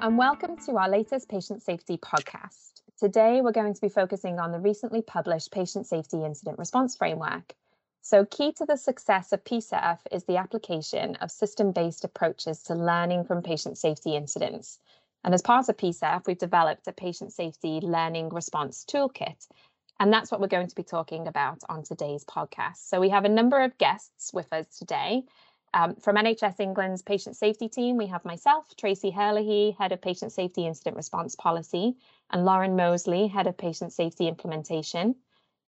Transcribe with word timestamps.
and 0.00 0.16
welcome 0.16 0.56
to 0.56 0.78
our 0.78 0.88
latest 0.88 1.28
patient 1.28 1.62
safety 1.62 1.98
podcast. 1.98 2.80
Today, 2.98 3.42
we're 3.42 3.52
going 3.52 3.74
to 3.74 3.80
be 3.82 3.90
focusing 3.90 4.38
on 4.38 4.50
the 4.50 4.58
recently 4.58 5.02
published 5.02 5.52
Patient 5.52 5.86
Safety 5.86 6.24
Incident 6.24 6.58
Response 6.58 6.96
Framework. 6.96 7.52
So, 8.00 8.24
key 8.24 8.52
to 8.52 8.64
the 8.64 8.76
success 8.76 9.30
of 9.30 9.44
PSIRF 9.44 9.98
is 10.10 10.24
the 10.24 10.38
application 10.38 11.16
of 11.16 11.30
system 11.30 11.72
based 11.72 12.02
approaches 12.02 12.62
to 12.62 12.74
learning 12.74 13.24
from 13.24 13.42
patient 13.42 13.76
safety 13.76 14.16
incidents. 14.16 14.78
And 15.22 15.34
as 15.34 15.42
part 15.42 15.68
of 15.68 15.76
PSIRF, 15.76 16.26
we've 16.26 16.38
developed 16.38 16.88
a 16.88 16.92
patient 16.92 17.34
safety 17.34 17.80
learning 17.82 18.30
response 18.30 18.86
toolkit. 18.90 19.48
And 19.98 20.10
that's 20.10 20.30
what 20.30 20.40
we're 20.40 20.46
going 20.46 20.68
to 20.68 20.74
be 20.74 20.82
talking 20.82 21.26
about 21.26 21.58
on 21.68 21.82
today's 21.82 22.24
podcast. 22.24 22.88
So, 22.88 23.00
we 23.00 23.10
have 23.10 23.26
a 23.26 23.28
number 23.28 23.60
of 23.60 23.76
guests 23.76 24.32
with 24.32 24.50
us 24.50 24.78
today. 24.78 25.24
Um, 25.72 25.94
from 25.96 26.16
NHS 26.16 26.58
England's 26.58 27.02
patient 27.02 27.36
safety 27.36 27.68
team, 27.68 27.96
we 27.96 28.08
have 28.08 28.24
myself, 28.24 28.66
Tracy 28.76 29.12
Herlihey, 29.12 29.76
Head 29.76 29.92
of 29.92 30.00
Patient 30.00 30.32
Safety 30.32 30.66
Incident 30.66 30.96
Response 30.96 31.36
Policy, 31.36 31.96
and 32.30 32.44
Lauren 32.44 32.74
Mosley, 32.74 33.28
Head 33.28 33.46
of 33.46 33.56
Patient 33.56 33.92
Safety 33.92 34.26
Implementation. 34.26 35.14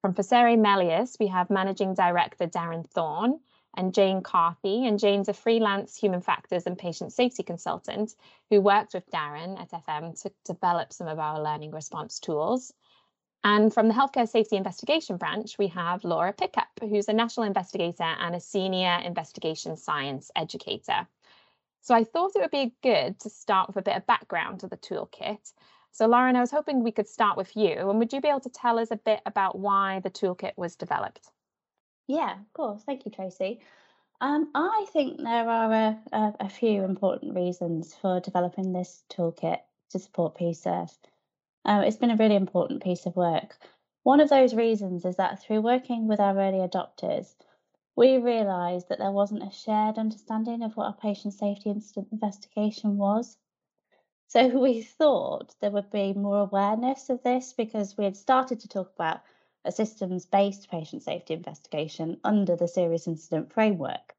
From 0.00 0.14
Facere 0.14 0.58
Melius, 0.58 1.18
we 1.20 1.26
have 1.26 1.50
Managing 1.50 1.92
Director 1.92 2.46
Darren 2.46 2.88
Thorne 2.88 3.40
and 3.76 3.94
Jane 3.94 4.22
Carthey. 4.22 4.88
And 4.88 4.98
Jane's 4.98 5.28
a 5.28 5.34
freelance 5.34 5.96
human 5.96 6.22
factors 6.22 6.66
and 6.66 6.78
patient 6.78 7.12
safety 7.12 7.42
consultant 7.42 8.14
who 8.48 8.60
worked 8.60 8.94
with 8.94 9.10
Darren 9.10 9.60
at 9.60 9.70
FM 9.70 10.20
to 10.22 10.32
develop 10.44 10.92
some 10.92 11.08
of 11.08 11.18
our 11.18 11.42
learning 11.42 11.70
response 11.72 12.18
tools. 12.18 12.72
And 13.42 13.72
from 13.72 13.88
the 13.88 13.94
Healthcare 13.94 14.28
Safety 14.28 14.56
Investigation 14.56 15.16
Branch, 15.16 15.56
we 15.58 15.68
have 15.68 16.04
Laura 16.04 16.32
Pickup, 16.32 16.68
who's 16.80 17.08
a 17.08 17.12
national 17.12 17.46
investigator 17.46 18.02
and 18.02 18.34
a 18.34 18.40
senior 18.40 19.00
investigation 19.04 19.76
science 19.76 20.30
educator. 20.36 21.06
So 21.80 21.94
I 21.94 22.04
thought 22.04 22.36
it 22.36 22.40
would 22.40 22.50
be 22.50 22.74
good 22.82 23.18
to 23.20 23.30
start 23.30 23.68
with 23.68 23.76
a 23.78 23.82
bit 23.82 23.96
of 23.96 24.06
background 24.06 24.60
to 24.60 24.68
the 24.68 24.76
toolkit. 24.76 25.52
So 25.92 26.06
Lauren, 26.06 26.36
I 26.36 26.40
was 26.40 26.50
hoping 26.50 26.82
we 26.82 26.92
could 26.92 27.08
start 27.08 27.36
with 27.36 27.56
you. 27.56 27.72
And 27.88 27.98
would 27.98 28.12
you 28.12 28.20
be 28.20 28.28
able 28.28 28.40
to 28.40 28.50
tell 28.50 28.78
us 28.78 28.90
a 28.90 28.96
bit 28.96 29.20
about 29.24 29.58
why 29.58 30.00
the 30.00 30.10
toolkit 30.10 30.52
was 30.56 30.76
developed? 30.76 31.30
Yeah, 32.06 32.32
of 32.32 32.52
course. 32.52 32.82
Thank 32.84 33.06
you, 33.06 33.10
Tracy. 33.10 33.60
Um, 34.20 34.50
I 34.54 34.86
think 34.92 35.18
there 35.18 35.48
are 35.48 35.72
a, 35.72 35.98
a, 36.12 36.34
a, 36.40 36.48
few 36.50 36.84
important 36.84 37.34
reasons 37.34 37.94
for 37.94 38.20
developing 38.20 38.72
this 38.72 39.02
toolkit 39.08 39.60
to 39.90 39.98
support 39.98 40.36
PSIRF. 40.36 40.94
Um, 41.64 41.82
it's 41.82 41.96
been 41.96 42.10
a 42.10 42.16
really 42.16 42.36
important 42.36 42.82
piece 42.82 43.06
of 43.06 43.16
work. 43.16 43.58
One 44.02 44.20
of 44.20 44.30
those 44.30 44.54
reasons 44.54 45.04
is 45.04 45.16
that 45.16 45.42
through 45.42 45.60
working 45.60 46.08
with 46.08 46.20
our 46.20 46.38
early 46.38 46.58
adopters, 46.58 47.34
we 47.96 48.16
realised 48.16 48.88
that 48.88 48.98
there 48.98 49.10
wasn't 49.10 49.42
a 49.42 49.50
shared 49.50 49.98
understanding 49.98 50.62
of 50.62 50.76
what 50.76 50.88
a 50.88 51.00
patient 51.00 51.34
safety 51.34 51.70
incident 51.70 52.08
investigation 52.12 52.96
was. 52.96 53.36
So 54.28 54.46
we 54.60 54.82
thought 54.82 55.54
there 55.60 55.70
would 55.70 55.90
be 55.90 56.14
more 56.14 56.40
awareness 56.40 57.10
of 57.10 57.22
this 57.22 57.52
because 57.52 57.96
we 57.98 58.04
had 58.04 58.16
started 58.16 58.60
to 58.60 58.68
talk 58.68 58.92
about 58.94 59.20
a 59.64 59.72
systems 59.72 60.24
based 60.24 60.70
patient 60.70 61.02
safety 61.02 61.34
investigation 61.34 62.18
under 62.24 62.56
the 62.56 62.68
serious 62.68 63.06
incident 63.06 63.52
framework. 63.52 64.16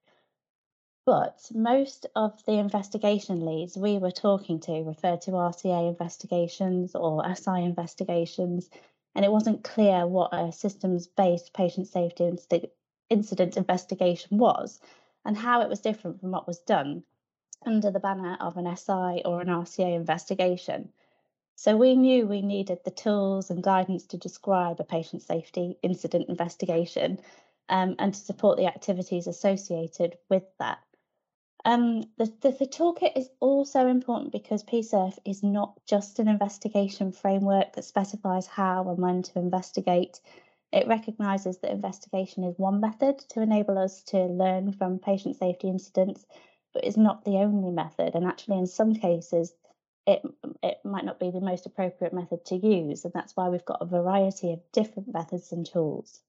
But 1.03 1.49
most 1.51 2.05
of 2.15 2.45
the 2.45 2.59
investigation 2.59 3.43
leads 3.43 3.75
we 3.75 3.97
were 3.97 4.11
talking 4.11 4.59
to 4.61 4.83
referred 4.83 5.21
to 5.21 5.31
RCA 5.31 5.89
investigations 5.89 6.93
or 6.93 7.25
SI 7.35 7.63
investigations, 7.63 8.69
and 9.15 9.25
it 9.25 9.31
wasn't 9.31 9.63
clear 9.63 10.05
what 10.05 10.31
a 10.31 10.51
systems 10.51 11.07
based 11.07 11.53
patient 11.53 11.87
safety 11.87 12.31
incident 13.09 13.57
investigation 13.57 14.37
was 14.37 14.79
and 15.25 15.35
how 15.35 15.61
it 15.61 15.69
was 15.69 15.81
different 15.81 16.19
from 16.19 16.31
what 16.31 16.45
was 16.45 16.59
done 16.59 17.03
under 17.65 17.89
the 17.89 17.99
banner 17.99 18.37
of 18.39 18.57
an 18.57 18.75
SI 18.77 19.23
or 19.25 19.41
an 19.41 19.47
RCA 19.47 19.95
investigation. 19.95 20.93
So 21.55 21.77
we 21.77 21.95
knew 21.95 22.27
we 22.27 22.43
needed 22.43 22.83
the 22.83 22.91
tools 22.91 23.49
and 23.49 23.63
guidance 23.63 24.05
to 24.07 24.17
describe 24.17 24.79
a 24.79 24.83
patient 24.83 25.23
safety 25.23 25.79
incident 25.81 26.29
investigation 26.29 27.19
um, 27.69 27.95
and 27.97 28.13
to 28.13 28.19
support 28.19 28.57
the 28.57 28.67
activities 28.67 29.25
associated 29.25 30.19
with 30.29 30.43
that. 30.59 30.79
Um, 31.63 32.01
the, 32.17 32.25
the, 32.41 32.51
the, 32.51 32.65
toolkit 32.65 33.15
is 33.15 33.29
also 33.39 33.87
important 33.87 34.31
because 34.31 34.63
PSIRF 34.63 35.19
is 35.25 35.43
not 35.43 35.79
just 35.85 36.17
an 36.17 36.27
investigation 36.27 37.11
framework 37.11 37.73
that 37.73 37.85
specifies 37.85 38.47
how 38.47 38.89
and 38.89 38.97
when 38.97 39.21
to 39.21 39.39
investigate. 39.39 40.19
It 40.71 40.87
recognises 40.87 41.59
that 41.59 41.71
investigation 41.71 42.45
is 42.45 42.57
one 42.57 42.81
method 42.81 43.19
to 43.29 43.41
enable 43.41 43.77
us 43.77 44.01
to 44.03 44.25
learn 44.25 44.71
from 44.71 44.97
patient 44.97 45.35
safety 45.35 45.67
incidents, 45.67 46.25
but 46.73 46.83
is 46.83 46.97
not 46.97 47.25
the 47.25 47.37
only 47.37 47.71
method. 47.71 48.15
And 48.15 48.25
actually, 48.25 48.57
in 48.57 48.67
some 48.67 48.95
cases, 48.95 49.53
it, 50.07 50.23
it 50.63 50.79
might 50.83 51.05
not 51.05 51.19
be 51.19 51.29
the 51.29 51.41
most 51.41 51.67
appropriate 51.67 52.13
method 52.13 52.43
to 52.45 52.55
use. 52.55 53.05
And 53.05 53.13
that's 53.13 53.35
why 53.35 53.49
we've 53.49 53.65
got 53.65 53.81
a 53.81 53.85
variety 53.85 54.53
of 54.53 54.71
different 54.71 55.13
methods 55.13 55.51
and 55.51 55.63
tools. 55.63 56.21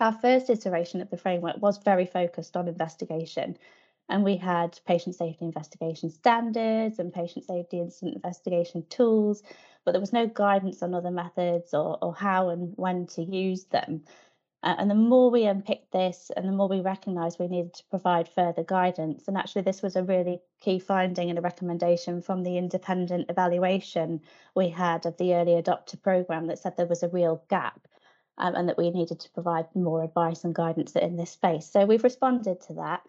Our 0.00 0.12
first 0.12 0.48
iteration 0.48 1.02
of 1.02 1.10
the 1.10 1.18
framework 1.18 1.60
was 1.60 1.76
very 1.78 2.06
focused 2.06 2.56
on 2.56 2.68
investigation 2.68 3.58
and 4.08 4.22
we 4.22 4.36
had 4.36 4.78
patient 4.86 5.16
safety 5.16 5.44
investigation 5.44 6.10
standards 6.10 6.98
and 6.98 7.12
patient 7.12 7.44
safety 7.44 7.80
incident 7.80 8.16
investigation 8.16 8.84
tools, 8.88 9.42
but 9.84 9.92
there 9.92 10.00
was 10.00 10.12
no 10.12 10.26
guidance 10.26 10.82
on 10.82 10.94
other 10.94 11.10
methods 11.10 11.74
or, 11.74 11.98
or 12.02 12.14
how 12.14 12.50
and 12.50 12.72
when 12.76 13.06
to 13.06 13.22
use 13.22 13.64
them. 13.64 14.02
Uh, 14.62 14.74
and 14.78 14.90
the 14.90 14.94
more 14.94 15.30
we 15.30 15.44
unpicked 15.44 15.92
this 15.92 16.30
and 16.36 16.48
the 16.48 16.52
more 16.52 16.68
we 16.68 16.80
recognised 16.80 17.38
we 17.38 17.46
needed 17.46 17.74
to 17.74 17.84
provide 17.90 18.28
further 18.28 18.64
guidance. 18.64 19.28
And 19.28 19.36
actually, 19.36 19.62
this 19.62 19.82
was 19.82 19.94
a 19.94 20.02
really 20.02 20.40
key 20.60 20.78
finding 20.78 21.30
and 21.30 21.38
a 21.38 21.42
recommendation 21.42 22.20
from 22.20 22.42
the 22.42 22.58
independent 22.58 23.30
evaluation 23.30 24.22
we 24.56 24.68
had 24.68 25.06
of 25.06 25.16
the 25.18 25.34
early 25.34 25.52
adopter 25.52 26.00
programme 26.02 26.46
that 26.46 26.58
said 26.58 26.76
there 26.76 26.86
was 26.86 27.02
a 27.04 27.08
real 27.08 27.44
gap. 27.48 27.86
Um, 28.38 28.54
and 28.54 28.68
that 28.68 28.76
we 28.76 28.90
needed 28.90 29.20
to 29.20 29.30
provide 29.30 29.74
more 29.74 30.02
advice 30.04 30.44
and 30.44 30.54
guidance 30.54 30.94
in 30.94 31.16
this 31.16 31.30
space. 31.30 31.66
So 31.70 31.86
we've 31.86 32.04
responded 32.04 32.60
to 32.62 32.74
that. 32.74 33.02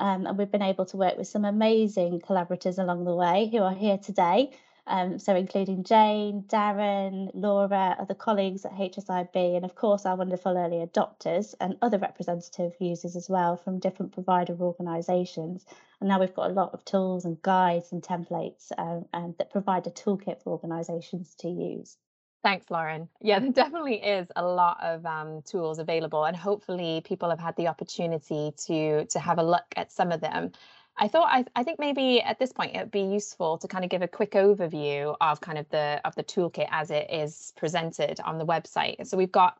Um, 0.00 0.26
and 0.26 0.38
we've 0.38 0.50
been 0.50 0.62
able 0.62 0.86
to 0.86 0.96
work 0.96 1.16
with 1.18 1.28
some 1.28 1.44
amazing 1.44 2.20
collaborators 2.20 2.78
along 2.78 3.04
the 3.04 3.14
way 3.14 3.48
who 3.50 3.58
are 3.58 3.74
here 3.74 3.98
today. 3.98 4.52
Um, 4.86 5.18
so, 5.18 5.36
including 5.36 5.84
Jane, 5.84 6.44
Darren, 6.48 7.30
Laura, 7.34 7.94
other 8.00 8.14
colleagues 8.14 8.64
at 8.64 8.72
HSIB, 8.72 9.56
and 9.56 9.64
of 9.66 9.74
course, 9.74 10.06
our 10.06 10.16
wonderful 10.16 10.56
early 10.56 10.78
adopters 10.78 11.54
and 11.60 11.76
other 11.82 11.98
representative 11.98 12.72
users 12.80 13.14
as 13.14 13.28
well 13.28 13.58
from 13.58 13.80
different 13.80 14.12
provider 14.12 14.56
organisations. 14.58 15.66
And 16.00 16.08
now 16.08 16.18
we've 16.18 16.34
got 16.34 16.50
a 16.50 16.54
lot 16.54 16.72
of 16.72 16.86
tools 16.86 17.26
and 17.26 17.40
guides 17.42 17.92
and 17.92 18.02
templates 18.02 18.72
um, 18.78 19.34
that 19.38 19.50
provide 19.50 19.86
a 19.86 19.90
toolkit 19.90 20.42
for 20.42 20.52
organisations 20.52 21.34
to 21.40 21.48
use. 21.48 21.98
Thanks, 22.42 22.70
Lauren. 22.70 23.08
Yeah, 23.20 23.40
there 23.40 23.50
definitely 23.52 23.96
is 23.96 24.28
a 24.36 24.44
lot 24.44 24.78
of 24.82 25.04
um, 25.06 25.42
tools 25.42 25.78
available, 25.78 26.24
and 26.24 26.36
hopefully, 26.36 27.02
people 27.04 27.30
have 27.30 27.40
had 27.40 27.56
the 27.56 27.68
opportunity 27.68 28.52
to 28.66 29.04
to 29.06 29.18
have 29.18 29.38
a 29.38 29.42
look 29.42 29.66
at 29.76 29.92
some 29.92 30.12
of 30.12 30.20
them. 30.20 30.52
I 30.96 31.08
thought 31.08 31.28
I, 31.30 31.44
I 31.56 31.64
think 31.64 31.78
maybe 31.78 32.20
at 32.22 32.38
this 32.38 32.52
point 32.52 32.74
it 32.76 32.80
would 32.80 32.90
be 32.90 33.02
useful 33.02 33.58
to 33.58 33.68
kind 33.68 33.84
of 33.84 33.90
give 33.90 34.02
a 34.02 34.08
quick 34.08 34.32
overview 34.32 35.16
of 35.20 35.40
kind 35.40 35.58
of 35.58 35.68
the 35.70 36.00
of 36.04 36.14
the 36.14 36.24
toolkit 36.24 36.68
as 36.70 36.90
it 36.90 37.10
is 37.10 37.52
presented 37.56 38.20
on 38.20 38.38
the 38.38 38.46
website. 38.46 39.06
So 39.06 39.16
we've 39.16 39.32
got 39.32 39.58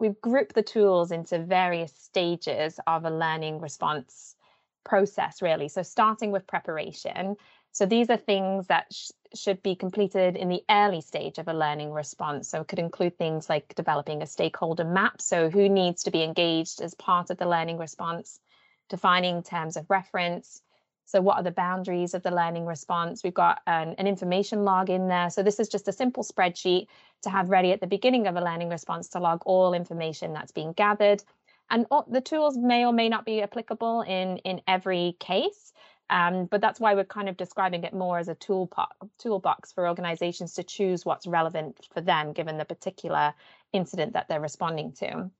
we've 0.00 0.20
grouped 0.20 0.54
the 0.54 0.62
tools 0.62 1.12
into 1.12 1.38
various 1.38 1.92
stages 1.92 2.80
of 2.86 3.04
a 3.04 3.10
learning 3.10 3.60
response 3.60 4.36
process, 4.84 5.42
really. 5.42 5.68
So 5.68 5.82
starting 5.82 6.32
with 6.32 6.46
preparation. 6.46 7.36
So 7.72 7.86
these 7.86 8.10
are 8.10 8.16
things 8.16 8.66
that 8.66 8.86
sh- 8.92 9.10
should 9.34 9.62
be 9.62 9.74
completed 9.74 10.36
in 10.36 10.48
the 10.48 10.64
early 10.70 11.00
stage 11.00 11.38
of 11.38 11.48
a 11.48 11.52
learning 11.54 11.92
response. 11.92 12.48
So 12.48 12.60
it 12.60 12.68
could 12.68 12.78
include 12.78 13.18
things 13.18 13.48
like 13.48 13.74
developing 13.74 14.22
a 14.22 14.26
stakeholder 14.26 14.84
map. 14.84 15.20
So 15.20 15.50
who 15.50 15.68
needs 15.68 16.02
to 16.04 16.10
be 16.10 16.22
engaged 16.22 16.80
as 16.80 16.94
part 16.94 17.30
of 17.30 17.38
the 17.38 17.48
learning 17.48 17.78
response, 17.78 18.40
defining 18.88 19.42
terms 19.42 19.76
of 19.76 19.90
reference. 19.90 20.62
So 21.04 21.20
what 21.22 21.38
are 21.38 21.42
the 21.42 21.50
boundaries 21.50 22.14
of 22.14 22.22
the 22.22 22.30
learning 22.30 22.66
response? 22.66 23.22
We've 23.24 23.32
got 23.32 23.60
an, 23.66 23.94
an 23.98 24.06
information 24.06 24.64
log 24.64 24.90
in 24.90 25.08
there. 25.08 25.30
So 25.30 25.42
this 25.42 25.58
is 25.58 25.68
just 25.68 25.88
a 25.88 25.92
simple 25.92 26.22
spreadsheet 26.22 26.88
to 27.22 27.30
have 27.30 27.48
ready 27.48 27.72
at 27.72 27.80
the 27.80 27.86
beginning 27.86 28.26
of 28.26 28.36
a 28.36 28.44
learning 28.44 28.68
response 28.68 29.08
to 29.10 29.20
log 29.20 29.42
all 29.46 29.72
information 29.72 30.32
that's 30.32 30.52
being 30.52 30.72
gathered. 30.72 31.22
And 31.70 31.86
the 32.08 32.20
tools 32.20 32.56
may 32.56 32.84
or 32.84 32.92
may 32.92 33.08
not 33.08 33.24
be 33.24 33.42
applicable 33.42 34.02
in, 34.02 34.38
in 34.38 34.62
every 34.66 35.16
case. 35.18 35.72
Um, 36.10 36.46
but 36.46 36.60
that's 36.60 36.80
why 36.80 36.94
we're 36.94 37.04
kind 37.04 37.28
of 37.28 37.36
describing 37.36 37.84
it 37.84 37.92
more 37.92 38.18
as 38.18 38.28
a 38.28 38.34
toolbox, 38.34 38.96
toolbox 39.18 39.72
for 39.72 39.86
organizations 39.88 40.54
to 40.54 40.62
choose 40.62 41.04
what's 41.04 41.26
relevant 41.26 41.86
for 41.92 42.00
them, 42.00 42.32
given 42.32 42.58
the 42.58 42.64
particular 42.64 43.34
incident 43.72 44.14
that 44.14 44.28
they're 44.28 44.40
responding 44.40 44.92
to. 44.92 45.30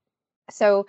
So 0.51 0.87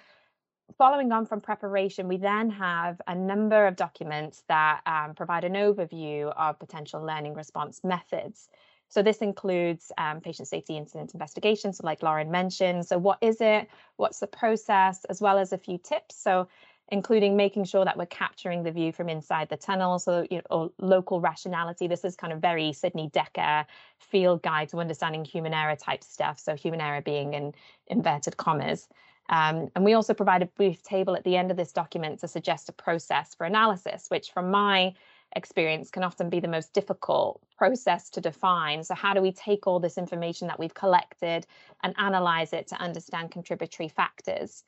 following 0.77 1.11
on 1.11 1.25
from 1.25 1.41
preparation, 1.41 2.07
we 2.07 2.17
then 2.17 2.49
have 2.49 3.01
a 3.07 3.15
number 3.15 3.67
of 3.67 3.75
documents 3.75 4.43
that 4.47 4.81
um, 4.85 5.15
provide 5.15 5.43
an 5.43 5.53
overview 5.53 6.31
of 6.35 6.59
potential 6.59 7.01
learning 7.01 7.33
response 7.33 7.81
methods. 7.83 8.49
So 8.89 9.03
this 9.03 9.17
includes 9.17 9.91
um, 9.97 10.19
patient 10.19 10.47
safety 10.47 10.75
incident 10.75 11.13
investigations, 11.13 11.77
so 11.77 11.85
like 11.85 12.01
Lauren 12.01 12.31
mentioned. 12.31 12.87
So 12.87 12.97
what 12.97 13.19
is 13.21 13.39
it? 13.39 13.67
What's 13.97 14.19
the 14.19 14.27
process? 14.27 15.05
As 15.05 15.21
well 15.21 15.37
as 15.37 15.53
a 15.53 15.59
few 15.59 15.77
tips. 15.77 16.15
So 16.15 16.47
including 16.91 17.37
making 17.37 17.63
sure 17.63 17.85
that 17.85 17.97
we're 17.97 18.05
capturing 18.07 18.63
the 18.63 18.71
view 18.71 18.91
from 18.91 19.09
inside 19.09 19.49
the 19.49 19.57
tunnel. 19.57 19.99
So, 19.99 20.25
you 20.29 20.41
know, 20.49 20.71
local 20.79 21.21
rationality. 21.21 21.87
This 21.87 22.03
is 22.03 22.15
kind 22.15 22.33
of 22.33 22.39
very 22.39 22.73
Sidney 22.73 23.09
Dekker 23.13 23.65
field 23.99 24.41
guide 24.41 24.69
to 24.69 24.77
understanding 24.77 25.23
human 25.23 25.53
error 25.53 25.75
type 25.75 26.03
stuff. 26.03 26.39
So, 26.39 26.55
human 26.55 26.81
error 26.81 27.01
being 27.01 27.33
in 27.33 27.53
inverted 27.87 28.37
commas. 28.37 28.87
Um, 29.29 29.69
and 29.75 29.85
we 29.85 29.93
also 29.93 30.13
provide 30.13 30.41
a 30.41 30.47
brief 30.47 30.81
table 30.81 31.15
at 31.15 31.23
the 31.23 31.37
end 31.37 31.51
of 31.51 31.57
this 31.57 31.71
document 31.71 32.19
to 32.21 32.27
suggest 32.27 32.67
a 32.67 32.71
process 32.71 33.35
for 33.35 33.45
analysis, 33.45 34.07
which 34.09 34.31
from 34.31 34.49
my 34.49 34.93
experience 35.35 35.91
can 35.91 36.03
often 36.03 36.29
be 36.29 36.39
the 36.39 36.47
most 36.47 36.73
difficult 36.73 37.39
process 37.55 38.09
to 38.09 38.21
define. 38.21 38.83
So 38.83 38.95
how 38.95 39.13
do 39.13 39.21
we 39.21 39.31
take 39.31 39.67
all 39.67 39.79
this 39.79 39.99
information 39.99 40.47
that 40.47 40.57
we've 40.57 40.73
collected 40.73 41.45
and 41.83 41.93
analyze 41.99 42.53
it 42.53 42.67
to 42.67 42.75
understand 42.81 43.29
contributory 43.29 43.89
factors? 43.89 44.63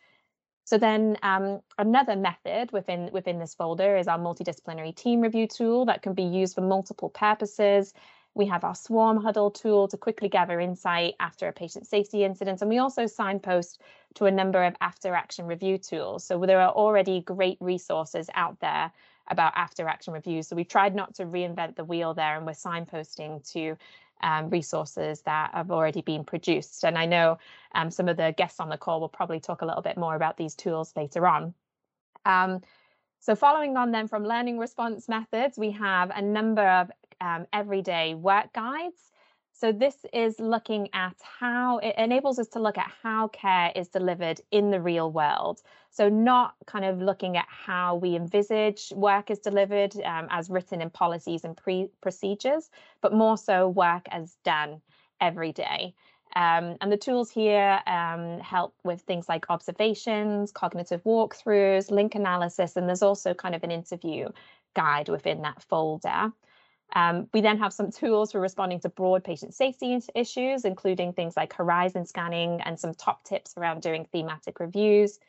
So 0.63 0.77
then 0.77 1.17
um, 1.23 1.61
another 1.77 2.15
method 2.15 2.71
within, 2.71 3.09
within 3.11 3.39
this 3.39 3.55
folder 3.55 3.97
is 3.97 4.07
our 4.07 4.19
multidisciplinary 4.19 4.95
team 4.95 5.21
review 5.21 5.47
tool 5.47 5.85
that 5.85 6.01
can 6.01 6.13
be 6.13 6.23
used 6.23 6.55
for 6.55 6.61
multiple 6.61 7.09
purposes. 7.09 7.93
We 8.33 8.45
have 8.45 8.63
our 8.63 8.75
swarm 8.75 9.21
huddle 9.21 9.51
tool 9.51 9.89
to 9.89 9.97
quickly 9.97 10.29
gather 10.29 10.59
insight 10.59 11.15
after 11.19 11.47
a 11.47 11.53
patient 11.53 11.87
safety 11.87 12.23
incident. 12.23 12.61
And 12.61 12.69
we 12.69 12.77
also 12.77 13.05
signpost 13.05 13.81
to 14.15 14.25
a 14.25 14.31
number 14.31 14.63
of 14.63 14.75
after 14.79 15.13
action 15.13 15.47
review 15.47 15.77
tools. 15.77 16.23
So 16.23 16.39
there 16.45 16.61
are 16.61 16.71
already 16.71 17.21
great 17.21 17.57
resources 17.59 18.29
out 18.33 18.59
there 18.61 18.91
about 19.27 19.53
after 19.55 19.87
action 19.87 20.13
reviews. 20.13 20.47
So 20.47 20.55
we've 20.55 20.67
tried 20.67 20.95
not 20.95 21.15
to 21.15 21.25
reinvent 21.25 21.75
the 21.75 21.83
wheel 21.83 22.13
there 22.13 22.37
and 22.37 22.45
we're 22.45 22.53
signposting 22.53 23.49
to 23.51 23.75
um, 24.23 24.49
resources 24.49 25.21
that 25.21 25.51
have 25.53 25.71
already 25.71 26.01
been 26.01 26.23
produced. 26.23 26.83
And 26.83 26.97
I 26.97 27.05
know 27.05 27.37
um, 27.73 27.91
some 27.91 28.07
of 28.07 28.17
the 28.17 28.33
guests 28.37 28.59
on 28.59 28.69
the 28.69 28.77
call 28.77 28.99
will 28.99 29.09
probably 29.09 29.39
talk 29.39 29.61
a 29.61 29.65
little 29.65 29.81
bit 29.81 29.97
more 29.97 30.15
about 30.15 30.37
these 30.37 30.55
tools 30.55 30.93
later 30.95 31.27
on. 31.27 31.53
Um, 32.25 32.61
so 33.19 33.35
following 33.35 33.77
on 33.77 33.91
then 33.91 34.07
from 34.07 34.25
learning 34.25 34.57
response 34.57 35.07
methods, 35.07 35.57
we 35.57 35.71
have 35.71 36.11
a 36.11 36.21
number 36.21 36.67
of 36.67 36.91
um, 37.19 37.45
everyday 37.53 38.15
work 38.15 38.51
guides 38.53 39.10
so 39.61 39.71
this 39.71 39.95
is 40.11 40.39
looking 40.39 40.89
at 40.91 41.15
how 41.39 41.77
it 41.83 41.93
enables 41.95 42.39
us 42.39 42.47
to 42.47 42.59
look 42.59 42.79
at 42.79 42.91
how 43.03 43.27
care 43.27 43.71
is 43.75 43.89
delivered 43.89 44.41
in 44.49 44.71
the 44.71 44.81
real 44.81 45.11
world. 45.11 45.61
So 45.91 46.09
not 46.09 46.55
kind 46.65 46.83
of 46.83 46.99
looking 46.99 47.37
at 47.37 47.45
how 47.47 47.97
we 47.97 48.15
envisage 48.15 48.91
work 48.95 49.29
is 49.29 49.37
delivered 49.37 49.95
um, 50.03 50.25
as 50.31 50.49
written 50.49 50.81
in 50.81 50.89
policies 50.89 51.43
and 51.43 51.55
pre 51.55 51.89
procedures, 52.01 52.71
but 53.01 53.13
more 53.13 53.37
so 53.37 53.69
work 53.69 54.07
as 54.09 54.35
done 54.43 54.81
every 55.19 55.51
day. 55.51 55.93
Um, 56.35 56.77
and 56.81 56.91
the 56.91 56.97
tools 56.97 57.29
here 57.29 57.81
um, 57.85 58.39
help 58.39 58.73
with 58.83 59.01
things 59.01 59.29
like 59.29 59.51
observations, 59.51 60.51
cognitive 60.51 61.03
walkthroughs, 61.03 61.91
link 61.91 62.15
analysis, 62.15 62.77
and 62.77 62.87
there's 62.87 63.03
also 63.03 63.35
kind 63.35 63.53
of 63.53 63.63
an 63.63 63.69
interview 63.69 64.29
guide 64.73 65.07
within 65.07 65.43
that 65.43 65.61
folder. 65.61 66.33
Um, 66.93 67.27
we 67.33 67.41
then 67.41 67.57
have 67.57 67.73
some 67.73 67.91
tools 67.91 68.31
for 68.31 68.39
responding 68.39 68.79
to 68.81 68.89
broad 68.89 69.23
patient 69.23 69.53
safety 69.53 69.99
issues, 70.15 70.65
including 70.65 71.13
things 71.13 71.37
like 71.37 71.53
horizon 71.53 72.05
scanning 72.05 72.61
and 72.61 72.79
some 72.79 72.93
top 72.93 73.23
tips 73.23 73.53
around 73.57 73.81
doing 73.81 74.05
thematic 74.11 74.59
reviews, 74.59 75.19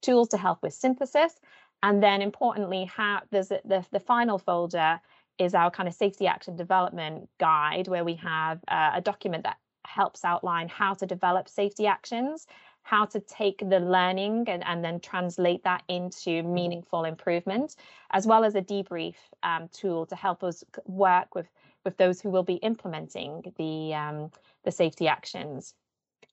tools 0.00 0.28
to 0.28 0.36
help 0.36 0.62
with 0.62 0.74
synthesis, 0.74 1.40
and 1.82 2.02
then 2.02 2.22
importantly, 2.22 2.84
how 2.84 3.22
there's 3.30 3.50
a, 3.50 3.60
the, 3.64 3.84
the 3.90 4.00
final 4.00 4.38
folder 4.38 5.00
is 5.38 5.54
our 5.54 5.70
kind 5.70 5.88
of 5.88 5.94
safety 5.94 6.26
action 6.26 6.56
development 6.56 7.28
guide, 7.38 7.88
where 7.88 8.04
we 8.04 8.14
have 8.16 8.60
uh, 8.68 8.92
a 8.94 9.00
document 9.00 9.44
that 9.44 9.56
helps 9.84 10.24
outline 10.24 10.68
how 10.68 10.94
to 10.94 11.06
develop 11.06 11.48
safety 11.48 11.86
actions 11.86 12.46
how 12.82 13.04
to 13.06 13.20
take 13.20 13.58
the 13.58 13.80
learning 13.80 14.44
and, 14.48 14.64
and 14.66 14.84
then 14.84 15.00
translate 15.00 15.62
that 15.64 15.82
into 15.88 16.30
mm-hmm. 16.30 16.54
meaningful 16.54 17.04
improvement, 17.04 17.76
as 18.10 18.26
well 18.26 18.44
as 18.44 18.54
a 18.54 18.62
debrief 18.62 19.14
um, 19.42 19.68
tool 19.72 20.06
to 20.06 20.16
help 20.16 20.42
us 20.42 20.64
work 20.86 21.34
with, 21.34 21.46
with 21.84 21.96
those 21.96 22.20
who 22.20 22.30
will 22.30 22.42
be 22.42 22.54
implementing 22.54 23.52
the, 23.56 23.94
um, 23.94 24.30
the 24.64 24.70
safety 24.70 25.08
actions. 25.08 25.74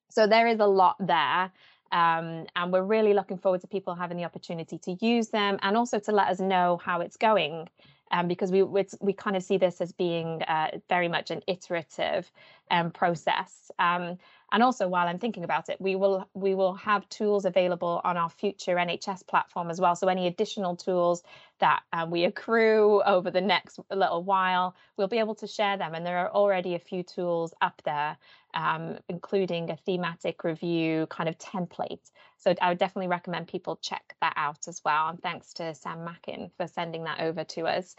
So 0.09 0.27
there 0.27 0.47
is 0.47 0.59
a 0.59 0.65
lot 0.65 0.95
there. 0.99 1.51
Um, 1.91 2.45
and 2.55 2.71
we're 2.71 2.83
really 2.83 3.15
looking 3.15 3.39
forward 3.39 3.61
to 3.61 3.67
people 3.67 3.95
having 3.95 4.17
the 4.17 4.23
opportunity 4.23 4.77
to 4.77 4.97
use 5.03 5.29
them 5.29 5.57
and 5.63 5.75
also 5.75 5.97
to 5.97 6.11
let 6.11 6.27
us 6.27 6.39
know 6.39 6.79
how 6.83 7.01
it's 7.01 7.17
going 7.17 7.67
um, 8.11 8.27
because 8.27 8.51
we 8.51 8.63
we 8.63 9.13
kind 9.13 9.35
of 9.35 9.43
see 9.43 9.57
this 9.57 9.81
as 9.81 9.91
being 9.91 10.41
uh, 10.43 10.79
very 10.87 11.07
much 11.07 11.31
an 11.31 11.41
iterative 11.47 12.31
um, 12.71 12.91
process. 12.91 13.71
Um, 13.79 14.17
and 14.51 14.63
also, 14.63 14.87
while 14.87 15.07
I'm 15.07 15.19
thinking 15.19 15.43
about 15.43 15.69
it, 15.69 15.79
we 15.79 15.95
will 15.95 16.27
we 16.33 16.55
will 16.55 16.73
have 16.75 17.07
tools 17.09 17.45
available 17.45 18.01
on 18.03 18.17
our 18.17 18.29
future 18.29 18.75
NHS 18.75 19.27
platform 19.27 19.69
as 19.69 19.79
well. 19.79 19.95
So 19.95 20.07
any 20.07 20.27
additional 20.27 20.75
tools 20.75 21.23
that 21.59 21.83
um, 21.93 22.09
we 22.09 22.23
accrue 22.23 23.01
over 23.03 23.29
the 23.31 23.41
next 23.41 23.79
little 23.91 24.23
while, 24.23 24.75
we'll 24.97 25.07
be 25.07 25.19
able 25.19 25.35
to 25.35 25.47
share 25.47 25.77
them. 25.77 25.93
And 25.93 26.05
there 26.05 26.17
are 26.19 26.31
already 26.31 26.75
a 26.75 26.79
few 26.79 27.03
tools 27.03 27.53
up 27.61 27.81
there, 27.85 28.17
um, 28.53 28.97
including 29.09 29.69
a 29.69 29.75
thematic 29.75 30.43
review 30.43 31.05
kind 31.09 31.29
of 31.29 31.37
template. 31.37 32.11
So 32.37 32.55
I 32.61 32.69
would 32.69 32.77
definitely 32.77 33.09
recommend 33.09 33.47
people 33.47 33.77
check 33.81 34.15
that 34.21 34.33
out 34.35 34.67
as 34.67 34.81
well. 34.83 35.09
And 35.09 35.21
thanks 35.21 35.53
to 35.55 35.75
Sam 35.75 36.05
Mackin 36.05 36.49
for 36.57 36.67
sending 36.67 37.03
that 37.03 37.19
over 37.19 37.43
to 37.43 37.67
us. 37.67 37.95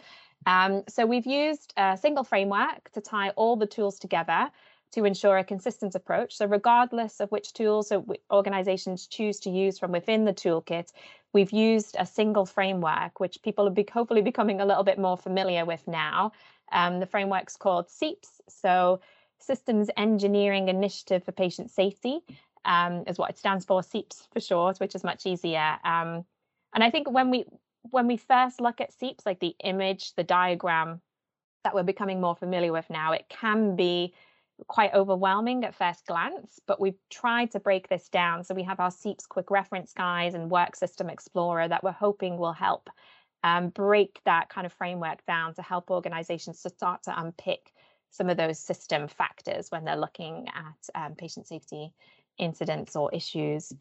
Um, 0.47 0.85
so 0.89 1.05
we've 1.05 1.27
used 1.27 1.75
a 1.77 1.99
single 2.01 2.25
framework 2.25 2.91
to 2.93 3.01
tie 3.01 3.31
all 3.31 3.57
the 3.57 3.67
tools 3.67 3.99
together 3.99 4.51
to 4.93 5.05
ensure 5.05 5.39
a 5.39 5.45
consistent 5.45 5.95
approach. 5.95 6.37
So 6.37 6.47
regardless 6.47 7.21
of 7.21 7.31
which 7.31 7.53
tools 7.53 7.93
organizations 8.31 9.07
choose 9.07 9.41
to 9.41 9.51
use 9.51 9.79
from 9.79 9.93
within 9.93 10.25
the 10.25 10.33
toolkit, 10.33 10.93
we've 11.33 11.53
used 11.53 11.97
a 11.99 12.07
single 12.07 12.47
framework, 12.47 13.21
which 13.21 13.43
people 13.43 13.69
are 13.69 13.85
hopefully 13.93 14.23
becoming 14.23 14.61
a 14.61 14.67
little 14.67 14.85
bit 14.85 14.99
more 14.99 15.17
familiar 15.17 15.65
with 15.65 15.87
now. 15.87 16.33
Um, 16.73 17.01
the 17.01 17.07
framework's 17.07 17.57
called 17.57 17.89
SEIPS, 17.89 18.41
so 18.49 19.01
Systems 19.39 19.91
Engineering 19.97 20.69
Initiative 20.69 21.25
for 21.25 21.33
Patient 21.33 21.71
Safety 21.71 22.21
um, 22.65 23.05
is 23.07 23.19
what 23.19 23.31
it 23.31 23.39
stands 23.39 23.65
for, 23.65 23.83
SEIPS 23.83 24.29
for 24.33 24.41
short, 24.41 24.79
which 24.79 24.95
is 24.95 25.03
much 25.05 25.27
easier. 25.27 25.79
Um, 25.85 26.25
and 26.75 26.85
I 26.85 26.91
think 26.91 27.11
when 27.11 27.31
we 27.31 27.45
when 27.91 28.07
we 28.07 28.19
first 28.19 28.61
look 28.61 28.81
at 28.81 28.93
SEIPS, 28.93 29.25
like 29.25 29.41
the 29.41 29.57
image, 29.65 30.15
the 30.15 30.23
diagram 30.23 31.01
that 31.65 31.75
we're 31.75 31.83
becoming 31.83 32.21
more 32.21 32.37
familiar 32.37 32.73
with 32.73 32.89
now, 32.91 33.13
it 33.13 33.25
can 33.29 33.75
be 33.75 34.13
quite 34.67 34.95
overwhelming 34.95 35.65
at 35.65 35.75
first 35.75 36.07
glance, 36.07 36.61
but 36.67 36.81
we've 36.81 36.99
tried 37.09 37.51
to 37.53 37.61
break 37.61 37.89
this 37.89 38.09
down. 38.09 38.45
So 38.45 38.55
we 38.55 38.63
have 38.65 38.81
our 38.81 38.91
SEIPS 38.91 39.27
quick 39.27 39.51
reference 39.51 39.93
guides 39.93 40.35
and 40.35 40.51
work 40.51 40.77
system 40.77 41.11
explorer 41.11 41.69
that 41.69 41.85
we're 41.85 41.93
hoping 41.93 42.39
will 42.39 42.53
help 42.53 42.91
um, 43.43 43.71
break 43.71 44.21
that 44.25 44.49
kind 44.49 44.67
of 44.67 44.73
framework 44.73 45.25
down 45.27 45.55
to 45.55 45.63
help 45.63 45.91
organizations 45.91 46.63
to 46.63 46.71
start 46.71 47.03
to 47.05 47.21
unpick 47.21 47.73
some 48.11 48.29
of 48.29 48.37
those 48.37 48.59
system 48.59 49.09
factors 49.09 49.71
when 49.71 49.85
they're 49.85 49.97
looking 49.97 50.49
at 50.49 51.01
um, 51.01 51.15
patient 51.15 51.47
safety 51.47 51.93
incidents 52.39 52.97
or 52.97 53.13
issues. 53.15 53.73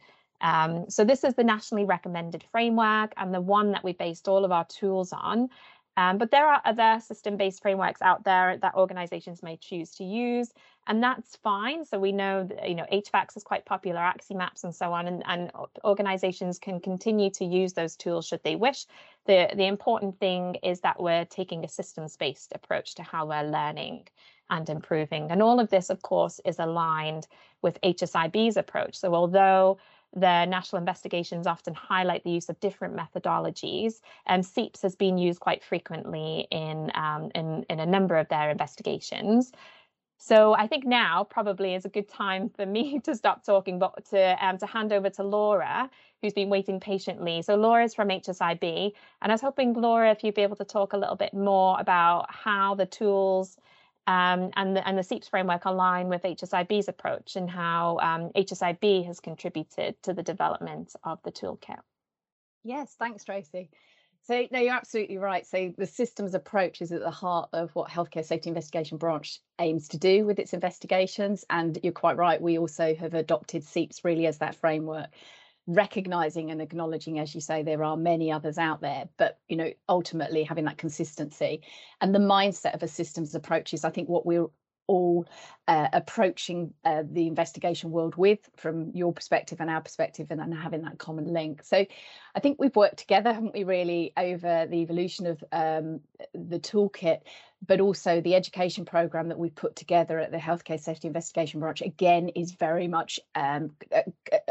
Um, 0.42 0.90
so 0.90 1.04
this 1.04 1.24
is 1.24 1.34
the 1.36 1.44
nationally 1.44 1.86
recommended 1.86 2.46
framework 2.52 3.14
and 3.18 3.34
the 3.34 3.42
one 3.42 3.72
that 3.72 3.84
we 3.84 3.94
based 3.94 4.28
all 4.28 4.46
of 4.46 4.52
our 4.52 4.66
tools 4.66 5.12
on. 5.12 5.50
Um, 6.00 6.18
but 6.18 6.32
there 6.32 6.48
are 6.48 6.62
other 6.64 7.02
system-based 7.02 7.62
frameworks 7.62 8.02
out 8.02 8.24
there 8.24 8.58
that 8.62 8.74
organizations 8.76 9.44
may 9.44 9.58
choose 9.58 9.92
to 9.96 10.06
use, 10.06 10.50
and 10.88 11.04
that's 11.04 11.36
fine. 11.44 11.84
So 11.84 12.00
we 12.00 12.14
know 12.14 12.46
that, 12.46 12.70
you 12.70 12.76
know, 12.76 12.86
HFACS 12.90 13.36
is 13.36 13.44
quite 13.44 13.66
popular, 13.66 14.14
Maps 14.32 14.64
and 14.64 14.74
so 14.74 14.94
on, 14.94 15.08
and, 15.08 15.24
and 15.26 15.52
organizations 15.84 16.58
can 16.58 16.80
continue 16.80 17.30
to 17.32 17.44
use 17.44 17.74
those 17.74 17.98
tools 17.98 18.26
should 18.26 18.42
they 18.44 18.56
wish. 18.56 18.86
The, 19.26 19.50
the 19.54 19.66
important 19.66 20.18
thing 20.22 20.56
is 20.64 20.80
that 20.80 21.02
we're 21.02 21.26
taking 21.26 21.66
a 21.66 21.68
systems-based 21.68 22.54
approach 22.56 22.96
to 22.96 23.04
how 23.04 23.26
we're 23.26 23.44
learning 23.44 24.08
and 24.50 24.70
improving. 24.70 25.30
And 25.32 25.44
all 25.44 25.60
of 25.60 25.70
this, 25.70 25.90
of 25.90 26.02
course, 26.02 26.40
is 26.46 26.60
aligned 26.60 27.28
with 27.62 27.78
HSIB's 27.82 28.56
approach. 28.56 28.96
So 28.98 29.14
although 29.14 29.80
the 30.14 30.46
national 30.46 30.80
investigations 30.80 31.46
often 31.48 31.74
highlight 31.74 32.24
the 32.24 32.32
use 32.32 32.50
of 32.50 32.60
different 32.60 32.96
methodologies. 32.96 34.02
And 34.26 34.46
SEIPS 34.46 34.82
has 34.82 34.96
been 34.96 35.18
used 35.18 35.40
quite 35.40 35.64
frequently 35.64 36.48
in, 36.52 36.92
um, 36.96 37.32
in, 37.36 37.66
in 37.70 37.80
a 37.80 37.86
number 37.86 38.18
of 38.18 38.28
their 38.30 38.50
investigations. 38.50 39.52
So 40.22 40.54
I 40.54 40.68
think 40.68 40.86
now 40.86 41.24
probably 41.24 41.76
is 41.76 41.86
a 41.86 41.90
good 41.90 42.10
time 42.10 42.50
for 42.50 42.66
me 42.66 43.00
to 43.06 43.16
stop 43.16 43.46
talking, 43.46 43.80
but 43.80 44.06
to 44.10 44.46
um, 44.46 44.58
to 44.58 44.66
hand 44.66 44.92
over 44.92 45.10
to 45.12 45.24
Laura, 45.24 45.90
who's 46.22 46.34
been 46.34 46.50
waiting 46.50 46.80
patiently. 46.80 47.42
So 47.42 47.56
Laura's 47.56 47.96
from 47.96 48.10
HSIB, 48.10 48.92
and 49.22 49.32
I 49.32 49.34
was 49.34 49.42
hoping 49.42 49.74
Laura, 49.74 50.12
if 50.12 50.24
you'd 50.24 50.36
be 50.36 50.42
able 50.42 50.58
to 50.58 50.66
talk 50.66 50.92
a 50.92 50.98
little 50.98 51.16
bit 51.16 51.34
more 51.34 51.80
about 51.80 52.26
how 52.30 52.76
the 52.76 52.86
tools 52.86 53.58
um, 54.08 54.52
and, 54.56 54.76
the, 54.76 54.88
and 54.88 54.98
the 54.98 55.04
SEIPS 55.04 55.30
framework 55.30 55.66
align 55.66 56.10
with 56.10 56.24
HSIB's 56.24 56.88
approach 56.88 57.36
and 57.36 57.50
how 57.50 58.00
um, 58.02 58.32
HSIB 58.36 59.06
has 59.06 59.20
contributed 59.20 60.02
to 60.04 60.14
the 60.14 60.24
development 60.24 60.96
of 61.04 61.22
the 61.24 61.32
toolkit. 61.32 61.80
Yes, 62.64 62.96
thanks, 62.98 63.24
Tracy. 63.24 63.70
So 64.24 64.46
no, 64.52 64.60
you're 64.60 64.74
absolutely 64.74 65.18
right. 65.18 65.48
So 65.48 65.74
the 65.78 65.88
systems 65.88 66.36
approach 66.36 66.82
is 66.82 66.92
at 66.92 67.02
the 67.02 67.10
heart 67.10 67.50
of 67.54 67.72
what 67.74 67.90
Healthcare 67.90 68.26
Safety 68.26 68.50
Investigation 68.50 68.98
Branch 68.98 69.40
aims 69.60 69.88
to 69.90 69.98
do 69.98 70.26
with 70.26 70.40
its 70.40 70.54
investigations. 70.54 71.46
And 71.50 71.80
you're 71.82 71.94
quite 71.94 72.18
right, 72.18 72.42
we 72.42 72.60
also 72.60 72.94
have 72.96 73.14
adopted 73.14 73.64
SEIPS 73.64 74.04
really 74.04 74.28
as 74.28 74.38
that 74.40 74.56
framework. 74.56 75.08
Recognizing 75.70 76.50
and 76.50 76.62
acknowledging 76.62 77.20
as 77.20 77.36
you 77.36 77.40
say 77.40 77.62
there 77.62 77.84
are 77.84 77.96
many 77.96 78.32
others 78.32 78.58
out 78.58 78.82
there 78.82 79.08
but 79.18 79.38
you 79.48 79.56
know 79.56 79.72
ultimately 79.88 80.44
having 80.44 80.66
that 80.66 80.80
consistency 80.80 81.62
and 82.02 82.14
the 82.14 82.20
mindset 82.20 82.74
of 82.74 82.82
a 82.82 82.88
systems 82.88 83.36
approach 83.36 83.72
is 83.72 83.86
i 83.86 83.90
think 83.90 84.10
what 84.10 84.26
we're 84.26 84.48
all 84.88 85.24
uh, 85.68 85.88
approaching 85.94 86.74
uh, 86.84 87.04
the 87.12 87.28
investigation 87.28 87.92
world 87.92 88.16
with 88.16 88.50
from 88.58 88.90
your 88.96 89.14
perspective 89.14 89.62
and 89.62 89.70
our 89.70 89.82
perspective 89.82 90.26
and 90.32 90.52
having 90.52 90.82
that 90.82 90.98
common 90.98 91.32
link. 91.32 91.62
So 91.64 91.86
i 92.36 92.40
think 92.40 92.58
we've 92.60 92.76
worked 92.76 92.98
together 92.98 93.32
haven't 93.32 93.54
we 93.54 93.64
really 93.64 94.12
over 94.18 94.66
the 94.66 94.78
evolution 94.78 95.28
of 95.28 95.44
um, 95.52 96.00
the 96.34 96.60
toolkit 96.60 97.20
but 97.66 97.82
also 97.82 98.22
the 98.22 98.36
education 98.36 98.86
program 98.86 99.28
that 99.30 99.38
we've 99.38 99.56
put 99.56 99.76
together 99.76 100.18
at 100.20 100.32
the 100.32 100.38
Healthcare 100.38 100.80
Safety 100.80 101.08
Investigation 101.08 101.60
Branch 101.60 101.82
again 101.82 102.30
is 102.30 102.52
very 102.52 102.88
much 102.88 103.20
um, 103.36 103.72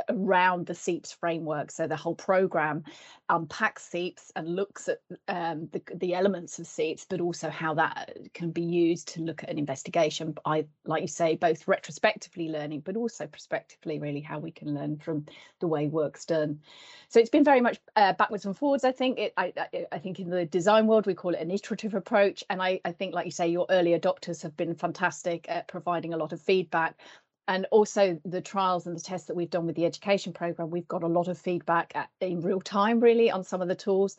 around 0.09 0.67
the 0.67 0.75
SEIPS 0.75 1.13
framework. 1.13 1.71
So 1.71 1.87
the 1.87 1.97
whole 1.97 2.15
program 2.15 2.85
unpacks 3.29 3.85
SEIPS 3.85 4.33
and 4.37 4.55
looks 4.55 4.89
at 4.89 4.99
um, 5.27 5.69
the, 5.73 5.83
the 5.95 6.15
elements 6.15 6.59
of 6.59 6.67
SEIPS, 6.67 7.07
but 7.09 7.21
also 7.21 7.49
how 7.49 7.75
that 7.75 8.17
can 8.35 8.51
be 8.51 8.63
used 8.63 9.09
to 9.09 9.23
look 9.23 9.43
at 9.43 9.51
an 9.51 9.59
investigation. 9.59 10.37
I, 10.45 10.67
like 10.85 11.03
you 11.03 11.09
say, 11.09 11.37
both 11.37 11.67
retrospectively 11.67 12.49
learning, 12.49 12.81
but 12.81 12.97
also 12.97 13.27
prospectively, 13.27 13.99
really 13.99 14.21
how 14.21 14.39
we 14.39 14.51
can 14.51 14.75
learn 14.75 14.99
from 14.99 15.27
the 15.61 15.67
way 15.67 15.89
work's 15.89 16.25
done. 16.25 16.61
So 17.09 17.21
it's 17.21 17.31
been 17.31 17.45
very 17.45 17.61
much 17.61 17.79
uh, 17.97 18.13
backwards 18.13 18.45
and 18.45 18.57
forwards. 18.57 18.85
I 18.85 18.93
think 18.93 19.19
it. 19.19 19.33
I, 19.37 19.53
I, 19.57 19.87
I, 19.93 19.99
think 19.99 20.21
in 20.21 20.29
the 20.29 20.45
design 20.45 20.87
world 20.87 21.07
we 21.07 21.15
call 21.15 21.35
it 21.35 21.41
an 21.41 21.51
iterative 21.51 21.95
approach, 21.95 22.45
and 22.51 22.63
I, 22.63 22.81
I 22.85 22.93
think, 22.99 23.15
like 23.15 23.27
you 23.27 23.33
say, 23.33 23.49
your 23.49 23.67
early 23.71 23.99
adopters 23.99 24.43
have 24.43 24.57
been 24.57 24.75
fantastic 24.75 25.47
at 25.49 25.69
providing 25.69 26.13
a 26.15 26.17
lot 26.17 26.33
of 26.33 26.41
feedback. 26.41 27.01
And 27.47 27.67
also 27.71 28.21
the 28.27 28.43
trials 28.43 28.87
and 28.87 28.95
the 28.95 29.01
tests 29.01 29.27
that 29.29 29.37
we've 29.37 29.49
done 29.49 29.65
with 29.65 29.77
the 29.77 29.87
education 29.87 30.35
program, 30.35 30.71
we've 30.71 30.87
got 30.87 31.03
a 31.03 31.07
lot 31.07 31.29
of 31.29 31.39
feedback 31.39 31.93
at, 31.95 32.11
in 32.21 32.43
real 32.43 32.61
time, 32.61 33.01
really, 33.01 33.31
on 33.31 33.43
some 33.43 33.63
of 33.63 33.69
the 33.69 33.75
tools, 33.75 34.17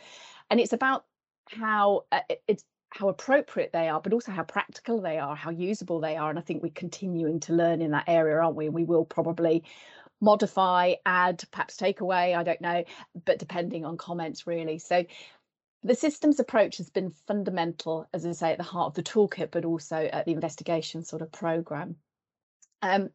and 0.49 0.59
it's 0.59 0.73
about 0.73 1.05
how 1.47 2.05
uh, 2.11 2.21
it's 2.47 2.63
how 2.91 3.07
appropriate 3.07 3.71
they 3.71 3.87
are, 3.87 4.01
but 4.01 4.13
also 4.13 4.31
how 4.31 4.43
practical 4.43 4.99
they 4.99 5.19
are, 5.19 5.35
how 5.35 5.51
usable 5.51 5.99
they 5.99 6.17
are. 6.17 6.31
And 6.31 6.39
I 6.39 6.41
think 6.41 6.63
we're 6.63 6.71
continuing 6.73 7.39
to 7.41 7.53
learn 7.53 7.83
in 7.83 7.91
that 7.91 8.05
area, 8.07 8.37
aren't 8.37 8.55
we? 8.55 8.69
We 8.69 8.83
will 8.83 9.05
probably 9.05 9.63
modify, 10.21 10.95
add, 11.05 11.43
perhaps 11.51 11.77
take 11.77 12.01
away, 12.01 12.33
I 12.33 12.43
don't 12.43 12.61
know, 12.61 12.83
but 13.25 13.39
depending 13.39 13.85
on 13.85 13.97
comments 13.97 14.47
really. 14.47 14.79
So 14.79 15.05
the 15.83 15.95
systems 15.95 16.39
approach 16.39 16.77
has 16.77 16.89
been 16.89 17.09
fundamental, 17.09 18.07
as 18.13 18.25
I 18.25 18.31
say, 18.33 18.51
at 18.51 18.57
the 18.57 18.63
heart 18.63 18.87
of 18.87 18.93
the 18.95 19.03
toolkit, 19.03 19.51
but 19.51 19.65
also 19.65 19.95
at 19.95 20.25
the 20.25 20.33
investigation 20.33 21.03
sort 21.03 21.21
of 21.21 21.31
program. 21.31 21.95
Um, 22.81 23.09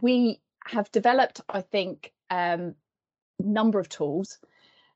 we 0.00 0.40
have 0.66 0.90
developed, 0.90 1.40
I 1.48 1.60
think, 1.60 2.12
um, 2.30 2.74
number 3.38 3.78
of 3.78 3.88
tools 3.88 4.38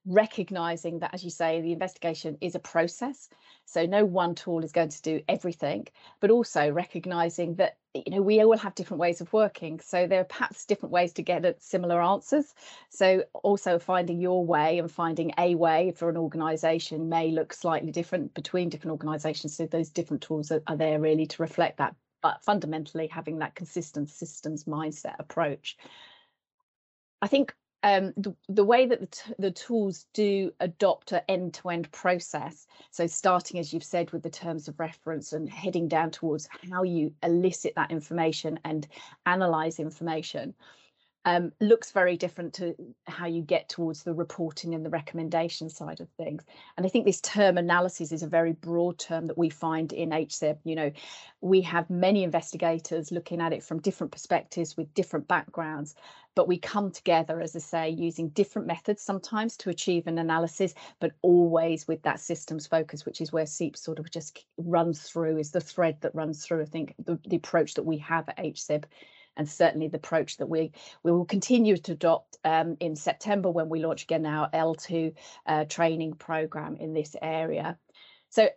recognizing 0.06 1.00
that, 1.00 1.12
as 1.12 1.25
you 1.25 1.30
say, 1.30 1.60
the 1.60 1.72
investigation 1.72 2.38
is 2.40 2.54
a 2.54 2.60
process. 2.60 3.28
So 3.64 3.84
no 3.86 4.04
one 4.04 4.34
tool 4.34 4.62
is 4.62 4.72
going 4.72 4.90
to 4.90 5.02
do 5.02 5.20
everything, 5.28 5.88
but 6.20 6.30
also 6.30 6.70
recognizing 6.70 7.56
that 7.56 7.76
you 7.94 8.12
know 8.12 8.22
we 8.22 8.40
all 8.40 8.56
have 8.56 8.75
different 8.75 9.00
ways 9.00 9.20
of 9.20 9.32
working. 9.32 9.80
So 9.80 10.06
there 10.06 10.20
are 10.20 10.25
perhaps 10.25 10.64
different 10.64 10.92
ways 10.92 11.12
to 11.14 11.22
get 11.22 11.44
at 11.44 11.62
similar 11.62 12.00
answers. 12.00 12.54
So 12.90 13.25
also 13.34 13.78
finding 13.78 14.20
your 14.20 14.44
way 14.44 14.78
and 14.78 14.90
finding 14.90 15.32
a 15.38 15.54
way 15.56 15.92
for 15.96 16.08
an 16.08 16.16
organization 16.16 17.08
may 17.08 17.32
look 17.32 17.52
slightly 17.52 17.90
different 17.90 18.34
between 18.34 18.68
different 18.68 18.92
organizations. 18.92 19.56
So 19.56 19.66
those 19.66 19.90
different 19.90 20.22
tools 20.22 20.52
are, 20.52 20.62
are 20.68 20.76
there 20.76 21.00
really 21.00 21.26
to 21.26 21.42
reflect 21.42 21.78
that. 21.78 21.96
But 22.22 22.42
fundamentally 22.42 23.08
having 23.08 23.38
that 23.38 23.54
consistent 23.54 24.08
systems 24.08 24.64
mindset 24.64 25.16
approach. 25.18 25.76
I 27.22 27.28
think 27.28 27.54
um, 27.86 28.12
the, 28.16 28.34
the 28.48 28.64
way 28.64 28.84
that 28.86 29.00
the, 29.00 29.34
the 29.38 29.50
tools 29.52 30.06
do 30.12 30.50
adopt 30.58 31.12
an 31.12 31.20
end-to-end 31.28 31.90
process 31.92 32.66
so 32.90 33.06
starting 33.06 33.60
as 33.60 33.72
you've 33.72 33.84
said 33.84 34.10
with 34.10 34.24
the 34.24 34.30
terms 34.30 34.66
of 34.66 34.80
reference 34.80 35.32
and 35.32 35.48
heading 35.48 35.86
down 35.86 36.10
towards 36.10 36.48
how 36.68 36.82
you 36.82 37.12
elicit 37.22 37.74
that 37.76 37.92
information 37.92 38.58
and 38.64 38.88
analyze 39.24 39.78
information 39.78 40.52
um, 41.26 41.50
looks 41.61 41.90
very 41.90 42.16
different 42.16 42.54
to 42.54 42.76
how 43.09 43.26
you 43.26 43.42
get 43.42 43.68
towards 43.68 44.04
the 44.04 44.14
reporting 44.14 44.76
and 44.76 44.87
the 44.87 44.90
recommendation 44.90 45.68
side 45.68 46.00
of 46.00 46.09
things. 46.11 46.45
And 46.76 46.87
I 46.87 46.88
think 46.88 47.04
this 47.04 47.21
term 47.21 47.59
analysis 47.59 48.12
is 48.12 48.23
a 48.23 48.28
very 48.28 48.52
broad 48.52 49.00
term 49.00 49.26
that 49.26 49.37
we 49.37 49.50
find 49.50 49.92
in 49.92 50.11
HSIB. 50.11 50.59
You 50.62 50.76
know, 50.76 50.92
we 51.40 51.61
have 51.62 51.90
many 51.90 52.23
investigators 52.23 53.11
looking 53.11 53.40
at 53.40 53.52
it 53.52 53.64
from 53.64 53.80
different 53.80 54.12
perspectives 54.12 54.76
with 54.76 54.95
different 54.95 55.26
backgrounds, 55.26 55.97
but 56.37 56.47
we 56.47 56.59
come 56.59 56.92
together, 56.92 57.40
as 57.40 57.56
I 57.56 57.59
say, 57.59 57.90
using 57.90 58.28
different 58.28 58.68
methods 58.68 59.02
sometimes 59.02 59.56
to 59.59 59.71
achieve 59.71 60.06
an 60.06 60.18
analysis, 60.18 60.75
but 61.00 61.11
always 61.23 61.88
with 61.88 62.02
that 62.02 62.21
systems 62.21 62.68
focus, 62.68 63.04
which 63.04 63.21
is 63.21 63.33
where 63.33 63.47
SEIPS 63.47 63.80
sort 63.80 63.99
of 63.99 64.12
just 64.12 64.47
runs 64.59 65.02
through, 65.02 65.38
is 65.38 65.50
the 65.50 65.61
thread 65.61 65.97
that 66.02 66.14
runs 66.14 66.45
through, 66.45 66.62
I 66.62 66.66
think, 66.66 66.95
the, 67.04 67.18
the 67.26 67.37
approach 67.37 67.75
that 67.75 67.85
we 67.85 67.99
have 67.99 68.28
at 68.28 68.38
HSIB 68.38 68.85
and 69.36 69.48
certainly 69.48 69.88
the 69.88 69.96
approach 69.96 70.36
that 70.38 70.48
we 70.48 70.72
we 71.02 71.12
will 71.12 71.24
continue 71.24 71.76
to 71.76 71.92
adopt 71.92 72.36
um, 72.44 72.76
in 72.80 72.96
September 72.96 73.50
when 73.50 73.68
we 73.68 73.80
launch 73.80 74.02
again 74.04 74.26
our 74.26 74.50
L2 74.50 75.14
uh, 75.46 75.64
training 75.64 76.14
program 76.14 76.76
in 76.76 76.94
this 76.94 77.16
area. 77.20 77.78
So 78.30 78.48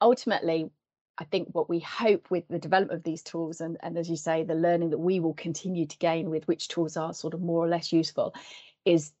ultimately, 0.00 0.70
I 1.16 1.24
think 1.24 1.48
what 1.52 1.68
we 1.68 1.78
hope 1.78 2.30
with 2.30 2.48
the 2.48 2.58
development 2.58 2.98
of 2.98 3.04
these 3.04 3.22
tools 3.22 3.60
and, 3.60 3.76
and 3.80 3.96
as 3.96 4.10
you 4.10 4.16
say, 4.16 4.42
the 4.42 4.54
learning 4.54 4.90
that 4.90 4.98
we 4.98 5.20
will 5.20 5.34
continue 5.34 5.86
to 5.86 5.98
gain 5.98 6.28
with 6.28 6.46
which 6.48 6.68
tools 6.68 6.96
are 6.96 7.14
sort 7.14 7.34
of 7.34 7.40
more 7.40 7.64
or 7.64 7.68
less 7.68 7.92
useful 7.92 8.34
is 8.84 9.12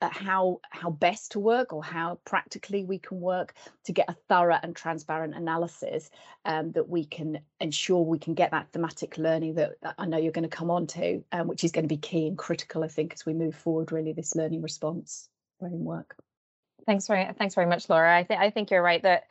how 0.00 0.60
how 0.70 0.90
best 0.90 1.32
to 1.32 1.40
work 1.40 1.72
or 1.72 1.82
how 1.82 2.18
practically 2.24 2.84
we 2.84 2.98
can 2.98 3.20
work 3.20 3.54
to 3.84 3.92
get 3.92 4.08
a 4.08 4.16
thorough 4.28 4.58
and 4.62 4.76
transparent 4.76 5.34
analysis 5.34 6.10
um, 6.44 6.72
that 6.72 6.88
we 6.88 7.04
can 7.04 7.40
ensure 7.60 8.02
we 8.02 8.18
can 8.18 8.34
get 8.34 8.50
that 8.52 8.70
thematic 8.72 9.18
learning 9.18 9.54
that, 9.54 9.72
that 9.82 9.94
I 9.98 10.06
know 10.06 10.18
you're 10.18 10.32
going 10.32 10.48
to 10.48 10.56
come 10.56 10.70
on 10.70 10.86
to, 10.88 11.24
um, 11.32 11.48
which 11.48 11.64
is 11.64 11.72
going 11.72 11.84
to 11.84 11.88
be 11.88 11.96
key 11.96 12.28
and 12.28 12.38
critical, 12.38 12.84
I 12.84 12.88
think, 12.88 13.12
as 13.14 13.26
we 13.26 13.34
move 13.34 13.54
forward. 13.54 13.90
Really, 13.90 14.12
this 14.12 14.34
learning 14.34 14.62
response 14.62 15.28
framework. 15.58 16.16
Thanks 16.86 17.06
very 17.06 17.26
thanks 17.38 17.54
very 17.54 17.66
much, 17.66 17.88
Laura. 17.88 18.16
I 18.16 18.24
think 18.24 18.40
I 18.40 18.50
think 18.50 18.70
you're 18.70 18.82
right 18.82 19.02
that 19.02 19.24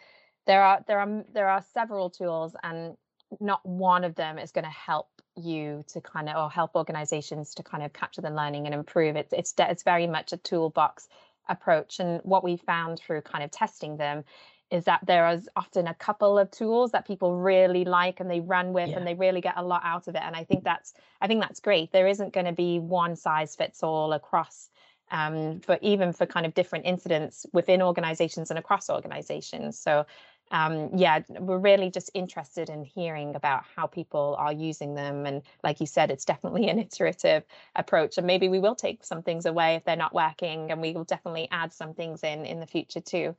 there 0.46 0.64
are 0.64 0.84
there 0.88 1.00
are 1.00 1.24
there 1.34 1.48
are 1.48 1.64
several 1.74 2.10
tools 2.10 2.56
and 2.64 2.98
not 3.40 3.66
one 3.66 4.04
of 4.04 4.16
them 4.16 4.38
is 4.38 4.52
going 4.52 4.66
to 4.66 4.72
help 4.72 5.10
you 5.36 5.84
to 5.90 6.02
kind 6.02 6.30
of 6.30 6.36
or 6.36 6.50
help 6.50 6.76
organizations 6.76 7.56
to 7.56 7.64
kind 7.64 7.84
of 7.84 7.94
capture 7.94 8.22
the 8.22 8.30
learning 8.30 8.66
and 8.66 8.74
improve. 8.74 9.16
It 9.16 9.30
it's 9.32 9.54
it's 9.58 9.84
very 9.84 10.08
much 10.08 10.34
a 10.34 10.38
toolbox 10.38 11.08
approach 11.50 12.00
and 12.00 12.22
what 12.24 12.44
we 12.44 12.58
found 12.58 13.00
through 13.00 13.22
kind 13.22 13.44
of 13.44 13.52
testing 13.52 13.98
them 13.98 14.24
is 14.72 14.86
that 14.86 15.02
there 15.06 15.30
is 15.30 15.48
often 15.56 15.88
a 15.88 15.94
couple 15.94 16.40
of 16.40 16.50
tools 16.50 16.92
that 16.92 17.06
people 17.06 17.38
really 17.38 17.84
like 17.84 18.20
and 18.20 18.32
they 18.32 18.40
run 18.40 18.74
with 18.74 18.90
yeah. 18.90 18.98
and 18.98 19.06
they 19.06 19.14
really 19.14 19.42
get 19.42 19.54
a 19.58 19.64
lot 19.64 19.82
out 19.84 20.08
of 20.08 20.16
it 20.16 20.22
and 20.24 20.38
i 20.38 20.44
think 20.46 20.64
that's 20.64 20.94
i 21.22 21.28
think 21.28 21.42
that's 21.42 21.60
great. 21.60 21.92
There 21.92 22.08
isn't 22.08 22.34
going 22.34 22.46
to 22.46 22.54
be 22.54 22.80
one 22.80 23.16
size 23.16 23.56
fits 23.56 23.84
all 23.84 24.14
across 24.14 24.70
um, 25.12 25.60
for 25.60 25.78
even 25.82 26.12
for 26.12 26.26
kind 26.26 26.46
of 26.46 26.54
different 26.54 26.86
incidents 26.86 27.46
within 27.54 27.82
organizations 27.82 28.50
and 28.50 28.58
across 28.58 28.90
organizations. 28.90 29.78
So 29.78 30.06
um, 30.52 30.92
yeah, 30.96 31.22
we're 31.30 31.58
really 31.58 31.90
just 31.90 32.12
interested 32.14 32.70
in 32.70 32.84
hearing 32.84 33.36
about 33.36 33.64
how 33.76 33.88
people 33.88 34.36
are 34.38 34.54
using 34.54 34.96
them. 34.96 35.26
And 35.26 35.42
like 35.64 35.80
you 35.80 35.88
said, 35.88 36.12
it's 36.12 36.26
definitely 36.26 36.70
an 36.70 36.80
iterative 36.80 37.44
approach. 37.76 38.18
And 38.18 38.28
maybe 38.28 38.50
we 38.50 38.60
will 38.60 38.76
take 38.76 39.04
some 39.04 39.24
things 39.24 39.46
away 39.46 39.76
if 39.76 39.86
they're 39.86 39.96
not 39.96 40.14
working, 40.14 40.72
and 40.72 40.82
we 40.82 40.94
will 40.94 41.06
definitely 41.06 41.48
add 41.52 41.74
some 41.74 41.94
things 41.94 42.24
in 42.24 42.46
in 42.46 42.60
the 42.60 42.68
future 42.68 43.02
too. 43.02 43.36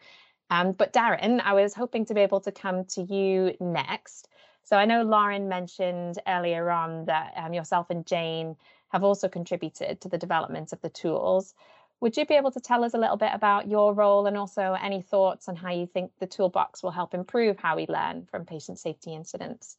Um, 0.51 0.73
but 0.73 0.93
Darren, 0.93 1.41
I 1.41 1.55
was 1.55 1.75
hoping 1.75 2.05
to 2.07 2.15
be 2.15 2.21
able 2.21 2.41
to 2.41 2.53
come 2.53 2.85
to 2.87 3.03
you 3.03 3.55
next. 3.61 4.29
So 4.63 4.77
I 4.77 4.85
know 4.85 5.03
Lauren 5.03 5.49
mentioned 5.49 6.19
earlier 6.27 6.71
on 6.71 7.07
that 7.07 7.35
um, 7.37 7.55
yourself 7.55 7.91
and 7.91 8.07
Jane 8.07 8.57
have 8.91 9.05
also 9.05 9.29
contributed 9.29 10.01
to 10.01 10.09
the 10.09 10.19
development 10.19 10.73
of 10.73 10.81
the 10.81 10.89
tools. 10.91 11.55
Would 12.01 12.17
you 12.17 12.27
be 12.27 12.35
able 12.35 12.51
to 12.51 12.61
tell 12.61 12.85
us 12.85 12.95
a 12.95 12.99
little 12.99 13.17
bit 13.17 13.31
about 13.33 13.69
your 13.69 13.95
role 13.95 14.27
and 14.27 14.37
also 14.37 14.75
any 14.75 15.01
thoughts 15.01 15.49
on 15.49 15.57
how 15.57 15.73
you 15.73 15.87
think 15.87 16.13
the 16.19 16.27
toolbox 16.27 16.83
will 16.83 16.91
help 16.91 17.15
improve 17.15 17.59
how 17.59 17.77
we 17.77 17.87
learn 17.89 18.27
from 18.31 18.45
patient 18.45 18.79
safety 18.79 19.15
incidents? 19.15 19.77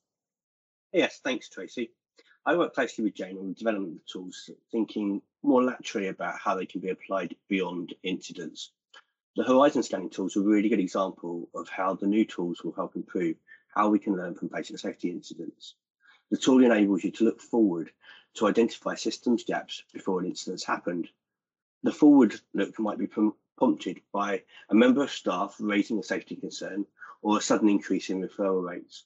Yes, 0.91 1.19
thanks, 1.23 1.49
Tracy. 1.49 1.91
I 2.45 2.55
work 2.55 2.73
closely 2.73 3.03
with 3.03 3.15
Jane 3.15 3.37
on 3.37 3.49
the 3.49 3.53
development 3.53 3.93
of 3.93 3.97
the 3.99 4.11
tools, 4.11 4.49
thinking 4.71 5.21
more 5.43 5.63
laterally 5.63 6.07
about 6.07 6.39
how 6.39 6.55
they 6.55 6.65
can 6.65 6.81
be 6.81 6.89
applied 6.89 7.35
beyond 7.49 7.93
incidents. 8.03 8.71
The 9.35 9.43
Horizon 9.43 9.83
scanning 9.83 10.09
tools 10.09 10.37
are 10.37 10.41
a 10.41 10.43
really 10.43 10.69
good 10.69 10.79
example 10.79 11.49
of 11.53 11.67
how 11.67 11.95
the 11.95 12.07
new 12.07 12.23
tools 12.23 12.63
will 12.63 12.71
help 12.71 12.95
improve 12.95 13.35
how 13.75 13.89
we 13.89 13.99
can 13.99 14.15
learn 14.15 14.35
from 14.35 14.49
patient 14.49 14.79
safety 14.79 15.09
incidents. 15.09 15.75
The 16.31 16.37
tool 16.37 16.63
enables 16.63 17.03
you 17.03 17.11
to 17.11 17.25
look 17.25 17.41
forward 17.41 17.91
to 18.35 18.47
identify 18.47 18.95
systems 18.95 19.43
gaps 19.43 19.83
before 19.91 20.19
an 20.19 20.27
incident 20.27 20.61
has 20.61 20.63
happened 20.63 21.09
the 21.85 21.91
forward 21.91 22.33
look 22.55 22.79
might 22.79 22.97
be 22.97 23.07
prompted 23.57 24.01
by 24.11 24.41
a 24.69 24.75
member 24.75 25.03
of 25.03 25.11
staff 25.11 25.55
raising 25.59 25.99
a 25.99 26.03
safety 26.03 26.35
concern 26.35 26.83
or 27.21 27.37
a 27.37 27.41
sudden 27.41 27.69
increase 27.69 28.09
in 28.09 28.21
referral 28.21 28.67
rates, 28.67 29.05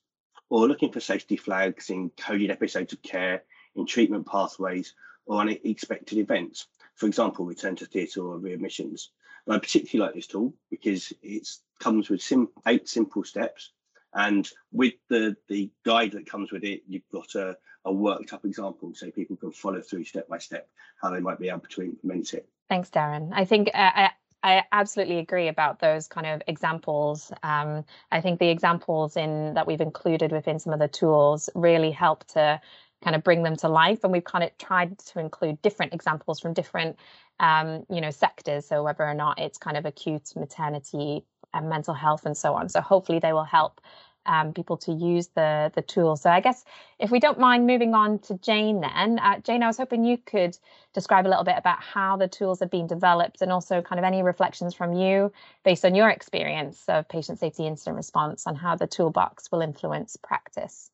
or 0.49 0.67
looking 0.67 0.91
for 0.91 1.01
safety 1.01 1.35
flags 1.35 1.89
in 1.89 2.09
coded 2.11 2.49
episodes 2.49 2.93
of 2.93 3.01
care, 3.01 3.43
in 3.75 3.85
treatment 3.85 4.25
pathways, 4.25 4.93
or 5.25 5.41
unexpected 5.41 6.17
events, 6.17 6.67
for 6.95 7.05
example, 7.05 7.45
return 7.45 7.75
to 7.75 7.85
theatre 7.85 8.21
or 8.21 8.39
readmissions. 8.39 9.09
And 9.45 9.55
I 9.55 9.59
particularly 9.59 10.07
like 10.07 10.15
this 10.15 10.27
tool 10.27 10.53
because 10.69 11.11
it 11.21 11.47
comes 11.79 12.09
with 12.09 12.21
sim 12.21 12.47
eight 12.67 12.87
simple 12.87 13.23
steps. 13.23 13.71
And 14.13 14.49
with 14.71 14.93
the, 15.09 15.35
the 15.49 15.69
guide 15.85 16.13
that 16.13 16.29
comes 16.29 16.51
with 16.51 16.63
it, 16.63 16.83
you've 16.87 17.09
got 17.11 17.35
a, 17.35 17.57
a 17.85 17.93
worked 17.93 18.33
up 18.33 18.45
example 18.45 18.93
so 18.95 19.11
people 19.11 19.35
can 19.35 19.51
follow 19.51 19.81
through 19.81 20.05
step 20.05 20.27
by 20.29 20.37
step 20.37 20.67
how 21.01 21.09
they 21.11 21.19
might 21.19 21.39
be 21.39 21.49
able 21.49 21.59
to 21.69 21.83
implement 21.83 22.33
it. 22.33 22.49
Thanks, 22.69 22.89
Darren. 22.91 23.31
I 23.33 23.45
think 23.45 23.69
uh, 23.73 23.91
I, 23.95 24.09
I 24.43 24.63
absolutely 24.71 25.19
agree 25.19 25.47
about 25.47 25.79
those 25.79 26.07
kind 26.07 26.27
of 26.27 26.41
examples. 26.47 27.31
Um, 27.43 27.83
I 28.11 28.21
think 28.21 28.39
the 28.39 28.49
examples 28.49 29.17
in 29.17 29.55
that 29.55 29.67
we've 29.67 29.81
included 29.81 30.31
within 30.31 30.59
some 30.59 30.73
of 30.73 30.79
the 30.79 30.87
tools 30.87 31.49
really 31.55 31.91
help 31.91 32.25
to 32.29 32.61
kind 33.03 33.15
of 33.15 33.23
bring 33.23 33.43
them 33.43 33.55
to 33.57 33.69
life. 33.69 34.03
And 34.03 34.13
we've 34.13 34.23
kind 34.23 34.43
of 34.43 34.57
tried 34.57 34.99
to 34.99 35.19
include 35.19 35.61
different 35.61 35.93
examples 35.93 36.39
from 36.39 36.53
different, 36.53 36.97
um, 37.39 37.85
you 37.89 38.01
know, 38.01 38.11
sectors. 38.11 38.67
So 38.67 38.83
whether 38.83 39.03
or 39.03 39.13
not 39.15 39.39
it's 39.39 39.57
kind 39.57 39.77
of 39.77 39.85
acute 39.85 40.33
maternity 40.35 41.23
and 41.53 41.69
mental 41.69 41.93
health 41.95 42.25
and 42.25 42.37
so 42.37 42.53
on. 42.53 42.69
So 42.69 42.81
hopefully 42.81 43.19
they 43.19 43.33
will 43.33 43.45
help 43.45 43.81
um, 44.29 44.53
people 44.53 44.77
to 44.77 44.93
use 44.93 45.27
the 45.35 45.71
the 45.73 45.81
tool. 45.81 46.15
So 46.15 46.29
I 46.29 46.39
guess 46.39 46.63
if 46.99 47.09
we 47.09 47.19
don't 47.19 47.39
mind 47.39 47.65
moving 47.65 47.93
on 47.95 48.19
to 48.19 48.37
Jane 48.37 48.79
then, 48.79 49.19
uh, 49.19 49.39
Jane, 49.39 49.63
I 49.63 49.67
was 49.67 49.77
hoping 49.77 50.05
you 50.05 50.17
could 50.17 50.57
describe 50.93 51.25
a 51.25 51.29
little 51.29 51.43
bit 51.43 51.55
about 51.57 51.81
how 51.81 52.15
the 52.15 52.27
tools 52.27 52.59
have 52.59 52.69
been 52.69 52.87
developed 52.87 53.41
and 53.41 53.51
also 53.51 53.81
kind 53.81 53.99
of 53.99 54.05
any 54.05 54.21
reflections 54.21 54.75
from 54.75 54.93
you 54.93 55.31
based 55.65 55.83
on 55.83 55.95
your 55.95 56.09
experience 56.09 56.83
of 56.87 57.09
patient 57.09 57.39
safety 57.39 57.65
incident 57.65 57.97
response 57.97 58.45
and 58.45 58.57
how 58.57 58.75
the 58.75 58.87
toolbox 58.87 59.51
will 59.51 59.61
influence 59.61 60.15
practice. 60.15 60.91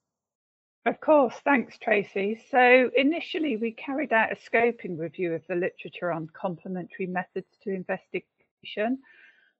Of 0.85 1.01
course, 1.01 1.33
thanks 1.43 1.77
Tracy. 1.79 2.39
So 2.51 2.89
initially 2.95 3.57
we 3.57 3.71
carried 3.71 4.13
out 4.13 4.31
a 4.31 4.35
scoping 4.35 4.97
review 4.97 5.33
of 5.33 5.41
the 5.49 5.55
literature 5.55 6.11
on 6.11 6.29
complementary 6.31 7.07
methods 7.07 7.47
to 7.63 7.73
investigation 7.73 8.99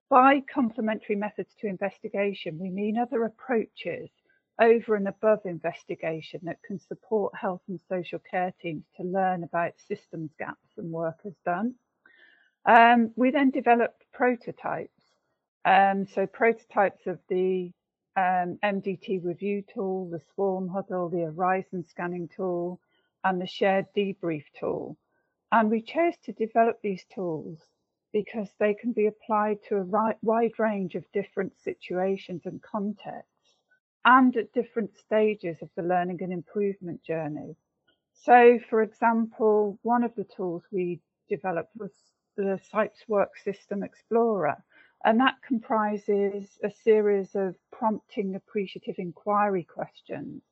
by 0.08 0.40
complementary 0.52 1.16
methods 1.16 1.54
to 1.60 1.66
investigation, 1.66 2.58
we 2.58 2.70
mean 2.70 2.98
other 2.98 3.24
approaches 3.24 4.10
over 4.60 4.94
and 4.94 5.08
above 5.08 5.40
investigation 5.44 6.40
that 6.44 6.62
can 6.62 6.78
support 6.78 7.34
health 7.34 7.60
and 7.68 7.80
social 7.88 8.18
care 8.18 8.52
teams 8.60 8.84
to 8.96 9.02
learn 9.02 9.42
about 9.42 9.72
systems 9.88 10.30
gaps 10.38 10.78
and 10.78 10.90
work 10.90 11.18
as 11.26 11.34
done. 11.44 11.74
Um, 12.64 13.12
we 13.16 13.30
then 13.30 13.50
developed 13.50 14.04
prototypes. 14.12 14.90
Um, 15.64 16.06
so 16.06 16.26
prototypes 16.26 17.06
of 17.06 17.18
the 17.28 17.72
um, 18.16 18.58
MDT 18.64 19.24
review 19.24 19.62
tool, 19.74 20.08
the 20.08 20.22
swarm 20.34 20.68
huddle, 20.68 21.08
the 21.08 21.22
horizon 21.24 21.84
scanning 21.88 22.28
tool, 22.34 22.80
and 23.24 23.40
the 23.40 23.46
shared 23.46 23.86
debrief 23.96 24.44
tool. 24.58 24.96
And 25.52 25.70
we 25.70 25.82
chose 25.82 26.14
to 26.24 26.32
develop 26.32 26.80
these 26.82 27.04
tools 27.14 27.58
because 28.22 28.48
they 28.58 28.72
can 28.72 28.92
be 28.92 29.08
applied 29.08 29.58
to 29.68 29.76
a 29.76 30.14
wide 30.22 30.58
range 30.58 30.94
of 30.94 31.04
different 31.12 31.52
situations 31.62 32.40
and 32.46 32.62
contexts 32.62 33.58
and 34.06 34.34
at 34.38 34.54
different 34.54 34.90
stages 34.96 35.58
of 35.60 35.68
the 35.76 35.82
learning 35.82 36.16
and 36.22 36.32
improvement 36.32 37.02
journey. 37.04 37.54
So, 38.14 38.58
for 38.70 38.80
example, 38.80 39.78
one 39.82 40.02
of 40.02 40.14
the 40.14 40.24
tools 40.24 40.62
we 40.72 40.98
developed 41.28 41.76
was 41.76 41.92
the 42.38 42.58
SEIPS 42.72 43.06
Work 43.06 43.36
System 43.36 43.82
Explorer, 43.82 44.64
and 45.04 45.20
that 45.20 45.34
comprises 45.46 46.58
a 46.64 46.70
series 46.70 47.34
of 47.34 47.54
prompting 47.70 48.34
appreciative 48.34 48.94
inquiry 48.96 49.64
questions, 49.64 50.42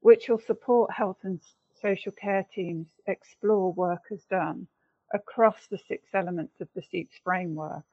which 0.00 0.28
will 0.28 0.40
support 0.40 0.90
health 0.90 1.18
and 1.22 1.38
social 1.80 2.10
care 2.10 2.44
teams 2.52 2.88
explore 3.06 3.72
work 3.72 4.02
as 4.10 4.24
done 4.24 4.66
across 5.12 5.66
the 5.70 5.78
six 5.88 6.08
elements 6.14 6.60
of 6.60 6.68
the 6.74 6.82
SEIPS 6.82 7.16
framework. 7.22 7.84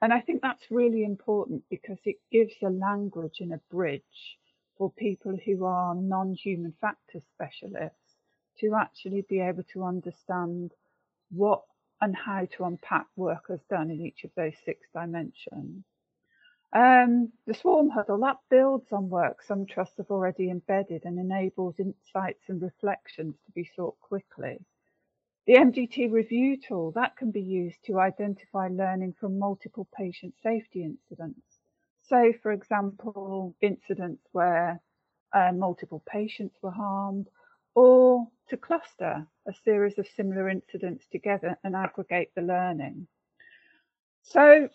And 0.00 0.12
I 0.12 0.20
think 0.20 0.42
that's 0.42 0.70
really 0.70 1.04
important 1.04 1.64
because 1.70 1.98
it 2.04 2.16
gives 2.30 2.54
a 2.62 2.70
language 2.70 3.40
and 3.40 3.52
a 3.52 3.60
bridge 3.70 4.38
for 4.76 4.92
people 4.92 5.36
who 5.44 5.64
are 5.64 5.94
non-human 5.94 6.74
factors 6.80 7.22
specialists 7.34 8.16
to 8.60 8.74
actually 8.74 9.24
be 9.28 9.40
able 9.40 9.64
to 9.72 9.84
understand 9.84 10.72
what 11.30 11.62
and 12.00 12.14
how 12.14 12.46
to 12.56 12.64
unpack 12.64 13.06
work 13.16 13.44
as 13.50 13.60
done 13.68 13.90
in 13.90 14.00
each 14.00 14.22
of 14.24 14.30
those 14.36 14.54
six 14.64 14.86
dimensions. 14.94 15.84
Um, 16.72 17.32
the 17.46 17.54
swarm 17.54 17.88
huddle 17.88 18.20
that 18.20 18.36
builds 18.50 18.92
on 18.92 19.08
work 19.08 19.42
some 19.42 19.64
trusts 19.66 19.96
have 19.96 20.10
already 20.10 20.50
embedded 20.50 21.04
and 21.04 21.18
enables 21.18 21.80
insights 21.80 22.42
and 22.48 22.60
reflections 22.60 23.34
to 23.46 23.52
be 23.52 23.68
sought 23.74 23.98
quickly. 24.00 24.60
The 25.48 25.54
MDT 25.54 26.12
review 26.12 26.58
tool, 26.58 26.92
that 26.92 27.16
can 27.16 27.30
be 27.30 27.40
used 27.40 27.82
to 27.86 27.98
identify 27.98 28.68
learning 28.68 29.14
from 29.18 29.38
multiple 29.38 29.88
patient 29.96 30.34
safety 30.42 30.84
incidents. 30.84 31.40
So, 32.02 32.34
for 32.42 32.52
example, 32.52 33.56
incidents 33.62 34.22
where 34.32 34.78
uh, 35.32 35.52
multiple 35.54 36.02
patients 36.06 36.54
were 36.60 36.70
harmed, 36.70 37.28
or 37.74 38.28
to 38.50 38.58
cluster 38.58 39.26
a 39.46 39.54
series 39.64 39.96
of 39.96 40.06
similar 40.14 40.50
incidents 40.50 41.06
together 41.10 41.58
and 41.64 41.74
aggregate 41.74 42.30
the 42.34 42.42
learning. 42.42 43.08
So 44.24 44.68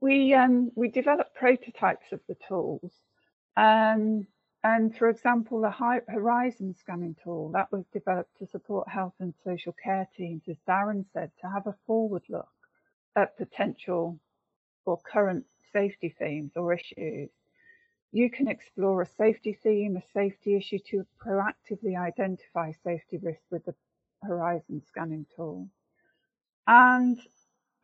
we 0.00 0.34
um, 0.34 0.70
we 0.76 0.86
developed 0.86 1.34
prototypes 1.34 2.12
of 2.12 2.20
the 2.28 2.36
tools 2.46 2.92
um, 3.56 4.28
and 4.66 4.96
for 4.96 5.08
example, 5.08 5.60
the 5.60 5.70
Horizon 5.70 6.74
scanning 6.74 7.14
tool 7.22 7.52
that 7.52 7.70
was 7.70 7.84
developed 7.92 8.36
to 8.38 8.48
support 8.48 8.88
health 8.88 9.14
and 9.20 9.32
social 9.44 9.72
care 9.72 10.08
teams, 10.16 10.42
as 10.48 10.56
Darren 10.68 11.04
said, 11.12 11.30
to 11.40 11.48
have 11.48 11.68
a 11.68 11.76
forward 11.86 12.24
look 12.28 12.48
at 13.14 13.36
potential 13.36 14.18
or 14.84 14.98
current 14.98 15.44
safety 15.72 16.12
themes 16.18 16.50
or 16.56 16.72
issues. 16.72 17.30
You 18.10 18.28
can 18.28 18.48
explore 18.48 19.02
a 19.02 19.06
safety 19.06 19.56
theme, 19.62 19.96
a 19.98 20.02
safety 20.12 20.56
issue 20.56 20.80
to 20.90 21.06
proactively 21.24 21.96
identify 21.96 22.72
safety 22.82 23.18
risks 23.18 23.46
with 23.52 23.64
the 23.66 23.74
Horizon 24.24 24.82
scanning 24.88 25.26
tool. 25.36 25.68
And 26.66 27.20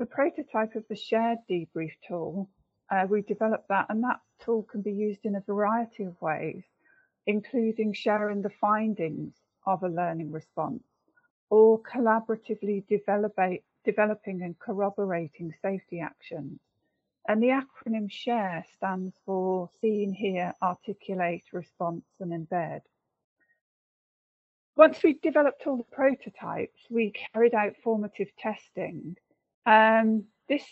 the 0.01 0.07
prototype 0.07 0.75
of 0.75 0.89
the 0.89 0.97
shared 0.97 1.39
debrief 1.49 1.93
tool, 2.09 2.51
uh, 2.91 3.07
we 3.09 3.23
developed 3.23 3.69
that 3.69 3.87
and 3.89 4.03
that 4.03 4.21
tool 4.45 4.63
can 4.65 4.83
be 4.83 4.93
used 4.93 5.25
in 5.25 5.37
a 5.37 5.41
variety 5.41 6.05
of 6.05 6.21
ways 6.21 6.65
including 7.27 7.93
sharing 7.93 8.43
the 8.43 8.51
findings 8.61 9.35
of 9.67 9.83
a 9.83 9.89
learning 9.89 10.31
response 10.33 10.83
or 11.51 11.81
collaboratively 11.83 12.85
developing 13.85 14.43
and 14.43 14.59
corroborating 14.59 15.53
safety 15.63 16.01
actions. 16.01 16.59
And 17.29 17.43
the 17.43 17.49
acronym 17.49 18.11
SHARE 18.11 18.65
stands 18.75 19.15
for 19.25 19.69
Seen, 19.81 20.13
Hear, 20.13 20.55
Articulate, 20.61 21.45
Response 21.53 22.05
and 22.19 22.33
Embed. 22.33 22.81
Once 24.77 25.03
we 25.05 25.19
developed 25.23 25.67
all 25.67 25.77
the 25.77 25.85
prototypes, 25.85 26.81
we 26.91 27.13
carried 27.33 27.55
out 27.55 27.75
formative 27.85 28.35
testing. 28.39 29.17
Um, 29.67 30.25
this 30.49 30.65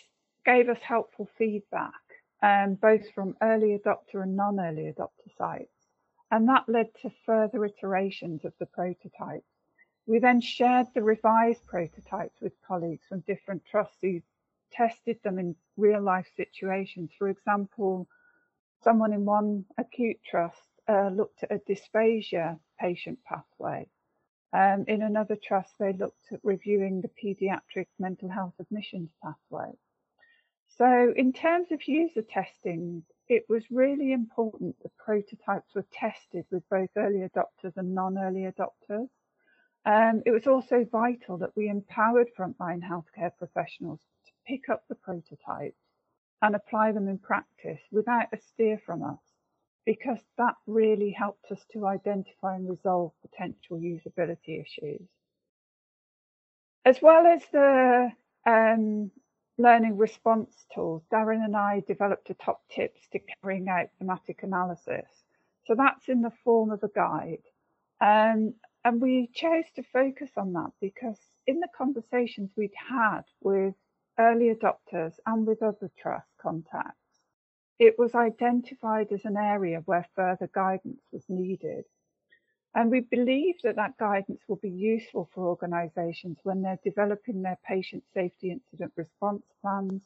gave 0.43 0.67
us 0.67 0.79
helpful 0.81 1.29
feedback, 1.37 2.00
um, 2.41 2.75
both 2.75 3.09
from 3.11 3.35
early 3.41 3.77
adopter 3.77 4.23
and 4.23 4.35
non-early 4.35 4.91
adopter 4.91 5.35
sites 5.37 5.81
and 6.31 6.47
that 6.47 6.67
led 6.67 6.87
to 7.01 7.11
further 7.25 7.65
iterations 7.65 8.45
of 8.45 8.53
the 8.57 8.65
prototypes. 8.65 9.45
We 10.07 10.19
then 10.19 10.41
shared 10.41 10.87
the 10.93 11.03
revised 11.03 11.65
prototypes 11.67 12.41
with 12.41 12.53
colleagues 12.65 13.05
from 13.07 13.19
different 13.21 13.65
trusts 13.65 13.97
who 14.01 14.21
tested 14.71 15.19
them 15.23 15.37
in 15.37 15.55
real 15.75 16.01
life 16.01 16.27
situations. 16.35 17.11
For 17.17 17.27
example, 17.27 18.07
someone 18.81 19.13
in 19.13 19.25
one 19.25 19.65
acute 19.77 20.19
trust 20.23 20.63
uh, 20.87 21.09
looked 21.09 21.43
at 21.43 21.51
a 21.51 21.59
dysphagia 21.59 22.57
patient 22.79 23.19
pathway. 23.25 23.87
Um, 24.53 24.85
in 24.87 25.01
another 25.01 25.35
trust, 25.35 25.73
they 25.79 25.93
looked 25.93 26.31
at 26.31 26.39
reviewing 26.43 27.01
the 27.01 27.09
paediatric 27.21 27.87
mental 27.99 28.29
health 28.29 28.53
admissions 28.59 29.11
pathway. 29.21 29.71
So 30.77 31.13
in 31.15 31.33
terms 31.33 31.71
of 31.71 31.87
user 31.87 32.21
testing, 32.21 33.03
it 33.27 33.43
was 33.49 33.63
really 33.69 34.13
important 34.13 34.75
that 34.81 34.97
prototypes 34.97 35.75
were 35.75 35.85
tested 35.91 36.45
with 36.49 36.67
both 36.69 36.89
early 36.95 37.19
adopters 37.19 37.75
and 37.75 37.93
non-early 37.93 38.49
adopters. 38.51 39.09
Um, 39.85 40.21
it 40.25 40.31
was 40.31 40.47
also 40.47 40.85
vital 40.91 41.37
that 41.37 41.55
we 41.55 41.67
empowered 41.67 42.29
frontline 42.37 42.81
healthcare 42.81 43.31
professionals 43.37 43.99
to 44.25 44.31
pick 44.47 44.69
up 44.69 44.83
the 44.87 44.95
prototypes 44.95 45.81
and 46.41 46.55
apply 46.55 46.91
them 46.91 47.07
in 47.07 47.17
practice 47.17 47.81
without 47.91 48.27
a 48.33 48.37
steer 48.37 48.79
from 48.85 49.03
us, 49.03 49.19
because 49.85 50.19
that 50.37 50.55
really 50.67 51.11
helped 51.11 51.51
us 51.51 51.63
to 51.73 51.85
identify 51.85 52.55
and 52.55 52.69
resolve 52.69 53.11
potential 53.21 53.77
usability 53.77 54.61
issues. 54.61 55.07
As 56.85 57.01
well 57.01 57.27
as 57.27 57.41
the 57.51 58.11
um, 58.45 59.11
learning 59.57 59.97
response 59.97 60.65
tools, 60.73 61.03
Darren 61.11 61.43
and 61.43 61.55
I 61.55 61.83
developed 61.87 62.29
a 62.29 62.33
top 62.33 62.61
tips 62.69 62.99
to 63.11 63.19
carrying 63.19 63.69
out 63.69 63.89
thematic 63.99 64.43
analysis. 64.43 65.07
So 65.65 65.75
that's 65.75 66.09
in 66.09 66.21
the 66.21 66.31
form 66.43 66.71
of 66.71 66.83
a 66.83 66.89
guide. 66.89 67.43
Um, 67.99 68.55
and 68.83 68.99
we 68.99 69.29
chose 69.33 69.65
to 69.75 69.83
focus 69.83 70.31
on 70.37 70.53
that 70.53 70.71
because 70.81 71.17
in 71.45 71.59
the 71.59 71.67
conversations 71.77 72.49
we'd 72.55 72.73
had 72.89 73.21
with 73.41 73.75
early 74.17 74.53
adopters 74.53 75.13
and 75.25 75.45
with 75.45 75.61
other 75.61 75.91
trust 75.97 76.27
contacts, 76.41 76.97
it 77.77 77.97
was 77.97 78.15
identified 78.15 79.11
as 79.11 79.25
an 79.25 79.37
area 79.37 79.81
where 79.85 80.07
further 80.15 80.49
guidance 80.53 81.01
was 81.11 81.23
needed. 81.29 81.85
And 82.73 82.89
we 82.89 83.01
believe 83.01 83.55
that 83.63 83.75
that 83.75 83.97
guidance 83.97 84.41
will 84.47 84.57
be 84.57 84.69
useful 84.69 85.29
for 85.33 85.47
organisations 85.47 86.37
when 86.43 86.61
they're 86.61 86.79
developing 86.83 87.41
their 87.41 87.59
patient 87.67 88.03
safety 88.13 88.51
incident 88.51 88.93
response 88.95 89.43
plans 89.61 90.01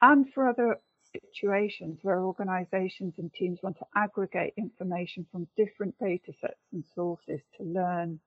and 0.00 0.32
for 0.32 0.48
other 0.48 0.78
situations 1.12 1.98
where 2.02 2.20
organisations 2.20 3.14
and 3.18 3.32
teams 3.32 3.58
want 3.62 3.76
to 3.78 3.86
aggregate 3.96 4.54
information 4.56 5.26
from 5.32 5.48
different 5.56 5.94
data 5.98 6.32
sets 6.40 6.60
and 6.72 6.84
sources 6.94 7.40
to 7.56 7.64
learn 7.64 8.20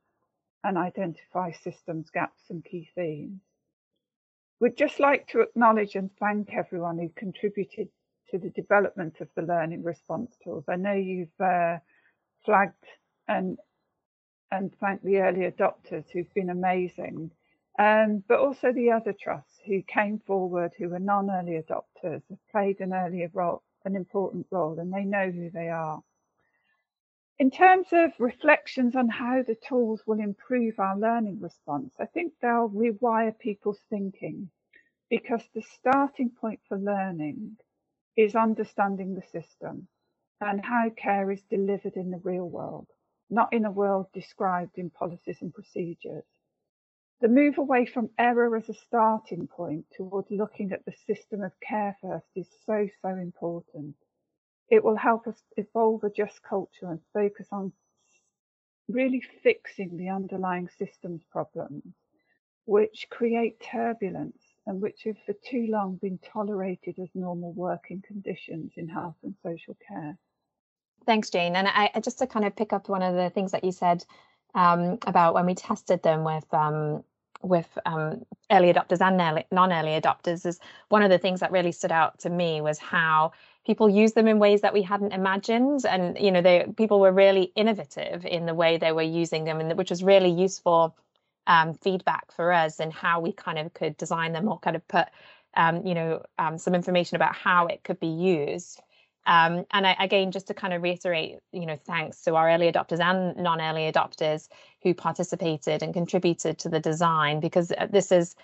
and 0.64 0.78
identify 0.78 1.52
systems 1.52 2.10
gaps 2.10 2.44
and 2.50 2.66
key 2.66 2.90
themes. 2.96 3.40
We'd 4.60 4.76
just 4.76 5.00
like 5.00 5.28
to 5.30 5.42
acknowledge 5.42 5.96
and 5.96 6.10
thank 6.20 6.54
everyone 6.54 6.98
who 6.98 7.10
contributed 7.16 7.88
to 8.32 8.38
the 8.38 8.50
development 8.50 9.22
of 9.22 9.30
the 9.36 9.42
learning 9.42 9.84
response 9.84 10.36
tools. 10.44 10.66
I 10.68 10.76
know 10.76 10.94
you've 10.94 11.40
uh, 11.40 11.78
flagged 12.44 12.74
and 13.28 13.58
and 14.52 14.74
thank 14.80 15.02
the 15.04 15.20
early 15.20 15.50
adopters 15.50 16.10
who've 16.12 16.34
been 16.34 16.50
amazing, 16.50 17.32
um, 17.78 18.24
but 18.28 18.40
also 18.40 18.72
the 18.72 18.92
other 18.92 19.14
trusts 19.14 19.60
who 19.66 19.82
came 19.84 20.20
forward 20.20 20.72
who 20.78 20.90
were 20.90 21.00
non-early 21.00 21.62
adopters 21.62 22.22
have 22.30 22.48
played 22.52 22.80
an 22.82 22.94
earlier 22.94 23.30
role, 23.34 23.64
an 23.86 23.96
important 23.96 24.48
role, 24.52 24.80
and 24.80 24.94
they 24.94 25.06
know 25.06 25.32
who 25.32 25.50
they 25.50 25.70
are. 25.70 26.02
In 27.40 27.52
terms 27.52 27.88
of 27.94 28.12
reflections 28.20 28.98
on 28.98 29.08
how 29.08 29.44
the 29.44 29.56
tools 29.56 30.02
will 30.06 30.20
improve 30.20 30.78
our 30.78 30.98
learning 30.98 31.40
response, 31.40 31.94
I 31.98 32.06
think 32.06 32.34
they'll 32.42 32.70
rewire 32.70 33.38
people's 33.40 33.80
thinking 33.90 34.50
because 35.10 35.44
the 35.54 35.62
starting 35.62 36.30
point 36.30 36.60
for 36.68 36.78
learning 36.78 37.58
is 38.18 38.36
understanding 38.36 39.16
the 39.16 39.22
system 39.22 39.88
and 40.42 40.64
how 40.66 40.90
care 40.90 41.32
is 41.32 41.42
delivered 41.44 41.96
in 41.96 42.12
the 42.12 42.18
real 42.18 42.50
world, 42.50 42.88
not 43.30 43.54
in 43.54 43.66
a 43.66 43.72
world 43.72 44.08
described 44.14 44.78
in 44.78 44.90
policies 44.90 45.38
and 45.42 45.54
procedures. 45.54 46.26
The 47.22 47.28
move 47.28 47.58
away 47.58 47.86
from 47.86 48.12
error 48.18 48.56
as 48.56 48.70
a 48.70 48.74
starting 48.74 49.48
point 49.48 49.86
toward 49.96 50.26
looking 50.32 50.72
at 50.72 50.86
the 50.86 50.94
system 51.06 51.44
of 51.44 51.52
care 51.60 51.98
first 52.02 52.28
is 52.36 52.48
so, 52.66 52.88
so 53.02 53.10
important. 53.10 53.96
It 54.70 54.84
will 54.84 54.96
help 54.96 55.28
us 55.28 55.42
evolve 55.58 56.04
a 56.04 56.10
just 56.10 56.42
culture 56.44 56.88
and 56.90 57.02
focus 57.14 57.48
on 57.52 57.74
really 58.88 59.22
fixing 59.44 59.98
the 59.98 60.10
underlying 60.10 60.70
systems 60.78 61.22
problems, 61.32 61.84
which 62.66 63.08
create 63.10 63.60
turbulence 63.60 64.42
and 64.66 64.82
which 64.82 65.04
have 65.04 65.18
for 65.26 65.34
too 65.34 65.68
long 65.70 65.98
been 65.98 66.20
tolerated 66.20 66.98
as 67.00 67.10
normal 67.14 67.52
working 67.54 68.02
conditions 68.02 68.72
in 68.78 68.88
health 68.88 69.18
and 69.24 69.36
social 69.44 69.76
care. 69.88 70.18
Thanks, 71.06 71.30
Jane. 71.30 71.56
And 71.56 71.68
I, 71.68 71.92
just 72.02 72.20
to 72.20 72.28
kind 72.28 72.46
of 72.46 72.56
pick 72.56 72.74
up 72.74 72.90
one 72.90 73.02
of 73.02 73.16
the 73.16 73.30
things 73.32 73.52
that 73.54 73.64
you 73.64 73.72
said 73.72 74.06
um, 74.56 75.00
about 75.08 75.34
when 75.34 75.46
we 75.46 75.56
tested 75.56 76.04
them 76.04 76.24
with 76.24 76.46
um, 76.54 77.04
with 77.44 77.78
um, 77.86 78.26
early 78.52 78.72
adopters 78.74 79.02
and 79.02 79.18
non-early 79.52 80.00
adopters 80.00 80.46
is 80.46 80.60
one 80.90 81.04
of 81.04 81.10
the 81.10 81.18
things 81.18 81.40
that 81.42 81.52
really 81.52 81.72
stood 81.72 81.92
out 81.92 82.20
to 82.20 82.30
me 82.30 82.62
was 82.62 82.80
how 82.80 83.32
people 83.66 83.90
use 83.90 84.14
them 84.14 84.28
in 84.28 84.40
ways 84.40 84.62
that 84.62 84.74
we 84.74 84.84
hadn't 84.84 85.14
imagined 85.14 85.86
and 85.86 86.18
you 86.20 86.32
know 86.32 86.42
they 86.42 86.66
people 86.78 87.00
were 87.00 87.12
really 87.12 87.52
innovative 87.56 88.26
in 88.26 88.46
the 88.46 88.54
way 88.54 88.78
they 88.78 88.92
were 88.92 89.02
using 89.02 89.46
them 89.46 89.60
and 89.60 89.78
which 89.78 89.90
was 89.90 90.04
really 90.04 90.30
useful 90.32 90.96
um, 91.48 91.74
feedback 91.74 92.32
for 92.32 92.54
us 92.54 92.80
and 92.80 92.94
how 92.94 93.20
we 93.22 93.32
kind 93.34 93.60
of 93.60 93.74
could 93.74 93.98
design 93.98 94.34
them 94.34 94.48
or 94.48 94.60
kind 94.60 94.76
of 94.76 94.88
put 94.88 95.08
um, 95.56 95.86
you 95.86 95.96
know 95.96 96.24
um, 96.40 96.58
some 96.60 96.76
information 96.76 97.16
about 97.18 97.36
how 97.36 97.68
it 97.68 97.84
could 97.84 98.00
be 98.00 98.08
used 98.08 98.82
um, 99.26 99.66
and 99.72 99.86
I, 99.86 99.96
again, 100.00 100.32
just 100.32 100.48
to 100.48 100.54
kind 100.54 100.74
of 100.74 100.82
reiterate, 100.82 101.40
you 101.52 101.66
know, 101.66 101.76
thanks 101.76 102.22
to 102.24 102.36
our 102.36 102.50
early 102.50 102.72
adopters 102.72 103.00
and 103.00 103.38
non-early 103.38 103.92
adopters 103.92 104.48
who 104.82 104.94
participated 104.94 105.84
and 105.84 105.94
contributed 105.94 106.58
to 106.60 106.70
the 106.70 106.80
design, 106.80 107.40
because 107.40 107.72
uh, 107.72 107.88
this 107.92 108.10
has 108.10 108.36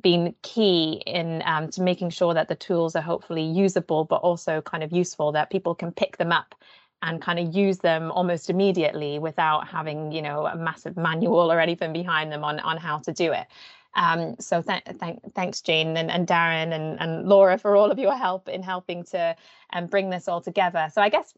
been 0.00 0.34
key 0.42 1.02
in 1.06 1.42
um, 1.44 1.68
to 1.68 1.82
making 1.82 2.10
sure 2.10 2.32
that 2.32 2.48
the 2.48 2.54
tools 2.54 2.96
are 2.96 3.02
hopefully 3.02 3.42
usable, 3.42 4.04
but 4.04 4.22
also 4.22 4.62
kind 4.62 4.82
of 4.82 4.92
useful, 4.92 5.32
that 5.32 5.50
people 5.50 5.74
can 5.74 5.92
pick 5.92 6.16
them 6.16 6.32
up 6.32 6.54
and 7.02 7.20
kind 7.20 7.38
of 7.38 7.54
use 7.54 7.78
them 7.78 8.10
almost 8.12 8.48
immediately 8.48 9.18
without 9.18 9.66
having, 9.68 10.12
you 10.12 10.22
know, 10.22 10.46
a 10.46 10.56
massive 10.56 10.96
manual 10.96 11.52
or 11.52 11.60
anything 11.60 11.92
behind 11.92 12.32
them 12.32 12.44
on 12.44 12.60
on 12.60 12.76
how 12.78 12.98
to 12.98 13.12
do 13.12 13.32
it. 13.32 13.46
Um, 13.94 14.36
so 14.40 14.62
th- 14.62 14.84
th- 14.84 15.18
thanks, 15.34 15.60
Jane 15.60 15.96
and, 15.96 16.10
and 16.10 16.26
Darren 16.26 16.72
and, 16.72 17.00
and 17.00 17.28
Laura 17.28 17.58
for 17.58 17.76
all 17.76 17.90
of 17.90 17.98
your 17.98 18.16
help 18.16 18.48
in 18.48 18.62
helping 18.62 19.04
to 19.04 19.36
um, 19.72 19.86
bring 19.86 20.10
this 20.10 20.28
all 20.28 20.40
together. 20.40 20.88
So 20.92 21.02
I 21.02 21.08
guess 21.08 21.34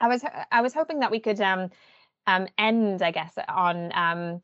I 0.00 0.08
was 0.08 0.24
I 0.52 0.60
was 0.60 0.74
hoping 0.74 1.00
that 1.00 1.10
we 1.10 1.20
could 1.20 1.40
um, 1.40 1.70
um, 2.26 2.46
end, 2.58 3.02
I 3.02 3.10
guess, 3.10 3.32
on 3.48 3.90
um, 3.94 4.42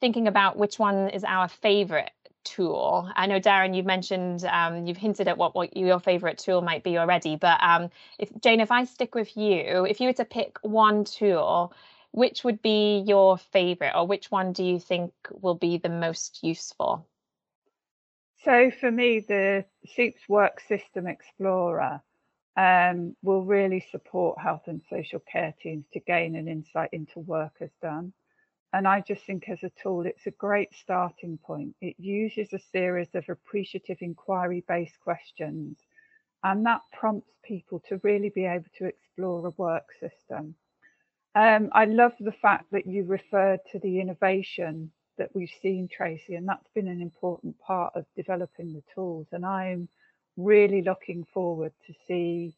thinking 0.00 0.28
about 0.28 0.56
which 0.56 0.78
one 0.78 1.10
is 1.10 1.24
our 1.24 1.48
favorite 1.48 2.10
tool. 2.44 3.10
I 3.14 3.26
know 3.26 3.38
Darren, 3.38 3.76
you've 3.76 3.86
mentioned 3.86 4.44
um, 4.44 4.86
you've 4.86 4.96
hinted 4.96 5.28
at 5.28 5.38
what, 5.38 5.54
what 5.54 5.76
your 5.76 6.00
favorite 6.00 6.38
tool 6.38 6.62
might 6.62 6.82
be 6.82 6.98
already, 6.98 7.36
but 7.36 7.62
um, 7.62 7.90
if 8.18 8.30
Jane, 8.40 8.60
if 8.60 8.70
I 8.70 8.84
stick 8.84 9.14
with 9.14 9.36
you, 9.36 9.84
if 9.84 10.00
you 10.00 10.08
were 10.08 10.14
to 10.14 10.24
pick 10.24 10.58
one 10.62 11.04
tool 11.04 11.72
which 12.12 12.44
would 12.44 12.60
be 12.62 13.04
your 13.06 13.38
favorite 13.38 13.92
or 13.94 14.06
which 14.06 14.30
one 14.30 14.52
do 14.52 14.64
you 14.64 14.80
think 14.80 15.12
will 15.30 15.54
be 15.54 15.78
the 15.78 15.88
most 15.88 16.42
useful? 16.42 17.06
So 18.44 18.70
for 18.70 18.90
me, 18.90 19.20
the 19.20 19.64
SEIPS 19.94 20.28
Work 20.28 20.60
System 20.60 21.06
Explorer 21.06 22.00
um, 22.56 23.14
will 23.22 23.44
really 23.44 23.84
support 23.90 24.40
health 24.40 24.62
and 24.66 24.82
social 24.88 25.20
care 25.20 25.54
teams 25.62 25.84
to 25.92 26.00
gain 26.00 26.34
an 26.36 26.48
insight 26.48 26.90
into 26.92 27.20
work 27.20 27.52
as 27.60 27.70
done. 27.82 28.12
And 28.72 28.86
I 28.86 29.00
just 29.00 29.24
think 29.24 29.48
as 29.48 29.62
a 29.62 29.72
tool, 29.82 30.06
it's 30.06 30.26
a 30.26 30.32
great 30.32 30.72
starting 30.74 31.38
point. 31.38 31.74
It 31.80 31.96
uses 31.98 32.52
a 32.52 32.58
series 32.72 33.08
of 33.14 33.28
appreciative 33.28 33.98
inquiry 34.00 34.64
based 34.66 34.98
questions, 35.00 35.78
and 36.44 36.64
that 36.66 36.82
prompts 36.92 37.32
people 37.44 37.82
to 37.88 38.00
really 38.02 38.30
be 38.30 38.46
able 38.46 38.70
to 38.78 38.86
explore 38.86 39.46
a 39.46 39.54
work 39.56 39.88
system. 39.98 40.54
Um, 41.34 41.70
I 41.72 41.84
love 41.84 42.12
the 42.20 42.32
fact 42.32 42.66
that 42.72 42.86
you 42.86 43.04
referred 43.04 43.60
to 43.72 43.78
the 43.78 44.00
innovation 44.00 44.90
that 45.18 45.30
we've 45.34 45.52
seen, 45.62 45.88
Tracy, 45.88 46.34
and 46.34 46.48
that's 46.48 46.68
been 46.74 46.88
an 46.88 47.00
important 47.00 47.58
part 47.60 47.94
of 47.94 48.06
developing 48.16 48.72
the 48.72 48.82
tools. 48.94 49.28
And 49.32 49.46
I'm 49.46 49.88
really 50.36 50.82
looking 50.82 51.24
forward 51.32 51.72
to 51.86 51.94
see 52.08 52.54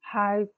how 0.00 0.48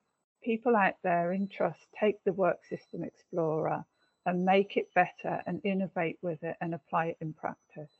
people 0.42 0.76
out 0.76 0.94
there 1.02 1.32
in 1.32 1.48
trust 1.48 1.80
take 1.98 2.22
the 2.24 2.32
Work 2.32 2.60
System 2.68 3.04
Explorer 3.04 3.84
and 4.24 4.44
make 4.44 4.76
it 4.76 4.94
better 4.94 5.42
and 5.46 5.60
innovate 5.64 6.18
with 6.22 6.42
it 6.42 6.56
and 6.60 6.74
apply 6.74 7.06
it 7.06 7.18
in 7.20 7.34
practice. 7.34 7.97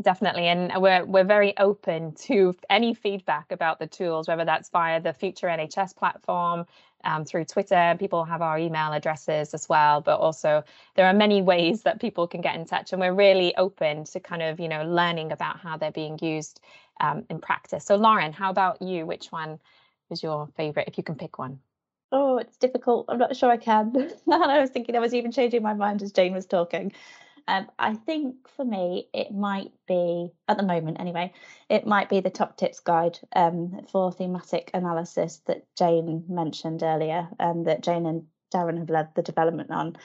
Definitely, 0.00 0.46
and 0.48 0.72
we're 0.82 1.04
we're 1.04 1.24
very 1.24 1.56
open 1.58 2.14
to 2.26 2.54
any 2.70 2.94
feedback 2.94 3.52
about 3.52 3.78
the 3.78 3.86
tools, 3.86 4.28
whether 4.28 4.44
that's 4.44 4.70
via 4.70 5.00
the 5.00 5.12
Future 5.12 5.48
NHS 5.48 5.96
platform, 5.96 6.66
um, 7.04 7.24
through 7.24 7.44
Twitter. 7.44 7.96
People 7.98 8.24
have 8.24 8.42
our 8.42 8.58
email 8.58 8.92
addresses 8.92 9.54
as 9.54 9.68
well, 9.68 10.00
but 10.00 10.18
also 10.20 10.64
there 10.96 11.06
are 11.06 11.12
many 11.12 11.42
ways 11.42 11.82
that 11.82 12.00
people 12.00 12.26
can 12.26 12.40
get 12.40 12.56
in 12.56 12.64
touch, 12.64 12.92
and 12.92 13.00
we're 13.00 13.14
really 13.14 13.54
open 13.56 14.04
to 14.04 14.20
kind 14.20 14.42
of 14.42 14.60
you 14.60 14.68
know 14.68 14.84
learning 14.84 15.32
about 15.32 15.58
how 15.60 15.76
they're 15.76 15.92
being 15.92 16.18
used 16.22 16.60
um, 17.00 17.24
in 17.30 17.40
practice. 17.40 17.84
So, 17.84 17.96
Lauren, 17.96 18.32
how 18.32 18.50
about 18.50 18.80
you? 18.82 19.06
Which 19.06 19.28
one 19.32 19.60
is 20.10 20.22
your 20.22 20.48
favorite, 20.56 20.88
if 20.88 20.98
you 20.98 21.04
can 21.04 21.16
pick 21.16 21.38
one? 21.38 21.60
Oh, 22.10 22.38
it's 22.38 22.56
difficult. 22.56 23.06
I'm 23.08 23.18
not 23.18 23.36
sure 23.36 23.50
I 23.50 23.58
can. 23.58 23.92
I 24.32 24.60
was 24.60 24.70
thinking 24.70 24.96
I 24.96 25.00
was 25.00 25.14
even 25.14 25.32
changing 25.32 25.62
my 25.62 25.74
mind 25.74 26.02
as 26.02 26.12
Jane 26.12 26.32
was 26.34 26.46
talking. 26.46 26.92
Um, 27.48 27.70
I 27.78 27.94
think 27.94 28.46
for 28.56 28.64
me, 28.64 29.08
it 29.14 29.32
might 29.32 29.72
be, 29.88 30.30
at 30.48 30.58
the 30.58 30.62
moment 30.62 31.00
anyway, 31.00 31.32
it 31.70 31.86
might 31.86 32.10
be 32.10 32.20
the 32.20 32.28
top 32.28 32.58
tips 32.58 32.80
guide 32.80 33.18
um, 33.34 33.86
for 33.90 34.12
thematic 34.12 34.70
analysis 34.74 35.40
that 35.46 35.64
Jane 35.74 36.24
mentioned 36.28 36.82
earlier 36.82 37.26
and 37.40 37.66
that 37.66 37.82
Jane 37.82 38.04
and 38.04 38.26
Darren 38.54 38.78
have 38.78 38.90
led 38.90 39.14
the 39.14 39.22
development 39.22 39.70
on. 39.70 39.96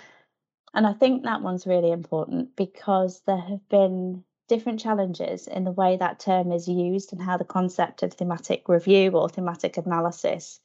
And 0.74 0.88
I 0.88 0.94
think 0.94 1.24
that 1.24 1.42
one's 1.42 1.68
really 1.68 1.92
important 1.92 2.56
because 2.56 3.22
there 3.28 3.38
have 3.42 3.68
been 3.68 4.24
different 4.48 4.80
challenges 4.80 5.48
in 5.48 5.66
the 5.66 5.72
way 5.72 5.98
that 5.98 6.22
term 6.22 6.54
is 6.54 6.70
used 6.70 7.12
and 7.12 7.22
how 7.22 7.36
the 7.36 7.44
concept 7.44 8.04
of 8.04 8.14
thematic 8.14 8.70
review 8.70 9.12
or 9.12 9.28
thematic 9.28 9.76
analysis 9.76 10.62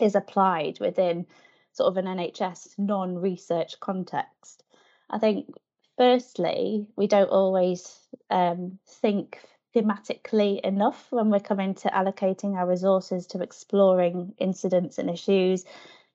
is 0.00 0.14
applied 0.14 0.80
within 0.80 1.26
sort 1.72 1.88
of 1.88 1.98
an 1.98 2.06
NHS 2.06 2.78
non 2.78 3.18
research 3.18 3.78
context. 3.78 4.62
I 5.10 5.18
think 5.18 5.48
firstly, 5.98 6.86
we 6.96 7.06
don't 7.08 7.28
always 7.28 7.98
um, 8.30 8.78
think 8.86 9.40
thematically 9.74 10.60
enough 10.60 11.08
when 11.10 11.28
we're 11.28 11.40
coming 11.40 11.74
to 11.74 11.88
allocating 11.88 12.54
our 12.54 12.66
resources 12.66 13.26
to 13.26 13.42
exploring 13.42 14.34
incidents 14.38 14.98
and 14.98 15.10
issues. 15.10 15.64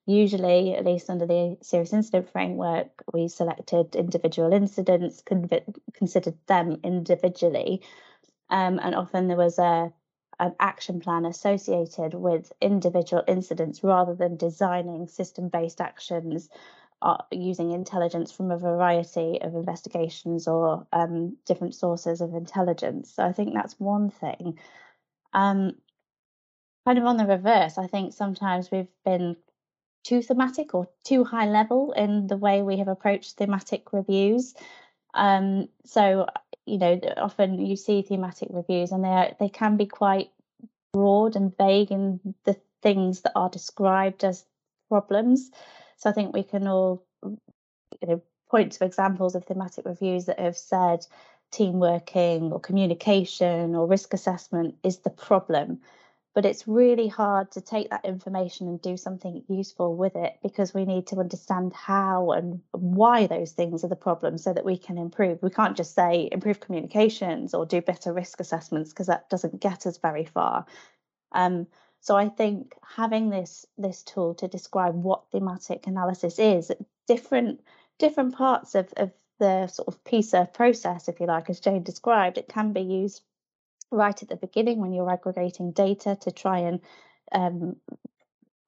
Usually, 0.05 0.73
at 0.75 0.85
least 0.85 1.09
under 1.09 1.27
the 1.27 1.57
serious 1.61 1.93
incident 1.93 2.31
framework, 2.31 3.03
we 3.13 3.27
selected 3.27 3.95
individual 3.95 4.51
incidents, 4.53 5.21
conv- 5.21 5.75
considered 5.93 6.37
them 6.47 6.79
individually, 6.83 7.83
um, 8.49 8.79
and 8.81 8.95
often 8.95 9.27
there 9.27 9.37
was 9.37 9.59
a 9.59 9.93
an 10.39 10.55
action 10.59 10.99
plan 10.99 11.25
associated 11.25 12.15
with 12.15 12.51
individual 12.59 13.23
incidents 13.27 13.83
rather 13.83 14.15
than 14.15 14.35
designing 14.35 15.07
system-based 15.07 15.79
actions 15.79 16.49
uh, 16.51 16.82
using 17.31 17.71
intelligence 17.71 18.31
from 18.31 18.51
a 18.51 18.57
variety 18.57 19.41
of 19.41 19.55
investigations 19.55 20.47
or 20.47 20.87
um, 20.93 21.37
different 21.45 21.75
sources 21.75 22.21
of 22.21 22.33
intelligence. 22.33 23.13
So 23.15 23.23
I 23.23 23.33
think 23.33 23.53
that's 23.53 23.79
one 23.79 24.09
thing. 24.09 24.59
Um, 25.33 25.73
kind 26.85 26.97
of 26.97 27.05
on 27.05 27.17
the 27.17 27.25
reverse, 27.25 27.77
I 27.77 27.87
think 27.87 28.13
sometimes 28.13 28.71
we've 28.71 28.87
been 29.05 29.35
too 30.03 30.21
thematic 30.21 30.73
or 30.75 30.87
too 31.03 31.23
high 31.23 31.47
level 31.47 31.93
in 31.93 32.27
the 32.27 32.37
way 32.37 32.61
we 32.61 32.77
have 32.77 32.89
approached 32.89 33.37
thematic 33.37 33.93
reviews. 33.93 34.53
Um, 35.13 35.69
so 35.85 36.27
you 36.65 36.77
know, 36.77 36.99
often 37.17 37.59
you 37.59 37.75
see 37.75 38.01
thematic 38.01 38.49
reviews 38.51 38.91
and 38.91 39.03
they 39.03 39.09
are, 39.09 39.31
they 39.39 39.49
can 39.49 39.77
be 39.77 39.85
quite 39.85 40.31
broad 40.93 41.35
and 41.35 41.55
vague 41.57 41.91
in 41.91 42.19
the 42.45 42.55
things 42.81 43.21
that 43.21 43.33
are 43.35 43.49
described 43.49 44.23
as 44.23 44.45
problems. 44.89 45.51
So 46.03 46.09
I 46.09 46.13
think 46.13 46.33
we 46.33 46.43
can 46.43 46.67
all 46.67 47.05
you 47.23 47.37
know, 48.07 48.21
point 48.49 48.73
to 48.73 48.83
examples 48.83 49.35
of 49.35 49.45
thematic 49.45 49.85
reviews 49.85 50.25
that 50.25 50.37
have 50.37 50.57
said 50.57 51.05
team 51.49 51.79
working 51.79 52.51
or 52.51 52.59
communication 52.59 53.73
or 53.73 53.87
risk 53.87 54.13
assessment 54.13 54.75
is 54.83 54.97
the 54.97 55.09
problem 55.09 55.79
but 56.35 56.45
it's 56.45 56.67
really 56.67 57.07
hard 57.07 57.51
to 57.51 57.61
take 57.61 57.89
that 57.91 58.03
information 58.03 58.67
and 58.67 58.81
do 58.81 58.97
something 58.97 59.43
useful 59.47 59.95
with 59.95 60.15
it 60.15 60.33
because 60.41 60.73
we 60.73 60.83
need 60.83 61.05
to 61.07 61.19
understand 61.19 61.71
how 61.73 62.31
and 62.31 62.59
why 62.71 63.27
those 63.27 63.51
things 63.51 63.83
are 63.83 63.87
the 63.87 63.95
problem 63.95 64.37
so 64.37 64.51
that 64.51 64.65
we 64.65 64.75
can 64.75 64.97
improve. 64.97 65.37
We 65.43 65.51
can't 65.51 65.77
just 65.77 65.93
say 65.93 66.29
improve 66.31 66.59
communications 66.59 67.53
or 67.53 67.67
do 67.67 67.81
better 67.81 68.11
risk 68.11 68.39
assessments 68.39 68.89
because 68.89 69.07
that 69.07 69.29
doesn't 69.29 69.61
get 69.61 69.85
us 69.85 69.99
very 69.99 70.25
far. 70.25 70.65
Um, 71.33 71.67
so 72.03 72.17
I 72.17 72.27
think 72.27 72.75
having 72.85 73.29
this 73.29 73.65
this 73.77 74.03
tool 74.03 74.33
to 74.35 74.49
describe 74.49 74.93
what 74.93 75.31
thematic 75.31 75.87
analysis 75.87 76.37
is, 76.37 76.69
different 77.07 77.61
different 77.97 78.35
parts 78.35 78.75
of, 78.75 78.91
of 78.97 79.11
the 79.39 79.67
sort 79.67 79.87
of 79.87 80.03
PISA 80.03 80.49
process, 80.53 81.07
if 81.07 81.21
you 81.21 81.27
like, 81.27 81.49
as 81.49 81.61
Jane 81.61 81.81
described, 81.81 82.37
it 82.37 82.49
can 82.49 82.73
be 82.73 82.81
used 82.81 83.21
right 83.89 84.21
at 84.21 84.27
the 84.27 84.35
beginning 84.35 84.79
when 84.79 84.91
you're 84.91 85.09
aggregating 85.09 85.71
data 85.71 86.17
to 86.23 86.31
try 86.31 86.59
and 86.59 86.81
um, 87.31 87.77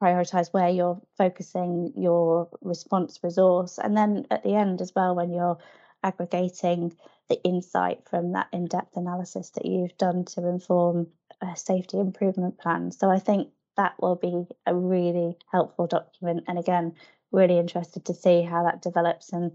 prioritize 0.01 0.53
where 0.53 0.69
you're 0.69 1.01
focusing 1.17 1.91
your 1.97 2.47
response 2.61 3.19
resource. 3.21 3.77
And 3.77 3.97
then 3.97 4.27
at 4.31 4.43
the 4.43 4.55
end 4.55 4.79
as 4.79 4.95
well, 4.95 5.13
when 5.13 5.33
you're 5.33 5.57
aggregating 6.01 6.95
the 7.27 7.43
insight 7.43 8.07
from 8.09 8.31
that 8.31 8.47
in 8.53 8.67
depth 8.67 8.95
analysis 8.95 9.49
that 9.51 9.65
you've 9.65 9.97
done 9.97 10.23
to 10.23 10.47
inform 10.47 11.07
a 11.41 11.55
safety 11.55 11.99
improvement 11.99 12.57
plan. 12.57 12.91
So 12.91 13.09
I 13.09 13.19
think 13.19 13.49
that 13.77 13.93
will 14.01 14.15
be 14.15 14.45
a 14.65 14.75
really 14.75 15.37
helpful 15.51 15.87
document. 15.87 16.45
And 16.47 16.57
again, 16.57 16.93
really 17.31 17.57
interested 17.57 18.05
to 18.05 18.13
see 18.13 18.41
how 18.41 18.63
that 18.63 18.81
develops 18.81 19.33
and 19.33 19.51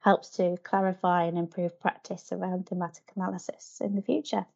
helps 0.00 0.30
to 0.30 0.56
clarify 0.64 1.24
and 1.24 1.38
improve 1.38 1.78
practice 1.78 2.32
around 2.32 2.66
thematic 2.66 3.04
analysis 3.14 3.78
in 3.80 3.94
the 3.94 4.02
future. 4.02 4.46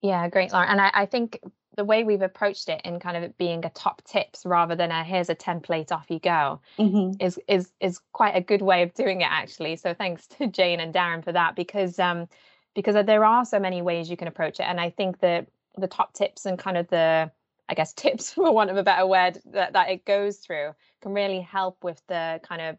Yeah, 0.00 0.28
great, 0.28 0.52
Lauren. 0.52 0.68
And 0.68 0.80
I, 0.80 0.90
I 0.92 1.06
think 1.06 1.38
the 1.76 1.84
way 1.84 2.04
we've 2.04 2.22
approached 2.22 2.68
it 2.68 2.80
in 2.84 3.00
kind 3.00 3.16
of 3.16 3.22
it 3.22 3.38
being 3.38 3.64
a 3.64 3.70
top 3.70 4.02
tips 4.04 4.44
rather 4.44 4.74
than 4.74 4.90
a 4.90 5.04
here's 5.04 5.30
a 5.30 5.34
template 5.34 5.92
off 5.92 6.10
you 6.10 6.18
go 6.18 6.60
mm-hmm. 6.78 7.12
is 7.20 7.38
is 7.48 7.72
is 7.80 8.00
quite 8.12 8.36
a 8.36 8.40
good 8.40 8.62
way 8.62 8.82
of 8.82 8.92
doing 8.94 9.20
it 9.20 9.28
actually 9.30 9.76
so 9.76 9.94
thanks 9.94 10.26
to 10.26 10.46
jane 10.46 10.80
and 10.80 10.92
darren 10.92 11.24
for 11.24 11.32
that 11.32 11.56
because 11.56 11.98
um 11.98 12.26
because 12.74 12.94
there 13.06 13.24
are 13.24 13.44
so 13.44 13.58
many 13.58 13.80
ways 13.80 14.10
you 14.10 14.16
can 14.16 14.28
approach 14.28 14.60
it 14.60 14.64
and 14.64 14.80
i 14.80 14.90
think 14.90 15.20
that 15.20 15.46
the 15.76 15.86
top 15.86 16.12
tips 16.12 16.46
and 16.46 16.58
kind 16.58 16.76
of 16.76 16.88
the 16.88 17.30
i 17.68 17.74
guess 17.74 17.92
tips 17.94 18.32
for 18.32 18.52
want 18.52 18.70
of 18.70 18.76
a 18.76 18.82
better 18.82 19.06
word 19.06 19.38
that, 19.46 19.72
that 19.72 19.88
it 19.90 20.04
goes 20.04 20.38
through 20.38 20.74
can 21.00 21.12
really 21.12 21.40
help 21.40 21.82
with 21.82 22.00
the 22.08 22.40
kind 22.42 22.60
of 22.60 22.76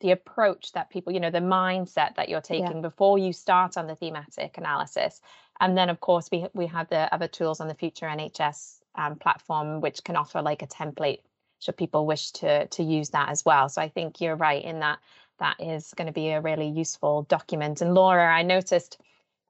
the 0.00 0.10
approach 0.10 0.72
that 0.72 0.90
people 0.90 1.12
you 1.12 1.20
know 1.20 1.30
the 1.30 1.38
mindset 1.38 2.16
that 2.16 2.28
you're 2.28 2.40
taking 2.40 2.76
yeah. 2.76 2.80
before 2.80 3.18
you 3.18 3.32
start 3.32 3.76
on 3.76 3.86
the 3.86 3.94
thematic 3.94 4.58
analysis 4.58 5.20
and 5.62 5.78
then, 5.78 5.90
of 5.90 6.00
course, 6.00 6.28
we 6.32 6.46
we 6.54 6.66
have 6.66 6.88
the 6.88 7.12
other 7.14 7.28
tools 7.28 7.60
on 7.60 7.68
the 7.68 7.74
Future 7.74 8.06
NHS 8.06 8.80
um, 8.96 9.14
platform, 9.16 9.80
which 9.80 10.02
can 10.02 10.16
offer 10.16 10.42
like 10.42 10.62
a 10.62 10.66
template 10.66 11.20
should 11.60 11.76
people 11.76 12.04
wish 12.04 12.32
to 12.32 12.66
to 12.66 12.82
use 12.82 13.10
that 13.10 13.28
as 13.28 13.44
well. 13.44 13.68
So 13.68 13.80
I 13.80 13.88
think 13.88 14.20
you're 14.20 14.34
right 14.34 14.64
in 14.64 14.80
that 14.80 14.98
that 15.38 15.60
is 15.60 15.94
going 15.96 16.08
to 16.08 16.12
be 16.12 16.30
a 16.30 16.40
really 16.40 16.68
useful 16.68 17.22
document. 17.22 17.80
And 17.80 17.94
Laura, 17.94 18.34
I 18.34 18.42
noticed 18.42 19.00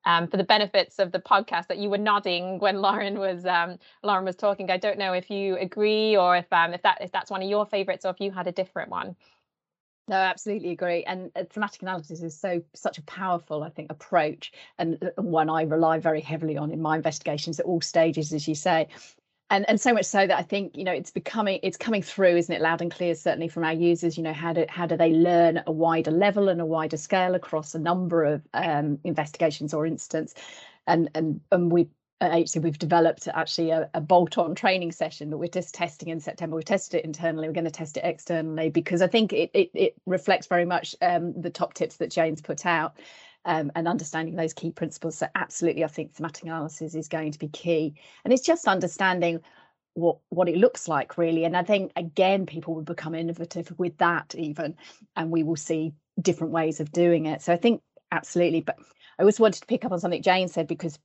um, 0.05 0.29
for 0.29 0.37
the 0.37 0.45
benefits 0.45 0.99
of 0.99 1.13
the 1.13 1.21
podcast 1.21 1.69
that 1.69 1.79
you 1.79 1.91
were 1.91 1.99
nodding 1.99 2.59
when 2.59 2.77
Lauren 2.81 3.19
was 3.19 3.45
um, 3.47 3.79
Lauren 4.03 4.25
was 4.25 4.37
talking. 4.37 4.71
I 4.71 4.77
don't 4.77 4.99
know 4.99 5.13
if 5.13 5.31
you 5.31 5.57
agree 5.57 6.17
or 6.17 6.37
if 6.37 6.53
um, 6.53 6.75
if 6.75 6.83
that 6.83 6.99
if 7.01 7.13
that's 7.13 7.31
one 7.31 7.43
of 7.43 7.49
your 7.49 7.67
favorites 7.67 8.05
or 8.05 8.11
if 8.11 8.21
you 8.21 8.31
had 8.31 8.47
a 8.47 8.53
different 8.53 8.91
one. 8.91 9.17
No, 10.09 10.17
absolutely 10.17 10.71
agree. 10.71 11.05
And 11.05 11.31
uh, 11.37 11.45
thematic 11.49 11.83
analysis 11.83 12.23
is 12.23 12.39
so 12.39 12.63
such 12.75 12.99
a 12.99 13.03
powerful, 13.03 13.63
I 13.63 13.71
think, 13.71 13.91
approach, 13.91 14.53
and 14.79 14.99
uh, 15.03 15.23
one 15.23 15.49
I 15.49 15.63
rely 15.63 16.01
very 16.01 16.21
heavily 16.21 16.57
on 16.57 16.73
in 16.73 16.83
my 16.83 16.97
investigations 16.97 17.61
at 17.61 17.67
all 17.67 17.81
stages, 17.81 18.33
as 18.33 18.49
you 18.49 18.55
say. 18.55 18.89
And, 19.53 19.69
and 19.69 19.79
so 19.79 19.93
much 19.93 20.07
so 20.07 20.27
that 20.27 20.39
I 20.39 20.43
think 20.43 20.79
you 20.79 20.83
know 20.83 20.93
it's 20.93 21.11
becoming 21.11 21.61
it's 21.63 21.77
coming 21.77 22.01
through, 22.01 22.37
isn't 22.39 22.55
it, 22.55 22.63
loud 22.63 22.81
and 22.81 22.91
clear, 22.91 23.15
certainly 23.15 23.49
from 23.49 23.65
our 23.65 23.73
users. 23.75 24.17
You 24.17 24.23
know 24.23 24.33
how 24.33 24.55
do 24.55 24.65
how 24.71 24.87
do 24.87 24.97
they 24.97 25.11
learn 25.13 25.59
at 25.59 25.65
a 25.67 25.73
wider 25.73 26.11
level 26.11 26.49
and 26.49 26.59
a 26.59 26.65
wider 26.65 26.97
scale 26.97 27.35
across 27.35 27.75
a 27.75 27.79
number 27.79 28.25
of 28.25 28.41
um, 28.55 28.99
investigations 29.05 29.75
or 29.75 29.85
incidents, 29.85 30.33
and 30.87 31.11
and 31.15 31.43
and 31.53 31.71
we 31.71 31.91
at 32.23 32.33
HC, 32.33 32.63
we've 32.63 32.79
developed 32.79 33.29
actually 33.35 33.71
a, 33.71 33.91
a 33.95 34.01
bolt-on 34.01 34.55
training 34.55 34.93
session 34.93 35.29
that 35.29 35.37
we're 35.37 35.49
just 35.49 35.75
testing 35.75 36.09
in 36.09 36.21
September. 36.21 36.57
We 36.57 36.63
tested 36.63 37.01
it 37.01 37.05
internally. 37.05 37.49
We're 37.49 37.55
going 37.55 37.65
to 37.65 37.71
test 37.71 37.97
it 37.99 38.05
externally 38.05 38.71
because 38.71 39.03
I 39.03 39.07
think 39.07 39.35
it 39.35 39.51
it, 39.53 39.71
it 39.75 39.95
reflects 40.07 40.47
very 40.47 40.65
much 40.65 40.97
um, 41.03 41.39
the 41.39 41.51
top 41.51 41.75
tips 41.75 41.99
that 41.99 42.11
Jane's 42.11 42.41
put 42.41 42.65
out. 42.65 42.97
Um, 43.45 43.73
and 43.75 43.89
understanding 43.89 44.37
those 44.37 44.53
key 44.53 44.71
principles. 44.71 45.19
So 45.19 45.27
absolutely, 45.35 45.83
I 45.83 45.89
think 45.89 46.15
thematic 46.15 46.45
analysis 46.45 46.95
is 46.95 47.09
going 47.09 47.33
to 47.33 47.41
be 47.41 47.49
key. 47.49 47.95
And 48.25 48.33
it's 48.33 48.47
just 48.47 48.69
understanding 48.69 49.41
what 49.95 50.19
what 50.29 50.49
it 50.49 50.57
looks 50.57 50.89
like 50.89 51.19
really. 51.19 51.45
And 51.45 51.57
I 51.57 51.63
think 51.65 51.93
again, 51.97 52.47
people 52.47 52.75
will 52.75 52.83
become 52.83 53.15
innovative 53.15 53.73
with 53.79 53.99
that 53.99 54.35
even, 54.37 54.77
and 55.17 55.31
we 55.31 55.43
will 55.43 55.57
see 55.57 55.93
different 56.21 56.53
ways 56.53 56.81
of 56.81 56.93
doing 56.93 57.27
it. 57.27 57.43
So 57.43 57.53
I 57.53 57.57
think 57.57 57.83
absolutely. 58.13 58.61
But 58.61 58.79
I 59.19 59.23
always 59.23 59.41
wanted 59.41 59.61
to 59.61 59.67
pick 59.67 59.85
up 59.85 59.93
on 59.93 60.01
something 60.01 60.23
Jane 60.23 60.49
said 60.49 60.67
because 60.67 60.99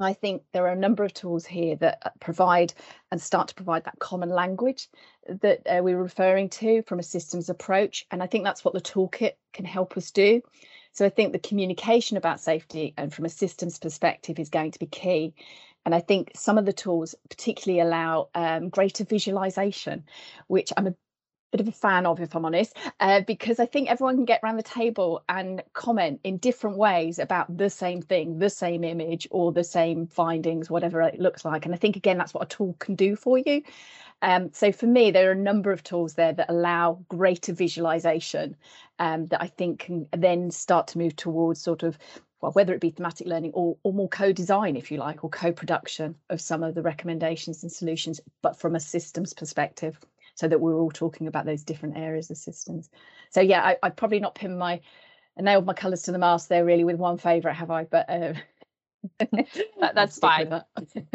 I 0.00 0.12
think 0.12 0.42
there 0.52 0.64
are 0.64 0.72
a 0.72 0.76
number 0.76 1.04
of 1.04 1.12
tools 1.12 1.44
here 1.44 1.74
that 1.76 1.98
uh, 2.04 2.10
provide 2.20 2.72
and 3.10 3.20
start 3.20 3.48
to 3.48 3.54
provide 3.54 3.84
that 3.84 3.98
common 3.98 4.28
language 4.28 4.88
that 5.28 5.60
uh, 5.66 5.82
we 5.82 5.92
are 5.92 6.02
referring 6.02 6.48
to 6.50 6.82
from 6.82 7.00
a 7.00 7.02
systems 7.02 7.50
approach. 7.50 8.06
And 8.10 8.22
I 8.22 8.26
think 8.26 8.44
that's 8.44 8.64
what 8.64 8.74
the 8.74 8.80
toolkit 8.80 9.32
can 9.52 9.64
help 9.64 9.96
us 9.96 10.12
do. 10.12 10.40
So 10.98 11.06
I 11.06 11.10
think 11.10 11.32
the 11.32 11.38
communication 11.38 12.16
about 12.16 12.40
safety 12.40 12.92
and 12.96 13.14
from 13.14 13.24
a 13.24 13.28
systems 13.28 13.78
perspective 13.78 14.40
is 14.40 14.48
going 14.48 14.72
to 14.72 14.80
be 14.80 14.86
key. 14.86 15.32
And 15.86 15.94
I 15.94 16.00
think 16.00 16.32
some 16.34 16.58
of 16.58 16.66
the 16.66 16.72
tools 16.72 17.14
particularly 17.30 17.78
allow 17.78 18.30
um, 18.34 18.68
greater 18.68 19.04
visualization, 19.04 20.02
which 20.48 20.72
I'm 20.76 20.88
a 20.88 20.94
bit 21.50 21.60
of 21.60 21.68
a 21.68 21.72
fan 21.72 22.06
of, 22.06 22.20
if 22.20 22.34
I'm 22.34 22.44
honest, 22.44 22.76
uh, 23.00 23.22
because 23.26 23.58
I 23.58 23.66
think 23.66 23.90
everyone 23.90 24.16
can 24.16 24.24
get 24.24 24.40
around 24.42 24.56
the 24.56 24.62
table 24.62 25.22
and 25.28 25.62
comment 25.72 26.20
in 26.24 26.38
different 26.38 26.76
ways 26.76 27.18
about 27.18 27.56
the 27.56 27.70
same 27.70 28.02
thing, 28.02 28.38
the 28.38 28.50
same 28.50 28.84
image, 28.84 29.26
or 29.30 29.52
the 29.52 29.64
same 29.64 30.06
findings, 30.06 30.70
whatever 30.70 31.00
it 31.02 31.20
looks 31.20 31.44
like. 31.44 31.64
And 31.64 31.74
I 31.74 31.78
think, 31.78 31.96
again, 31.96 32.18
that's 32.18 32.34
what 32.34 32.44
a 32.44 32.56
tool 32.56 32.76
can 32.78 32.94
do 32.94 33.16
for 33.16 33.38
you. 33.38 33.62
Um, 34.20 34.50
so 34.52 34.72
for 34.72 34.86
me, 34.86 35.10
there 35.10 35.28
are 35.28 35.32
a 35.32 35.36
number 35.36 35.70
of 35.70 35.84
tools 35.84 36.14
there 36.14 36.32
that 36.32 36.50
allow 36.50 37.04
greater 37.08 37.52
visualization 37.52 38.56
um, 38.98 39.26
that 39.26 39.40
I 39.40 39.46
think 39.46 39.80
can 39.80 40.08
then 40.16 40.50
start 40.50 40.88
to 40.88 40.98
move 40.98 41.14
towards 41.16 41.60
sort 41.60 41.82
of 41.82 41.98
well, 42.40 42.52
whether 42.52 42.72
it 42.72 42.80
be 42.80 42.90
thematic 42.90 43.26
learning 43.26 43.50
or, 43.52 43.76
or 43.82 43.92
more 43.92 44.08
co-design, 44.08 44.76
if 44.76 44.92
you 44.92 44.98
like, 44.98 45.24
or 45.24 45.30
co-production 45.30 46.14
of 46.30 46.40
some 46.40 46.62
of 46.62 46.76
the 46.76 46.82
recommendations 46.82 47.64
and 47.64 47.72
solutions, 47.72 48.20
but 48.42 48.56
from 48.56 48.76
a 48.76 48.80
systems 48.80 49.34
perspective 49.34 49.98
so 50.38 50.46
that 50.46 50.60
we're 50.60 50.78
all 50.78 50.90
talking 50.90 51.26
about 51.26 51.46
those 51.46 51.64
different 51.64 51.98
areas 51.98 52.30
of 52.30 52.36
systems. 52.36 52.88
So 53.30 53.40
yeah, 53.40 53.60
I, 53.60 53.76
I've 53.82 53.96
probably 53.96 54.20
not 54.20 54.36
pinned 54.36 54.58
my 54.58 54.80
nailed 55.36 55.66
my 55.66 55.72
colours 55.72 56.02
to 56.02 56.12
the 56.12 56.18
mast 56.18 56.48
there 56.48 56.64
really 56.64 56.84
with 56.84 56.96
one 56.96 57.18
favourite, 57.18 57.54
have 57.54 57.70
I? 57.72 57.84
But 57.84 58.08
uh, 58.08 58.34
that, 59.18 59.48
that's 59.94 60.18
fine. 60.18 60.50
That. 60.50 60.66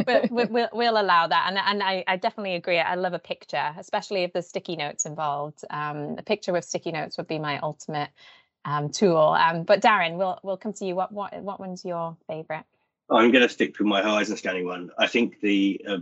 we'll, 0.30 0.48
we'll, 0.48 0.70
we'll 0.74 1.02
allow 1.02 1.28
that, 1.28 1.46
and 1.48 1.58
and 1.58 1.82
I, 1.82 2.04
I 2.06 2.18
definitely 2.18 2.56
agree. 2.56 2.80
I 2.80 2.96
love 2.96 3.14
a 3.14 3.20
picture, 3.20 3.74
especially 3.78 4.24
if 4.24 4.34
there's 4.34 4.48
sticky 4.48 4.76
notes 4.76 5.06
involved. 5.06 5.64
Um, 5.70 6.16
a 6.18 6.24
picture 6.24 6.52
with 6.52 6.66
sticky 6.66 6.92
notes 6.92 7.18
would 7.18 7.28
be 7.28 7.40
my 7.40 7.60
ultimate 7.60 8.10
um, 8.66 8.90
tool. 8.90 9.18
Um, 9.18 9.64
but 9.64 9.82
Darren, 9.82 10.18
we'll 10.18 10.38
we'll 10.44 10.58
come 10.58 10.74
to 10.74 10.86
you. 10.86 10.96
What 10.96 11.14
what 11.14 11.34
what 11.42 11.62
one's 11.62 11.86
your 11.86 12.18
favourite? 12.28 12.66
I'm 13.10 13.32
going 13.32 13.44
to 13.44 13.50
stick 13.50 13.78
with 13.80 13.88
my 13.88 14.02
horizon 14.02 14.36
scanning 14.36 14.66
one. 14.66 14.90
I 14.98 15.08
think 15.08 15.40
the 15.40 15.82
uh, 15.88 15.98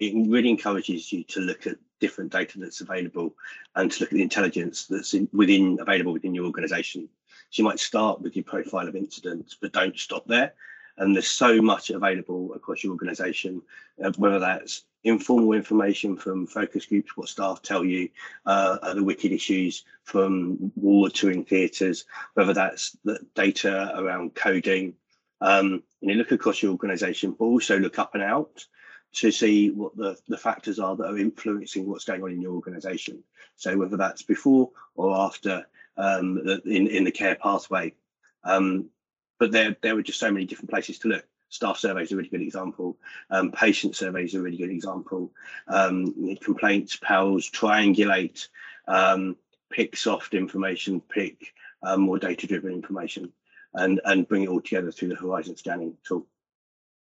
it 0.00 0.28
really 0.28 0.50
encourages 0.50 1.12
you 1.12 1.24
to 1.24 1.40
look 1.40 1.66
at 1.66 1.76
different 2.04 2.32
data 2.38 2.58
that's 2.58 2.82
available 2.82 3.34
and 3.76 3.90
to 3.90 4.00
look 4.00 4.10
at 4.12 4.16
the 4.18 4.28
intelligence 4.30 4.86
that's 4.86 5.14
in, 5.14 5.26
within 5.32 5.78
available 5.80 6.12
within 6.12 6.34
your 6.34 6.44
organization. 6.44 7.08
So 7.50 7.62
you 7.62 7.64
might 7.64 7.80
start 7.80 8.20
with 8.20 8.36
your 8.36 8.44
profile 8.44 8.88
of 8.88 8.96
incidents, 8.96 9.56
but 9.60 9.72
don't 9.72 9.98
stop 9.98 10.26
there. 10.26 10.52
And 10.98 11.14
there's 11.14 11.28
so 11.44 11.62
much 11.62 11.90
available 11.90 12.52
across 12.54 12.84
your 12.84 12.92
organization, 12.92 13.62
uh, 14.04 14.12
whether 14.16 14.38
that's 14.38 14.82
informal 15.02 15.52
information 15.52 16.16
from 16.16 16.46
focus 16.46 16.84
groups, 16.86 17.16
what 17.16 17.28
staff 17.28 17.62
tell 17.62 17.84
you, 17.84 18.08
uh, 18.46 18.94
the 18.94 19.02
wicked 19.02 19.32
issues 19.32 19.84
from 20.02 20.70
war 20.76 21.08
touring 21.08 21.44
theatres, 21.44 22.04
whether 22.34 22.52
that's 22.52 22.96
the 23.04 23.18
data 23.34 23.92
around 23.96 24.34
coding. 24.34 24.94
Um, 25.40 25.82
and 26.00 26.10
you 26.10 26.16
look 26.16 26.32
across 26.32 26.62
your 26.62 26.72
organisation, 26.72 27.32
but 27.32 27.44
also 27.46 27.78
look 27.78 27.98
up 27.98 28.14
and 28.14 28.22
out 28.22 28.66
to 29.14 29.30
see 29.30 29.70
what 29.70 29.96
the, 29.96 30.16
the 30.28 30.36
factors 30.36 30.78
are 30.78 30.96
that 30.96 31.06
are 31.06 31.18
influencing 31.18 31.88
what's 31.88 32.04
going 32.04 32.22
on 32.22 32.32
in 32.32 32.40
your 32.40 32.54
organisation. 32.54 33.22
So 33.56 33.76
whether 33.76 33.96
that's 33.96 34.22
before 34.22 34.70
or 34.94 35.16
after 35.16 35.66
um, 35.96 36.38
in, 36.64 36.88
in 36.88 37.04
the 37.04 37.12
care 37.12 37.36
pathway. 37.36 37.94
Um, 38.42 38.90
but 39.38 39.52
there, 39.52 39.76
there 39.82 39.94
were 39.94 40.02
just 40.02 40.20
so 40.20 40.30
many 40.30 40.44
different 40.44 40.70
places 40.70 40.98
to 41.00 41.08
look 41.08 41.24
staff 41.54 41.78
surveys 41.78 42.10
are 42.10 42.16
a 42.16 42.18
really 42.18 42.28
good 42.28 42.42
example. 42.42 42.98
Um, 43.30 43.52
patient 43.52 43.94
surveys 43.94 44.34
are 44.34 44.40
a 44.40 44.42
really 44.42 44.56
good 44.56 44.70
example. 44.70 45.30
Um, 45.68 46.36
complaints, 46.40 46.96
PALs, 46.96 47.48
triangulate, 47.48 48.48
um, 48.88 49.36
pick 49.70 49.96
soft 49.96 50.34
information, 50.34 51.00
pick 51.00 51.54
um, 51.82 52.00
more 52.02 52.18
data-driven 52.18 52.72
information, 52.72 53.32
and 53.72 54.00
and 54.04 54.26
bring 54.26 54.42
it 54.42 54.48
all 54.48 54.60
together 54.60 54.90
through 54.90 55.08
the 55.08 55.14
Horizon 55.14 55.56
scanning 55.56 55.96
tool. 56.06 56.26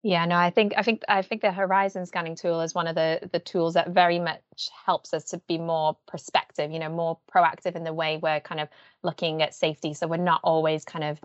Yeah, 0.06 0.26
no, 0.26 0.36
I 0.36 0.50
think 0.50 0.74
I 0.76 0.82
think 0.82 1.02
I 1.08 1.22
think 1.22 1.40
the 1.40 1.50
Horizon 1.50 2.04
scanning 2.04 2.36
tool 2.36 2.60
is 2.60 2.74
one 2.74 2.86
of 2.86 2.94
the 2.94 3.26
the 3.32 3.38
tools 3.38 3.72
that 3.72 3.88
very 3.88 4.18
much 4.18 4.42
helps 4.84 5.14
us 5.14 5.24
to 5.30 5.38
be 5.48 5.56
more 5.56 5.96
prospective, 6.06 6.70
you 6.70 6.78
know, 6.78 6.90
more 6.90 7.18
proactive 7.34 7.74
in 7.74 7.84
the 7.84 7.92
way 7.94 8.18
we're 8.22 8.40
kind 8.40 8.60
of 8.60 8.68
looking 9.02 9.40
at 9.40 9.54
safety. 9.54 9.94
So 9.94 10.06
we're 10.06 10.18
not 10.18 10.42
always 10.44 10.84
kind 10.84 11.04
of 11.06 11.20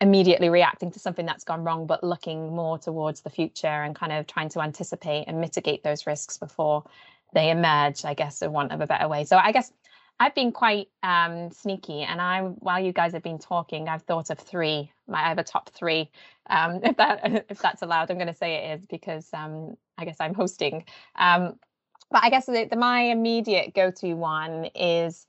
immediately 0.00 0.48
reacting 0.50 0.90
to 0.92 1.00
something 1.00 1.26
that's 1.26 1.44
gone 1.44 1.64
wrong, 1.64 1.86
but 1.86 2.04
looking 2.04 2.54
more 2.54 2.78
towards 2.78 3.22
the 3.22 3.30
future 3.30 3.66
and 3.68 3.96
kind 3.96 4.12
of 4.12 4.26
trying 4.26 4.50
to 4.50 4.60
anticipate 4.60 5.24
and 5.28 5.40
mitigate 5.40 5.84
those 5.84 6.06
risks 6.06 6.38
before 6.38 6.84
they 7.34 7.50
emerge, 7.50 8.04
I 8.04 8.14
guess, 8.14 8.42
in 8.42 8.52
want 8.52 8.72
of 8.72 8.80
a 8.82 8.86
better 8.86 9.08
way. 9.08 9.24
So 9.24 9.38
I 9.38 9.52
guess 9.52 9.72
I've 10.18 10.34
been 10.34 10.52
quite 10.52 10.88
um, 11.02 11.50
sneaky, 11.50 12.02
and 12.02 12.20
I, 12.20 12.40
while 12.40 12.80
you 12.80 12.92
guys 12.92 13.12
have 13.12 13.22
been 13.22 13.38
talking, 13.38 13.88
I've 13.88 14.02
thought 14.02 14.30
of 14.30 14.38
three. 14.38 14.90
My, 15.06 15.24
I 15.24 15.28
have 15.28 15.38
a 15.38 15.44
top 15.44 15.70
three. 15.70 16.10
Um, 16.48 16.80
if 16.84 16.96
that 16.96 17.46
if 17.50 17.58
that's 17.58 17.82
allowed, 17.82 18.10
I'm 18.10 18.16
going 18.16 18.26
to 18.28 18.34
say 18.34 18.54
it 18.54 18.80
is 18.80 18.86
because 18.86 19.28
um, 19.34 19.76
I 19.98 20.04
guess 20.04 20.16
I'm 20.20 20.34
hosting. 20.34 20.84
Um, 21.16 21.58
but 22.10 22.22
I 22.22 22.30
guess 22.30 22.46
the, 22.46 22.66
the, 22.70 22.76
my 22.76 23.00
immediate 23.00 23.74
go-to 23.74 24.14
one 24.14 24.66
is 24.74 25.26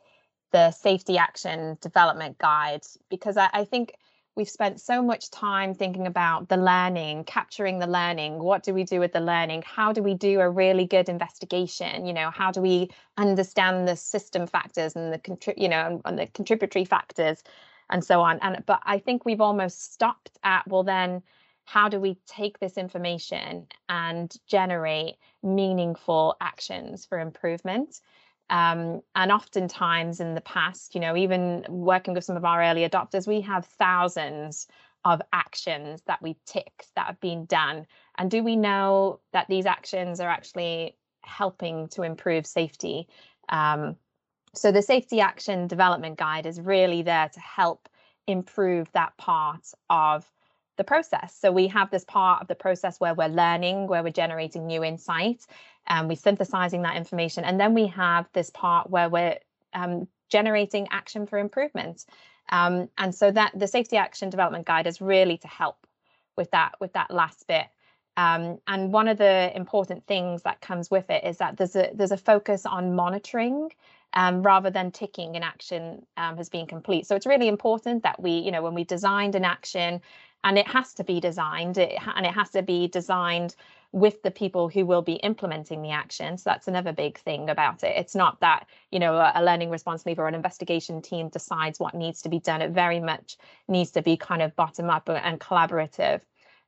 the 0.51 0.71
safety 0.71 1.17
action 1.17 1.77
development 1.81 2.37
guide 2.37 2.83
because 3.09 3.35
I, 3.35 3.49
I 3.51 3.65
think 3.65 3.93
we've 4.37 4.47
spent 4.47 4.79
so 4.79 5.01
much 5.01 5.31
time 5.31 5.73
thinking 5.73 6.05
about 6.05 6.47
the 6.47 6.55
learning 6.55 7.23
capturing 7.23 7.79
the 7.79 7.87
learning. 7.87 8.37
What 8.37 8.63
do 8.63 8.73
we 8.73 8.83
do 8.83 8.99
with 8.99 9.11
the 9.11 9.19
learning? 9.19 9.63
How 9.65 9.91
do 9.91 10.03
we 10.03 10.13
do 10.13 10.39
a 10.39 10.49
really 10.49 10.85
good 10.85 11.09
investigation? 11.09 12.05
You 12.05 12.13
know 12.13 12.29
how 12.29 12.51
do 12.51 12.61
we 12.61 12.89
understand 13.17 13.87
the 13.87 13.95
system 13.95 14.45
factors 14.45 14.95
and 14.95 15.11
the 15.11 15.53
you 15.57 15.67
know 15.67 16.01
and 16.05 16.19
the 16.19 16.27
contributory 16.27 16.85
factors 16.85 17.43
and 17.89 18.05
so 18.05 18.21
on? 18.21 18.39
And 18.41 18.63
but 18.65 18.81
i 18.85 18.99
think 18.99 19.25
we've 19.25 19.41
almost 19.41 19.91
stopped 19.93 20.37
at 20.43 20.67
well 20.67 20.83
then 20.83 21.23
how 21.65 21.89
do 21.89 21.99
we 21.99 22.17
take 22.25 22.59
this 22.59 22.77
information 22.77 23.67
and 23.89 24.33
generate 24.47 25.15
meaningful 25.43 26.37
actions 26.39 27.05
for 27.05 27.19
improvement 27.19 27.99
um, 28.49 29.01
and 29.15 29.31
oftentimes 29.31 30.19
in 30.19 30.35
the 30.35 30.41
past, 30.41 30.95
you 30.95 31.01
know, 31.01 31.15
even 31.15 31.65
working 31.67 32.13
with 32.13 32.23
some 32.23 32.37
of 32.37 32.45
our 32.45 32.63
early 32.63 32.87
adopters, 32.87 33.27
we 33.27 33.41
have 33.41 33.65
thousands 33.65 34.67
of 35.05 35.21
actions 35.33 36.01
that 36.07 36.21
we 36.21 36.37
tick 36.45 36.85
that 36.95 37.07
have 37.07 37.19
been 37.19 37.45
done. 37.45 37.85
And 38.17 38.31
do 38.31 38.43
we 38.43 38.55
know 38.55 39.19
that 39.33 39.47
these 39.47 39.65
actions 39.65 40.19
are 40.19 40.29
actually 40.29 40.97
helping 41.21 41.87
to 41.89 42.03
improve 42.03 42.45
safety? 42.45 43.07
Um, 43.49 43.95
so 44.53 44.71
the 44.71 44.81
safety 44.81 45.21
action 45.21 45.67
development 45.67 46.17
guide 46.17 46.45
is 46.45 46.59
really 46.59 47.01
there 47.01 47.29
to 47.29 47.39
help 47.39 47.89
improve 48.27 48.91
that 48.93 49.15
part 49.17 49.71
of 49.89 50.29
the 50.77 50.83
process. 50.83 51.35
So 51.39 51.51
we 51.51 51.67
have 51.67 51.89
this 51.89 52.05
part 52.05 52.41
of 52.41 52.47
the 52.47 52.55
process 52.55 52.99
where 52.99 53.13
we're 53.13 53.27
learning, 53.27 53.87
where 53.87 54.03
we're 54.03 54.11
generating 54.11 54.67
new 54.67 54.83
insights, 54.83 55.47
and 55.87 56.07
we're 56.07 56.15
synthesizing 56.15 56.81
that 56.83 56.95
information. 56.95 57.43
And 57.43 57.59
then 57.59 57.73
we 57.73 57.87
have 57.87 58.27
this 58.33 58.49
part 58.49 58.89
where 58.89 59.09
we're 59.09 59.37
um, 59.73 60.07
generating 60.29 60.87
action 60.91 61.25
for 61.25 61.39
improvement. 61.39 62.05
Um, 62.49 62.89
and 62.97 63.13
so 63.13 63.31
that 63.31 63.51
the 63.55 63.67
safety 63.67 63.97
action 63.97 64.29
development 64.29 64.65
guide 64.65 64.87
is 64.87 65.01
really 65.01 65.37
to 65.39 65.47
help 65.47 65.85
with 66.37 66.51
that 66.51 66.73
with 66.79 66.93
that 66.93 67.11
last 67.11 67.47
bit. 67.47 67.65
Um, 68.15 68.57
and 68.67 68.91
one 68.91 69.07
of 69.07 69.17
the 69.17 69.51
important 69.55 70.05
things 70.07 70.41
that 70.43 70.59
comes 70.61 70.89
with 70.89 71.09
it 71.09 71.23
is 71.23 71.37
that 71.37 71.57
there's 71.57 71.75
a 71.75 71.91
there's 71.93 72.11
a 72.11 72.17
focus 72.17 72.65
on 72.65 72.95
monitoring 72.95 73.71
um, 74.13 74.41
rather 74.41 74.69
than 74.69 74.91
ticking 74.91 75.35
an 75.35 75.43
action 75.43 76.05
um, 76.15 76.37
has 76.37 76.49
been 76.49 76.65
complete. 76.65 77.05
So 77.05 77.15
it's 77.15 77.25
really 77.25 77.47
important 77.47 78.03
that 78.03 78.21
we, 78.21 78.31
you 78.31 78.51
know, 78.51 78.63
when 78.63 78.73
we 78.73 78.83
designed 78.83 79.35
an 79.35 79.45
action, 79.45 80.01
and 80.43 80.57
it 80.57 80.67
has 80.67 80.93
to 80.95 81.03
be 81.03 81.19
designed, 81.19 81.77
it, 81.77 81.99
and 82.15 82.25
it 82.25 82.33
has 82.33 82.49
to 82.51 82.61
be 82.61 82.87
designed 82.87 83.55
with 83.91 84.21
the 84.21 84.31
people 84.31 84.69
who 84.69 84.85
will 84.85 85.01
be 85.01 85.13
implementing 85.13 85.81
the 85.81 85.91
action. 85.91 86.37
So 86.37 86.49
that's 86.49 86.67
another 86.67 86.91
big 86.91 87.17
thing 87.19 87.49
about 87.49 87.83
it. 87.83 87.95
It's 87.97 88.15
not 88.15 88.39
that, 88.41 88.67
you 88.91 88.99
know, 88.99 89.15
a, 89.15 89.41
learning 89.43 89.69
response 89.69 90.05
leader 90.05 90.23
or 90.23 90.27
an 90.27 90.35
investigation 90.35 91.01
team 91.01 91.29
decides 91.29 91.79
what 91.79 91.95
needs 91.95 92.21
to 92.23 92.29
be 92.29 92.39
done. 92.39 92.61
It 92.61 92.71
very 92.71 92.99
much 92.99 93.37
needs 93.67 93.91
to 93.91 94.01
be 94.01 94.17
kind 94.17 94.41
of 94.41 94.55
bottom 94.55 94.89
up 94.89 95.09
and 95.09 95.39
collaborative. 95.39 96.21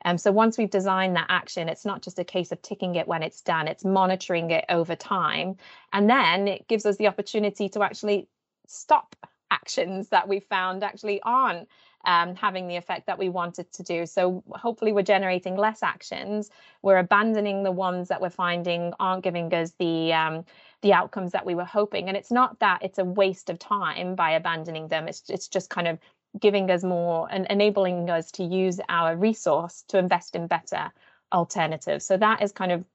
Um, 0.05 0.17
so 0.17 0.31
once 0.31 0.57
we've 0.57 0.69
designed 0.69 1.17
that 1.17 1.27
action, 1.29 1.67
it's 1.67 1.85
not 1.85 2.01
just 2.01 2.19
a 2.19 2.23
case 2.23 2.53
of 2.53 2.61
ticking 2.61 2.95
it 2.95 3.07
when 3.07 3.21
it's 3.21 3.41
done, 3.41 3.67
it's 3.67 3.83
monitoring 3.83 4.51
it 4.51 4.63
over 4.69 4.95
time. 4.95 5.57
And 5.91 6.09
then 6.09 6.47
it 6.47 6.67
gives 6.69 6.85
us 6.85 6.95
the 6.95 7.07
opportunity 7.07 7.67
to 7.69 7.83
actually 7.83 8.29
stop 8.65 9.15
actions 9.51 10.09
that 10.09 10.27
we 10.27 10.39
found 10.39 10.83
actually 10.83 11.21
aren't 11.23 11.67
um, 12.05 12.35
having 12.35 12.67
the 12.67 12.75
effect 12.75 13.07
that 13.07 13.19
we 13.19 13.29
wanted 13.29 13.71
to 13.73 13.83
do. 13.83 14.05
So 14.05 14.43
hopefully 14.51 14.91
we're 14.91 15.01
generating 15.01 15.55
less 15.55 15.83
actions. 15.83 16.49
We're 16.81 16.97
abandoning 16.97 17.63
the 17.63 17.71
ones 17.71 18.07
that 18.07 18.21
we're 18.21 18.29
finding 18.29 18.93
aren't 18.99 19.23
giving 19.23 19.53
us 19.53 19.73
the 19.79 20.13
um, 20.13 20.45
the 20.81 20.93
outcomes 20.93 21.33
that 21.33 21.45
we 21.45 21.55
were 21.55 21.65
hoping. 21.65 22.07
And 22.07 22.15
it's 22.15 22.31
not 22.31 22.59
that 22.59 22.79
it's 22.81 22.99
a 22.99 23.05
waste 23.05 23.49
of 23.49 23.59
time 23.59 24.15
by 24.15 24.31
abandoning 24.31 24.87
them. 24.87 25.07
It's 25.07 25.29
it's 25.29 25.47
just 25.47 25.69
kind 25.69 25.87
of 25.87 25.99
giving 26.39 26.69
us 26.71 26.83
more 26.83 27.27
and 27.31 27.47
enabling 27.49 28.09
us 28.09 28.31
to 28.31 28.43
use 28.43 28.79
our 28.87 29.15
resource 29.15 29.83
to 29.87 29.97
invest 29.97 30.35
in 30.35 30.47
better 30.47 30.91
alternatives. 31.33 32.05
So 32.05 32.17
that 32.17 32.41
is 32.41 32.51
kind 32.51 32.71
of 32.71 32.85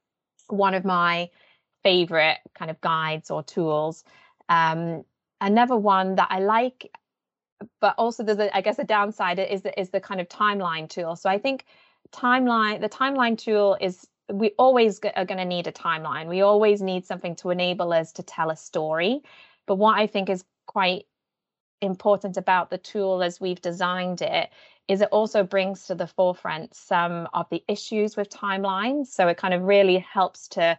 one 0.48 0.74
of 0.74 0.84
my 0.84 1.30
favorite 1.82 2.38
kind 2.54 2.70
of 2.70 2.80
guides 2.80 3.30
or 3.30 3.42
tools. 3.42 4.04
Um, 4.48 5.04
another 5.40 5.76
one 5.76 6.14
that 6.16 6.28
I 6.30 6.38
like 6.38 6.90
but 7.80 7.94
also 7.98 8.22
there's 8.22 8.38
a, 8.38 8.54
I 8.56 8.60
guess 8.60 8.78
a 8.78 8.84
downside 8.84 9.38
is 9.38 9.62
the, 9.62 9.78
is 9.78 9.90
the 9.90 10.00
kind 10.00 10.20
of 10.20 10.28
timeline 10.28 10.88
tool. 10.88 11.16
So 11.16 11.28
I 11.28 11.38
think 11.38 11.64
timeline, 12.12 12.80
the 12.80 12.88
timeline 12.88 13.38
tool 13.38 13.76
is 13.80 14.06
we 14.32 14.52
always 14.58 15.00
are 15.16 15.24
going 15.24 15.38
to 15.38 15.44
need 15.44 15.66
a 15.66 15.72
timeline. 15.72 16.28
We 16.28 16.40
always 16.40 16.80
need 16.80 17.04
something 17.04 17.36
to 17.36 17.50
enable 17.50 17.92
us 17.92 18.12
to 18.12 18.22
tell 18.22 18.50
a 18.50 18.56
story. 18.56 19.22
But 19.66 19.76
what 19.76 19.98
I 19.98 20.06
think 20.06 20.30
is 20.30 20.44
quite 20.66 21.06
important 21.80 22.36
about 22.36 22.70
the 22.70 22.78
tool 22.78 23.22
as 23.22 23.40
we've 23.40 23.60
designed 23.60 24.22
it 24.22 24.50
is 24.88 25.00
it 25.00 25.08
also 25.10 25.42
brings 25.42 25.86
to 25.86 25.94
the 25.94 26.06
forefront 26.06 26.74
some 26.74 27.28
of 27.32 27.48
the 27.50 27.62
issues 27.68 28.16
with 28.16 28.28
timelines. 28.30 29.06
So 29.08 29.28
it 29.28 29.36
kind 29.36 29.54
of 29.54 29.62
really 29.62 29.98
helps 29.98 30.48
to 30.48 30.78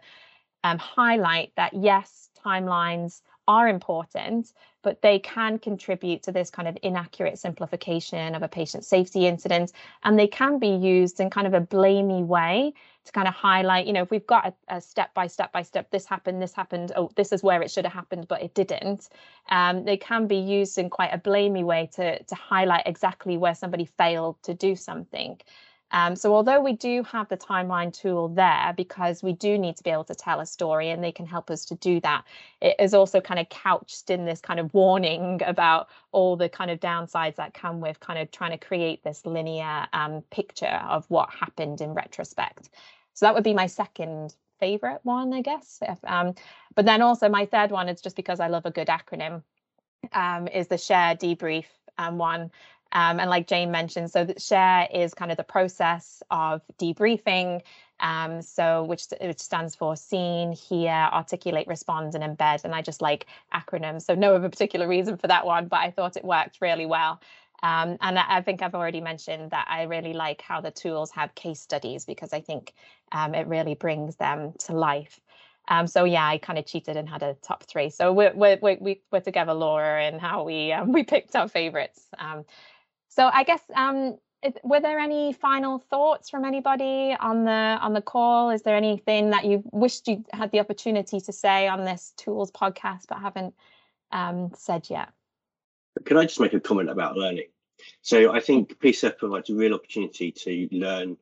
um, 0.64 0.78
highlight 0.78 1.52
that 1.56 1.74
yes, 1.74 2.30
timelines 2.44 3.22
are 3.48 3.68
important, 3.68 4.52
but 4.82 5.02
they 5.02 5.18
can 5.18 5.58
contribute 5.58 6.22
to 6.22 6.32
this 6.32 6.50
kind 6.50 6.68
of 6.68 6.78
inaccurate 6.82 7.38
simplification 7.38 8.34
of 8.34 8.42
a 8.42 8.48
patient 8.48 8.84
safety 8.84 9.26
incident. 9.26 9.72
And 10.04 10.18
they 10.18 10.26
can 10.26 10.58
be 10.58 10.68
used 10.68 11.20
in 11.20 11.30
kind 11.30 11.46
of 11.46 11.54
a 11.54 11.60
blamey 11.60 12.24
way 12.24 12.72
to 13.04 13.12
kind 13.12 13.28
of 13.28 13.34
highlight, 13.34 13.86
you 13.86 13.92
know, 13.92 14.02
if 14.02 14.10
we've 14.10 14.26
got 14.26 14.46
a, 14.46 14.76
a 14.76 14.80
step 14.80 15.14
by 15.14 15.26
step 15.26 15.52
by 15.52 15.62
step, 15.62 15.90
this 15.90 16.06
happened, 16.06 16.42
this 16.42 16.52
happened, 16.52 16.92
oh, 16.96 17.10
this 17.16 17.32
is 17.32 17.42
where 17.42 17.62
it 17.62 17.70
should 17.70 17.84
have 17.84 17.94
happened, 17.94 18.28
but 18.28 18.42
it 18.42 18.54
didn't. 18.54 19.08
Um, 19.48 19.84
they 19.84 19.96
can 19.96 20.26
be 20.26 20.36
used 20.36 20.76
in 20.78 20.90
quite 20.90 21.10
a 21.12 21.18
blamey 21.18 21.64
way 21.64 21.88
to, 21.94 22.22
to 22.22 22.34
highlight 22.34 22.82
exactly 22.86 23.36
where 23.36 23.54
somebody 23.54 23.84
failed 23.84 24.42
to 24.42 24.54
do 24.54 24.76
something. 24.76 25.40
Um, 25.92 26.16
so 26.16 26.34
although 26.34 26.60
we 26.60 26.72
do 26.72 27.04
have 27.04 27.28
the 27.28 27.36
timeline 27.36 27.92
tool 27.92 28.28
there 28.28 28.74
because 28.76 29.22
we 29.22 29.32
do 29.32 29.56
need 29.56 29.76
to 29.76 29.84
be 29.84 29.90
able 29.90 30.04
to 30.04 30.14
tell 30.14 30.40
a 30.40 30.46
story 30.46 30.90
and 30.90 31.02
they 31.02 31.12
can 31.12 31.26
help 31.26 31.50
us 31.50 31.64
to 31.66 31.76
do 31.76 32.00
that, 32.00 32.24
it 32.60 32.74
is 32.80 32.92
also 32.92 33.20
kind 33.20 33.38
of 33.38 33.48
couched 33.48 34.10
in 34.10 34.24
this 34.24 34.40
kind 34.40 34.58
of 34.58 34.74
warning 34.74 35.40
about 35.46 35.88
all 36.10 36.36
the 36.36 36.48
kind 36.48 36.70
of 36.70 36.80
downsides 36.80 37.36
that 37.36 37.54
come 37.54 37.80
with 37.80 38.00
kind 38.00 38.18
of 38.18 38.30
trying 38.30 38.50
to 38.50 38.58
create 38.58 39.04
this 39.04 39.24
linear 39.24 39.86
um, 39.92 40.22
picture 40.30 40.80
of 40.88 41.04
what 41.08 41.30
happened 41.30 41.80
in 41.80 41.94
retrospect. 41.94 42.70
So 43.14 43.26
that 43.26 43.34
would 43.34 43.44
be 43.44 43.54
my 43.54 43.66
second 43.66 44.34
favorite 44.58 45.00
one, 45.04 45.32
I 45.32 45.42
guess. 45.42 45.78
If, 45.82 45.98
um, 46.04 46.34
but 46.74 46.84
then 46.84 47.00
also 47.00 47.28
my 47.28 47.46
third 47.46 47.70
one 47.70 47.88
is 47.88 48.00
just 48.00 48.16
because 48.16 48.40
I 48.40 48.48
love 48.48 48.66
a 48.66 48.70
good 48.70 48.88
acronym, 48.88 49.42
um, 50.12 50.48
is 50.48 50.66
the 50.66 50.78
share 50.78 51.14
debrief 51.14 51.66
um, 51.98 52.18
one. 52.18 52.50
Um, 52.96 53.20
and 53.20 53.28
like 53.28 53.46
Jane 53.46 53.70
mentioned, 53.70 54.10
so 54.10 54.24
the 54.24 54.40
share 54.40 54.88
is 54.90 55.12
kind 55.12 55.30
of 55.30 55.36
the 55.36 55.44
process 55.44 56.22
of 56.30 56.62
debriefing. 56.78 57.60
Um, 58.00 58.40
so 58.40 58.84
which 58.84 59.04
which 59.20 59.38
stands 59.38 59.74
for 59.74 59.96
seen, 59.96 60.52
hear, 60.52 61.10
articulate, 61.12 61.66
respond, 61.66 62.14
and 62.14 62.24
embed. 62.24 62.64
And 62.64 62.74
I 62.74 62.80
just 62.80 63.02
like 63.02 63.26
acronyms. 63.52 64.02
So 64.02 64.14
no 64.14 64.34
other 64.34 64.48
particular 64.48 64.88
reason 64.88 65.18
for 65.18 65.26
that 65.26 65.44
one, 65.44 65.68
but 65.68 65.80
I 65.80 65.90
thought 65.90 66.16
it 66.16 66.24
worked 66.24 66.62
really 66.62 66.86
well. 66.86 67.20
Um, 67.62 67.98
and 68.00 68.18
I, 68.18 68.40
think 68.40 68.62
I've 68.62 68.74
already 68.74 69.00
mentioned 69.00 69.50
that 69.50 69.66
I 69.68 69.82
really 69.84 70.12
like 70.12 70.40
how 70.40 70.60
the 70.62 70.70
tools 70.70 71.10
have 71.12 71.34
case 71.34 71.60
studies 71.60 72.04
because 72.04 72.32
I 72.32 72.40
think 72.40 72.72
um, 73.12 73.34
it 73.34 73.46
really 73.46 73.74
brings 73.74 74.16
them 74.16 74.52
to 74.60 74.72
life. 74.72 75.20
Um, 75.68 75.86
so 75.86 76.04
yeah, 76.04 76.26
I 76.26 76.38
kind 76.38 76.58
of 76.58 76.66
cheated 76.66 76.96
and 76.96 77.08
had 77.08 77.22
a 77.22 77.34
top 77.42 77.64
three. 77.64 77.90
So 77.90 78.12
we're 78.12 78.32
we're 78.34 78.58
we 78.80 79.02
we're 79.10 79.20
together, 79.20 79.52
Laura, 79.52 80.02
and 80.02 80.18
how 80.18 80.44
we 80.44 80.72
um, 80.72 80.92
we 80.96 81.02
picked 81.02 81.36
our 81.36 81.48
favorites. 81.48 82.06
Um, 82.18 82.44
so 83.16 83.30
I 83.32 83.44
guess 83.44 83.62
um, 83.74 84.18
were 84.62 84.80
there 84.80 84.98
any 84.98 85.32
final 85.32 85.78
thoughts 85.78 86.28
from 86.28 86.44
anybody 86.44 87.16
on 87.18 87.44
the 87.44 87.50
on 87.80 87.94
the 87.94 88.02
call? 88.02 88.50
Is 88.50 88.60
there 88.60 88.76
anything 88.76 89.30
that 89.30 89.46
you 89.46 89.62
wished 89.72 90.06
you 90.06 90.22
had 90.34 90.52
the 90.52 90.60
opportunity 90.60 91.18
to 91.20 91.32
say 91.32 91.66
on 91.66 91.84
this 91.84 92.12
tools 92.18 92.50
podcast 92.50 93.04
but 93.08 93.18
haven't 93.18 93.54
um, 94.12 94.50
said 94.54 94.88
yet? 94.90 95.08
Can 96.04 96.18
I 96.18 96.24
just 96.24 96.40
make 96.40 96.52
a 96.52 96.60
comment 96.60 96.90
about 96.90 97.16
learning? 97.16 97.46
So 98.02 98.32
I 98.32 98.40
think 98.40 98.78
PSIRF 98.80 99.16
provides 99.16 99.48
a 99.48 99.54
real 99.54 99.72
opportunity 99.72 100.30
to 100.32 100.68
learn 100.70 101.16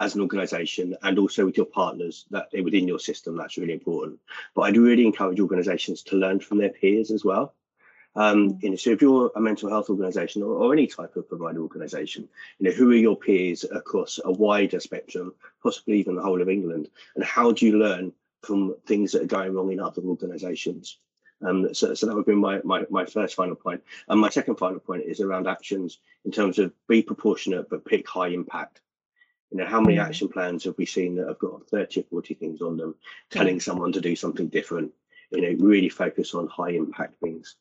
as 0.00 0.14
an 0.14 0.20
organisation 0.20 0.94
and 1.02 1.18
also 1.18 1.46
with 1.46 1.56
your 1.56 1.66
partners 1.66 2.26
that 2.30 2.48
within 2.62 2.86
your 2.86 2.98
system. 2.98 3.38
That's 3.38 3.56
really 3.56 3.72
important. 3.72 4.18
But 4.54 4.62
I'd 4.62 4.76
really 4.76 5.06
encourage 5.06 5.40
organisations 5.40 6.02
to 6.04 6.16
learn 6.16 6.40
from 6.40 6.58
their 6.58 6.70
peers 6.70 7.10
as 7.10 7.24
well. 7.24 7.54
Um, 8.16 8.50
mm. 8.50 8.62
you 8.62 8.70
know, 8.70 8.76
so 8.76 8.90
if 8.90 9.02
you're 9.02 9.30
a 9.36 9.40
mental 9.40 9.68
health 9.68 9.90
organisation 9.90 10.42
or, 10.42 10.52
or, 10.54 10.72
any 10.72 10.86
type 10.86 11.16
of 11.16 11.28
provider 11.28 11.60
organisation, 11.60 12.28
you 12.58 12.68
know, 12.68 12.74
who 12.74 12.90
are 12.90 12.96
your 12.96 13.16
peers 13.16 13.64
across 13.64 14.18
a 14.24 14.32
wider 14.32 14.80
spectrum, 14.80 15.34
possibly 15.62 15.98
even 15.98 16.16
the 16.16 16.22
whole 16.22 16.42
of 16.42 16.48
England, 16.48 16.88
and 17.14 17.24
how 17.24 17.52
do 17.52 17.66
you 17.66 17.78
learn 17.78 18.12
from 18.42 18.74
things 18.86 19.12
that 19.12 19.22
are 19.22 19.26
going 19.26 19.54
wrong 19.54 19.72
in 19.72 19.80
other 19.80 20.02
organisations? 20.02 20.98
Um, 21.46 21.72
so, 21.72 21.94
so 21.94 22.06
that 22.06 22.16
would 22.16 22.26
be 22.26 22.34
my, 22.34 22.60
my, 22.64 22.84
my 22.90 23.04
first 23.04 23.36
final 23.36 23.54
point. 23.54 23.82
And 24.08 24.20
my 24.20 24.28
second 24.30 24.56
final 24.56 24.80
point 24.80 25.04
is 25.04 25.20
around 25.20 25.46
actions 25.46 25.98
in 26.24 26.32
terms 26.32 26.58
of 26.58 26.72
be 26.88 27.02
proportionate 27.02 27.70
but 27.70 27.84
pick 27.84 28.08
high 28.08 28.28
impact. 28.28 28.80
You 29.50 29.58
know, 29.58 29.66
how 29.66 29.80
many 29.80 29.96
mm. 29.96 30.04
action 30.04 30.28
plans 30.28 30.64
have 30.64 30.76
we 30.76 30.84
seen 30.84 31.16
that 31.16 31.28
have 31.28 31.38
got 31.38 31.68
30 31.68 32.00
or 32.00 32.04
40 32.04 32.34
things 32.34 32.60
on 32.60 32.76
them, 32.76 32.96
telling 33.30 33.60
someone 33.60 33.92
to 33.92 34.00
do 34.00 34.16
something 34.16 34.48
different? 34.48 34.92
You 35.30 35.42
know, 35.42 35.64
really 35.64 35.88
focus 35.88 36.34
on 36.34 36.48
high 36.48 36.70
impact 36.70 37.20
things. 37.20 37.56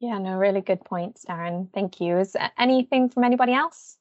Yeah, 0.00 0.18
no, 0.18 0.36
really 0.36 0.60
good 0.60 0.84
points, 0.84 1.24
Darren. 1.28 1.72
Thank 1.72 2.00
you. 2.00 2.18
Is 2.18 2.36
anything 2.56 3.08
from 3.08 3.24
anybody 3.24 3.52
else? 3.52 3.96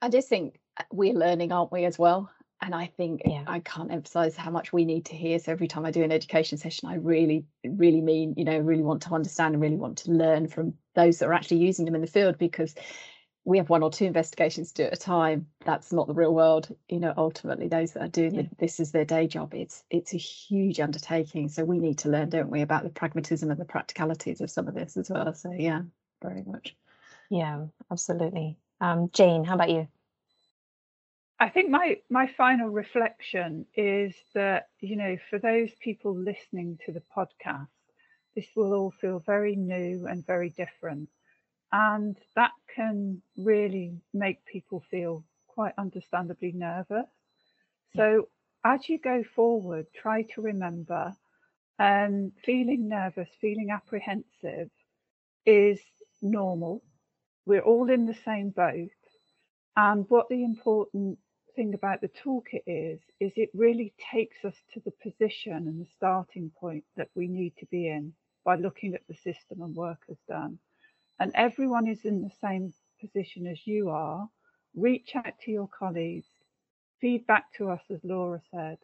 I 0.00 0.08
just 0.08 0.28
think 0.28 0.58
uh, 0.76 0.84
we're 0.90 1.14
learning, 1.14 1.52
aren't 1.52 1.70
we, 1.70 1.84
as 1.84 1.98
well? 1.98 2.30
and 2.62 2.74
I 2.74 2.86
think 2.86 3.22
yeah. 3.24 3.42
I 3.46 3.58
can't 3.58 3.90
emphasize 3.90 4.36
how 4.36 4.50
much 4.50 4.72
we 4.72 4.84
need 4.84 5.06
to 5.06 5.16
hear. 5.16 5.38
So 5.40 5.50
every 5.50 5.66
time 5.66 5.84
I 5.84 5.90
do 5.90 6.04
an 6.04 6.12
education 6.12 6.56
session, 6.56 6.88
I 6.88 6.94
really, 6.94 7.44
really 7.64 8.00
mean, 8.00 8.34
you 8.36 8.44
know, 8.44 8.56
really 8.58 8.84
want 8.84 9.02
to 9.02 9.14
understand 9.14 9.54
and 9.54 9.62
really 9.62 9.76
want 9.76 9.98
to 9.98 10.12
learn 10.12 10.46
from 10.46 10.74
those 10.94 11.18
that 11.18 11.26
are 11.26 11.32
actually 11.32 11.58
using 11.58 11.84
them 11.84 11.96
in 11.96 12.00
the 12.00 12.06
field 12.06 12.38
because 12.38 12.74
we 13.44 13.58
have 13.58 13.68
one 13.68 13.82
or 13.82 13.90
two 13.90 14.04
investigations 14.04 14.72
to 14.72 14.82
do 14.82 14.86
at 14.86 14.92
a 14.92 14.96
time. 14.96 15.46
That's 15.64 15.92
not 15.92 16.06
the 16.06 16.14
real 16.14 16.34
world. 16.34 16.74
You 16.88 17.00
know, 17.00 17.12
ultimately 17.16 17.68
those 17.68 17.92
that 17.92 18.02
are 18.02 18.08
doing 18.08 18.34
yeah. 18.34 18.42
the, 18.42 18.48
this 18.58 18.78
is 18.78 18.92
their 18.92 19.04
day 19.04 19.26
job. 19.26 19.54
It's 19.54 19.82
it's 19.90 20.14
a 20.14 20.18
huge 20.18 20.78
undertaking. 20.80 21.48
So 21.48 21.64
we 21.64 21.78
need 21.78 21.98
to 21.98 22.08
learn, 22.08 22.28
don't 22.28 22.50
we, 22.50 22.62
about 22.62 22.84
the 22.84 22.90
pragmatism 22.90 23.50
and 23.50 23.60
the 23.60 23.64
practicalities 23.64 24.40
of 24.40 24.50
some 24.50 24.68
of 24.68 24.74
this 24.74 24.96
as 24.96 25.10
well. 25.10 25.32
So 25.34 25.52
yeah, 25.52 25.82
very 26.22 26.42
much. 26.42 26.76
Yeah, 27.30 27.66
absolutely. 27.90 28.58
Um, 28.80 29.10
Jane, 29.12 29.44
how 29.44 29.54
about 29.54 29.70
you? 29.70 29.88
I 31.40 31.48
think 31.48 31.70
my 31.70 31.98
my 32.08 32.28
final 32.36 32.68
reflection 32.68 33.66
is 33.74 34.14
that 34.34 34.68
you 34.78 34.94
know 34.94 35.16
for 35.28 35.40
those 35.40 35.70
people 35.80 36.14
listening 36.14 36.78
to 36.86 36.92
the 36.92 37.02
podcast, 37.16 37.66
this 38.36 38.46
will 38.54 38.72
all 38.72 38.92
feel 38.92 39.18
very 39.18 39.56
new 39.56 40.06
and 40.06 40.24
very 40.24 40.50
different, 40.50 41.08
and 41.72 42.16
that 42.36 42.52
can 42.74 43.22
really 43.36 44.00
make 44.12 44.44
people 44.44 44.84
feel 44.90 45.24
quite 45.46 45.72
understandably 45.78 46.52
nervous. 46.52 47.08
So 47.96 48.28
as 48.64 48.88
you 48.88 48.98
go 48.98 49.22
forward, 49.34 49.86
try 49.94 50.22
to 50.34 50.42
remember 50.42 51.14
um, 51.78 52.32
feeling 52.44 52.88
nervous, 52.88 53.28
feeling 53.40 53.70
apprehensive 53.70 54.70
is 55.44 55.80
normal. 56.20 56.82
We're 57.46 57.60
all 57.60 57.90
in 57.90 58.06
the 58.06 58.16
same 58.24 58.50
boat. 58.50 58.90
And 59.76 60.04
what 60.08 60.28
the 60.28 60.44
important 60.44 61.18
thing 61.56 61.74
about 61.74 62.00
the 62.00 62.08
toolkit 62.08 62.62
is, 62.66 63.00
is 63.20 63.32
it 63.36 63.50
really 63.54 63.94
takes 64.12 64.44
us 64.44 64.54
to 64.74 64.80
the 64.80 64.92
position 65.02 65.54
and 65.54 65.80
the 65.80 65.90
starting 65.96 66.50
point 66.58 66.84
that 66.96 67.08
we 67.14 67.26
need 67.26 67.54
to 67.58 67.66
be 67.66 67.88
in 67.88 68.12
by 68.44 68.56
looking 68.56 68.94
at 68.94 69.06
the 69.08 69.14
system 69.14 69.62
and 69.62 69.74
work 69.74 70.02
has 70.08 70.18
done. 70.28 70.58
And 71.18 71.32
everyone 71.34 71.86
is 71.86 72.04
in 72.04 72.22
the 72.22 72.32
same 72.40 72.72
position 73.00 73.46
as 73.46 73.66
you 73.66 73.90
are. 73.90 74.28
Reach 74.74 75.14
out 75.14 75.38
to 75.44 75.50
your 75.50 75.68
colleagues, 75.68 76.28
feedback 77.00 77.52
to 77.54 77.70
us, 77.70 77.82
as 77.90 78.00
Laura 78.02 78.40
said, 78.50 78.78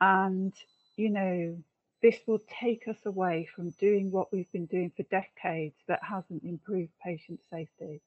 and 0.00 0.52
you 0.96 1.10
know, 1.10 1.56
this 2.02 2.18
will 2.26 2.40
take 2.60 2.88
us 2.88 2.98
away 3.06 3.48
from 3.54 3.70
doing 3.70 4.10
what 4.10 4.32
we've 4.32 4.50
been 4.52 4.66
doing 4.66 4.90
for 4.96 5.02
decades 5.04 5.76
that 5.86 6.00
hasn't 6.02 6.42
improved 6.44 6.92
patient 7.04 7.40
safety. 7.50 8.00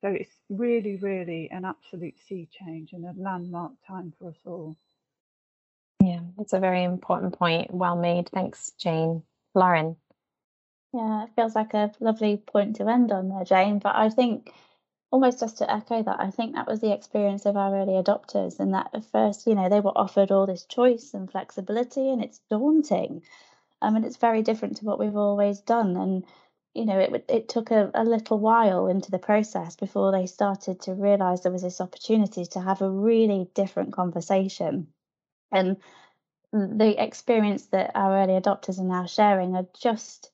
So 0.00 0.08
it's 0.08 0.34
really, 0.48 0.96
really 0.96 1.50
an 1.50 1.64
absolute 1.64 2.14
sea 2.28 2.48
change 2.50 2.92
and 2.92 3.04
a 3.04 3.14
landmark 3.16 3.72
time 3.86 4.12
for 4.18 4.28
us 4.28 4.38
all. 4.46 4.76
Yeah, 6.02 6.20
it's 6.38 6.52
a 6.52 6.60
very 6.60 6.84
important 6.84 7.36
point. 7.36 7.72
Well 7.72 7.96
made. 7.96 8.28
Thanks, 8.30 8.72
Jane. 8.78 9.22
Lauren. 9.54 9.96
Yeah, 10.92 11.24
it 11.24 11.30
feels 11.34 11.54
like 11.54 11.72
a 11.74 11.92
lovely 12.00 12.36
point 12.36 12.76
to 12.76 12.88
end 12.88 13.10
on 13.12 13.28
there, 13.30 13.44
Jane. 13.44 13.78
But 13.78 13.96
I 13.96 14.10
think 14.10 14.52
almost 15.10 15.40
just 15.40 15.58
to 15.58 15.70
echo 15.72 16.02
that, 16.02 16.20
I 16.20 16.30
think 16.30 16.54
that 16.54 16.66
was 16.68 16.80
the 16.80 16.92
experience 16.92 17.46
of 17.46 17.56
our 17.56 17.74
early 17.76 17.94
adopters. 17.94 18.60
And 18.60 18.74
that 18.74 18.90
at 18.94 19.04
first, 19.06 19.46
you 19.46 19.54
know, 19.54 19.68
they 19.68 19.80
were 19.80 19.96
offered 19.96 20.30
all 20.32 20.46
this 20.46 20.64
choice 20.66 21.14
and 21.14 21.30
flexibility, 21.30 22.10
and 22.10 22.22
it's 22.24 22.40
daunting. 22.50 23.22
I 23.82 23.90
mean, 23.90 24.04
it's 24.04 24.16
very 24.18 24.42
different 24.42 24.78
to 24.78 24.84
what 24.86 24.98
we've 24.98 25.16
always 25.16 25.60
done. 25.60 25.96
And 25.96 26.24
you 26.74 26.84
know, 26.86 26.98
it 27.00 27.24
it 27.28 27.48
took 27.48 27.70
a, 27.72 27.90
a 27.94 28.04
little 28.04 28.38
while 28.38 28.86
into 28.88 29.10
the 29.10 29.18
process 29.18 29.76
before 29.76 30.12
they 30.12 30.26
started 30.26 30.80
to 30.82 30.94
realize 30.94 31.42
there 31.42 31.52
was 31.52 31.62
this 31.62 31.80
opportunity 31.80 32.46
to 32.46 32.60
have 32.60 32.82
a 32.82 32.90
really 32.90 33.50
different 33.54 33.92
conversation. 33.92 34.88
And 35.52 35.78
the 36.52 36.94
experience 37.02 37.66
that 37.68 37.92
our 37.94 38.18
early 38.22 38.34
adopters 38.40 38.78
are 38.78 38.84
now 38.84 39.06
sharing 39.06 39.56
are 39.56 39.66
just 39.80 40.30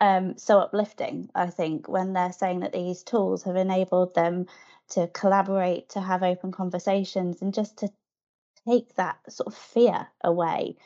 um, 0.00 0.38
so 0.38 0.58
uplifting, 0.58 1.30
I 1.34 1.46
think, 1.46 1.88
when 1.88 2.12
they're 2.12 2.32
saying 2.32 2.60
that 2.60 2.72
these 2.72 3.02
tools 3.02 3.42
have 3.44 3.56
enabled 3.56 4.14
them 4.14 4.46
to 4.90 5.08
collaborate, 5.08 5.90
to 5.90 6.00
have 6.00 6.22
open 6.22 6.52
conversations, 6.52 7.42
and 7.42 7.52
just 7.54 7.78
to 7.78 7.90
take 8.66 8.94
that 8.96 9.18
sort 9.28 9.48
of 9.48 9.54
fear 9.54 10.08
away. 10.24 10.76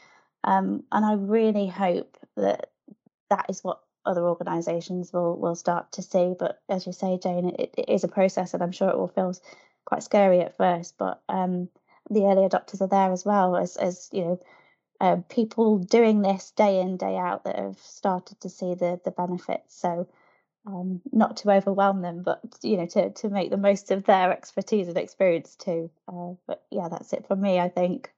Um, 0.42 0.84
and 0.92 1.04
I 1.04 1.14
really 1.14 1.66
hope 1.66 2.16
that 2.36 2.70
that 3.30 3.46
is 3.48 3.64
what 3.64 3.80
other 4.06 4.22
organisations 4.26 5.12
will 5.12 5.38
will 5.38 5.54
start 5.54 5.92
to 5.92 6.02
see. 6.02 6.34
But 6.38 6.60
as 6.68 6.86
you 6.86 6.92
say, 6.92 7.18
Jane, 7.22 7.50
it, 7.58 7.74
it 7.78 7.88
is 7.88 8.04
a 8.04 8.08
process, 8.08 8.52
and 8.54 8.62
I'm 8.62 8.72
sure 8.72 8.90
it 8.90 8.98
will 8.98 9.08
feel 9.08 9.34
quite 9.84 10.02
scary 10.02 10.40
at 10.40 10.56
first. 10.56 10.98
But 10.98 11.22
um, 11.28 11.68
the 12.10 12.24
early 12.24 12.48
adopters 12.48 12.80
are 12.80 12.88
there 12.88 13.12
as 13.12 13.24
well 13.24 13.56
as 13.56 13.76
as 13.76 14.08
you 14.12 14.24
know. 14.24 14.40
Uh, 15.00 15.16
people 15.28 15.78
doing 15.78 16.22
this 16.22 16.52
day 16.52 16.80
in 16.80 16.96
day 16.96 17.16
out 17.16 17.44
that 17.44 17.58
have 17.58 17.78
started 17.78 18.40
to 18.40 18.48
see 18.48 18.74
the 18.74 19.00
the 19.04 19.10
benefits. 19.10 19.76
So 19.76 20.08
um, 20.66 21.02
not 21.12 21.36
to 21.38 21.50
overwhelm 21.50 22.00
them 22.00 22.22
but 22.22 22.40
you 22.62 22.76
know 22.76 22.86
to 22.86 23.10
to 23.10 23.28
make 23.28 23.50
the 23.50 23.56
most 23.56 23.90
of 23.90 24.04
their 24.04 24.32
expertise 24.32 24.88
and 24.88 24.96
experience 24.96 25.56
too. 25.56 25.90
Uh, 26.08 26.34
but 26.46 26.64
yeah 26.70 26.88
that's 26.88 27.12
it 27.12 27.26
for 27.26 27.36
me 27.36 27.58
i 27.58 27.68
think. 27.68 28.12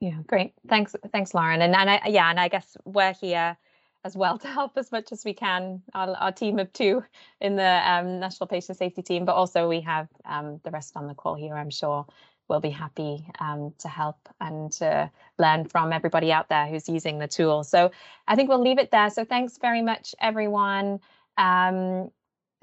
Yeah 0.00 0.22
great. 0.26 0.54
Thanks 0.68 0.94
thanks 1.12 1.34
lauren. 1.34 1.62
And, 1.62 1.74
and 1.74 1.90
I, 1.90 2.08
yeah 2.08 2.30
and 2.30 2.40
i 2.40 2.48
guess 2.48 2.76
we're 2.84 3.14
here 3.14 3.56
as 4.04 4.16
well 4.16 4.38
to 4.40 4.48
help 4.48 4.76
as 4.76 4.92
much 4.92 5.12
as 5.12 5.24
we 5.24 5.34
can. 5.34 5.82
Our, 5.94 6.10
our 6.16 6.32
team 6.32 6.58
of 6.58 6.72
two 6.72 7.04
in 7.40 7.56
the 7.56 7.90
um, 7.90 8.20
National 8.20 8.46
Patient 8.46 8.78
Safety 8.78 9.02
Team, 9.02 9.24
but 9.24 9.34
also 9.34 9.68
we 9.68 9.80
have 9.82 10.08
um, 10.24 10.60
the 10.64 10.70
rest 10.70 10.96
on 10.96 11.06
the 11.06 11.14
call 11.14 11.34
here. 11.34 11.54
I'm 11.54 11.70
sure 11.70 12.06
will 12.50 12.60
be 12.60 12.70
happy 12.70 13.24
um, 13.38 13.72
to 13.78 13.88
help 13.88 14.28
and 14.40 14.70
to 14.72 15.10
learn 15.38 15.64
from 15.64 15.92
everybody 15.92 16.32
out 16.32 16.48
there 16.48 16.66
who's 16.66 16.88
using 16.88 17.18
the 17.18 17.28
tool. 17.28 17.64
So 17.64 17.92
I 18.28 18.36
think 18.36 18.48
we'll 18.50 18.60
leave 18.60 18.78
it 18.78 18.90
there. 18.90 19.08
So 19.08 19.24
thanks 19.24 19.56
very 19.56 19.80
much, 19.80 20.14
everyone 20.20 21.00
um, 21.38 22.10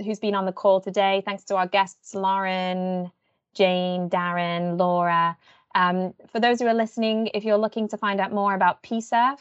who's 0.04 0.20
been 0.20 0.36
on 0.36 0.46
the 0.46 0.52
call 0.52 0.82
today. 0.82 1.24
Thanks 1.26 1.46
to 1.46 1.56
our 1.56 1.68
guests, 1.68 2.14
Lauren, 2.14 3.12
Jane, 3.56 4.10
Darren, 4.10 4.78
Laura. 4.78 5.38
Um, 5.74 6.14
for 6.32 6.40
those 6.40 6.60
who 6.60 6.68
are 6.68 6.74
listening, 6.74 7.32
if 7.34 7.44
you're 7.44 7.58
looking 7.58 7.88
to 7.90 7.98
find 7.98 8.20
out 8.20 8.32
more 8.32 8.54
about 8.54 8.84
PSIRF, 8.84 9.40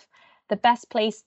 the 0.49 0.57
best 0.57 0.89
place 0.91 1.25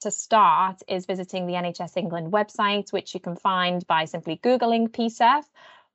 to 0.00 0.10
start 0.10 0.82
is 0.88 1.06
visiting 1.06 1.46
the 1.46 1.54
NHS 1.54 1.96
England 1.96 2.32
website, 2.32 2.92
which 2.92 3.14
you 3.14 3.20
can 3.20 3.36
find 3.36 3.86
by 3.86 4.04
simply 4.04 4.36
Googling 4.38 4.88
PSIRF, 4.88 5.44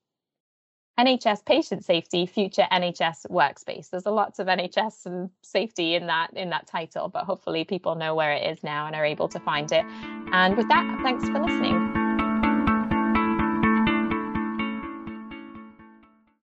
NHS 0.98 1.44
Patient 1.44 1.84
Safety 1.84 2.26
Future 2.26 2.66
NHS 2.72 3.28
Workspace. 3.30 3.90
There's 3.90 4.06
a 4.06 4.10
lots 4.10 4.40
of 4.40 4.48
NHS 4.48 5.06
and 5.06 5.30
safety 5.42 5.94
in 5.94 6.08
that 6.08 6.32
in 6.34 6.50
that 6.50 6.66
title, 6.66 7.08
but 7.08 7.24
hopefully 7.24 7.64
people 7.64 7.94
know 7.94 8.16
where 8.16 8.32
it 8.32 8.50
is 8.50 8.64
now 8.64 8.86
and 8.86 8.96
are 8.96 9.04
able 9.04 9.28
to 9.28 9.38
find 9.38 9.70
it. 9.70 9.84
And 10.32 10.56
with 10.56 10.68
that, 10.68 11.00
thanks 11.04 11.24
for 11.28 11.38
listening. 11.38 11.87